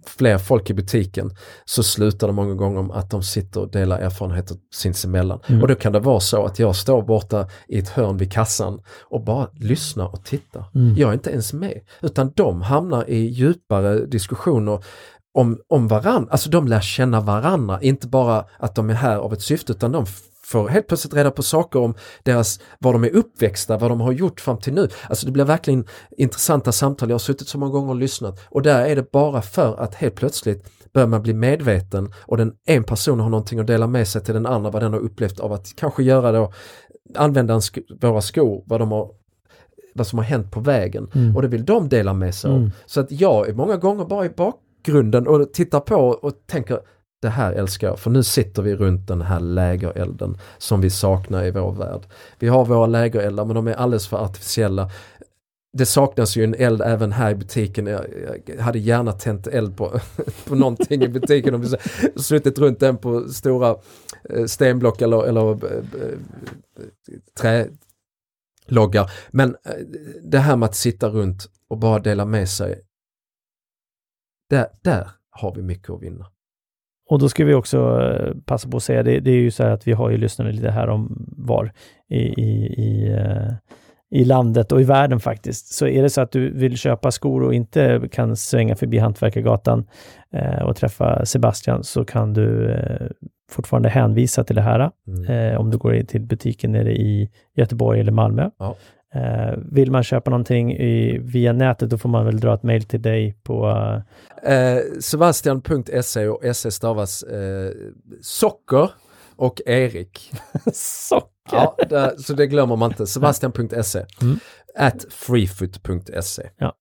[0.07, 1.31] fler folk i butiken
[1.65, 5.41] så slutar det många gånger med att de sitter och delar erfarenheter sinsemellan.
[5.47, 5.63] Mm.
[5.63, 8.81] Och då kan det vara så att jag står borta i ett hörn vid kassan
[9.01, 10.65] och bara lyssnar och tittar.
[10.75, 10.95] Mm.
[10.97, 14.85] Jag är inte ens med, utan de hamnar i djupare diskussioner
[15.35, 19.33] om, om varandra, alltså de lär känna varandra, inte bara att de är här av
[19.33, 20.07] ett syfte utan de
[20.45, 24.13] får helt plötsligt reda på saker om deras, var de är uppväxta, vad de har
[24.13, 24.89] gjort fram till nu.
[25.09, 25.87] Alltså det blir verkligen
[26.17, 29.43] intressanta samtal, jag har suttit så många gånger och lyssnat och där är det bara
[29.43, 33.67] för att helt plötsligt börjar man bli medveten och den en person har någonting att
[33.67, 36.53] dela med sig till den andra vad den har upplevt av att kanske göra då,
[37.17, 39.22] använda sk våra skor, vad de har
[39.95, 41.37] vad som har hänt på vägen mm.
[41.37, 42.65] och det vill de dela med sig mm.
[42.65, 42.71] av.
[42.87, 46.81] Så att jag är många gånger bara i bakgrunden och tittar på och tänker
[47.23, 51.45] det här älskar jag, för nu sitter vi runt den här lägerelden som vi saknar
[51.45, 52.01] i vår värld.
[52.39, 54.91] Vi har våra lägereldar men de är alldeles för artificiella.
[55.79, 57.87] Det saknas ju en eld även här i butiken.
[57.87, 58.05] Jag,
[58.61, 60.01] hade gärna tänt eld på,
[60.49, 61.55] på någonting i butiken.
[61.55, 61.69] Om vi
[62.17, 63.77] suttit runt den på stora
[64.31, 65.59] eh, stenblock eller, eller äh,
[67.41, 67.67] trä,
[68.67, 69.11] loggar.
[69.31, 69.73] Men eh,
[70.23, 72.81] det här med att sitta runt och bara dela med sig.
[74.51, 76.27] Där, där har vi mycket att vinna.
[77.11, 79.63] Och då ska vi också eh, passa på att säga, det, det är ju så
[79.63, 81.73] här att vi har ju lyssnare lite här om var
[82.09, 83.53] i, i, i, eh,
[84.11, 85.75] i landet och i världen faktiskt.
[85.75, 89.87] Så är det så att du vill köpa skor och inte kan svänga förbi Hantverkargatan
[90.33, 93.07] eh, och träffa Sebastian så kan du eh,
[93.53, 94.91] fortfarande hänvisa till det här.
[95.07, 95.25] Mm.
[95.25, 98.51] Eh, om du går till butiken nere i Göteborg eller Malmö.
[98.59, 98.77] Ja.
[99.15, 102.83] Eh, vill man köpa någonting i, via nätet då får man väl dra ett mail
[102.83, 103.69] till dig på
[104.43, 107.71] eh, Sebastian.se och se stavas eh,
[108.23, 108.91] socker
[109.37, 110.33] och Erik.
[110.73, 111.29] socker?
[111.53, 113.07] Ja, det, så det glömmer man inte.
[113.07, 114.39] Sebastian.se mm.
[114.79, 116.43] at freefoot.se.
[116.57, 116.75] Ja.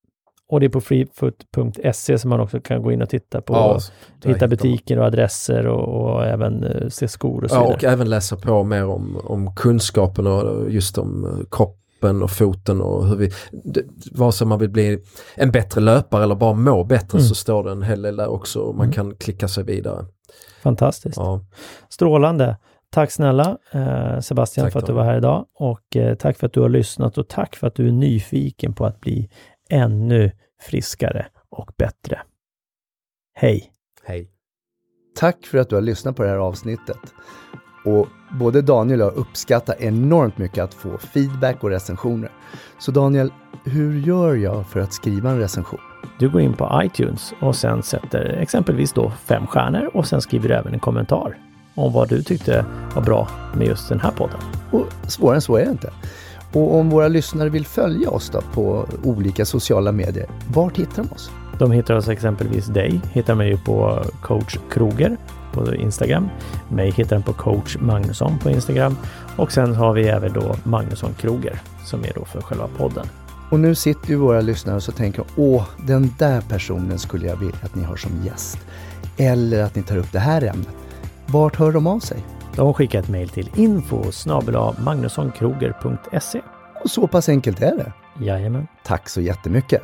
[0.52, 3.80] Och det är på freefoot.se som man också kan gå in och titta på, ja,
[4.24, 7.76] hitta butiker och adresser och, och även uh, se skor och så Ja, vidare.
[7.76, 12.82] och även läsa på mer om, om kunskapen och just om uh, kroppen och foten
[12.82, 13.32] och hur vi,
[14.12, 15.00] vare sig man vill bli
[15.36, 17.28] en bättre löpare eller bara må bättre mm.
[17.28, 18.94] så står det en hel del där också och man mm.
[18.94, 20.06] kan klicka sig vidare.
[20.64, 21.18] Fantastiskt.
[21.18, 21.46] Ja.
[21.90, 22.58] Strålande.
[22.90, 26.54] Tack snälla eh, Sebastian tack för att du var här idag och tack för att
[26.54, 29.30] du har lyssnat och tack för att du är nyfiken på att bli
[29.72, 30.32] ännu
[30.62, 32.22] friskare och bättre.
[33.34, 33.72] Hej!
[34.04, 34.32] Hej!
[35.16, 36.98] Tack för att du har lyssnat på det här avsnittet.
[37.86, 38.08] Och
[38.40, 42.32] både Daniel och jag uppskattar enormt mycket att få feedback och recensioner.
[42.80, 43.32] Så Daniel,
[43.66, 45.80] hur gör jag för att skriva en recension?
[46.20, 50.50] Du går in på iTunes och sen sätter exempelvis då fem stjärnor och sen skriver
[50.50, 51.38] du även en kommentar
[51.76, 52.66] om vad du tyckte
[52.96, 54.40] var bra med just den här podden.
[54.72, 55.94] Och svårare än så är det inte.
[56.54, 61.12] Och om våra lyssnare vill följa oss då på olika sociala medier, vart hittar de
[61.12, 61.32] oss?
[61.60, 65.18] De hittar oss exempelvis dig, hittar mig på coach Kroger
[65.54, 66.30] på Instagram.
[66.70, 68.98] Mig hittar den på coach Magnusson på Instagram
[69.38, 73.08] och sen har vi även då Magnusson Kroger som är då för själva podden.
[73.52, 77.36] Och nu sitter ju våra lyssnare och så tänker åh, den där personen skulle jag
[77.36, 78.58] vilja att ni har som gäst.
[79.18, 80.70] Eller att ni tar upp det här ämnet.
[81.26, 82.24] Vart hör de av sig?
[82.56, 84.12] De skickar ett mejl till info
[84.80, 86.42] magnussonkroger.se.
[86.84, 87.94] Och så pass enkelt är det.
[88.26, 88.68] Jajamän.
[88.84, 89.82] Tack så jättemycket.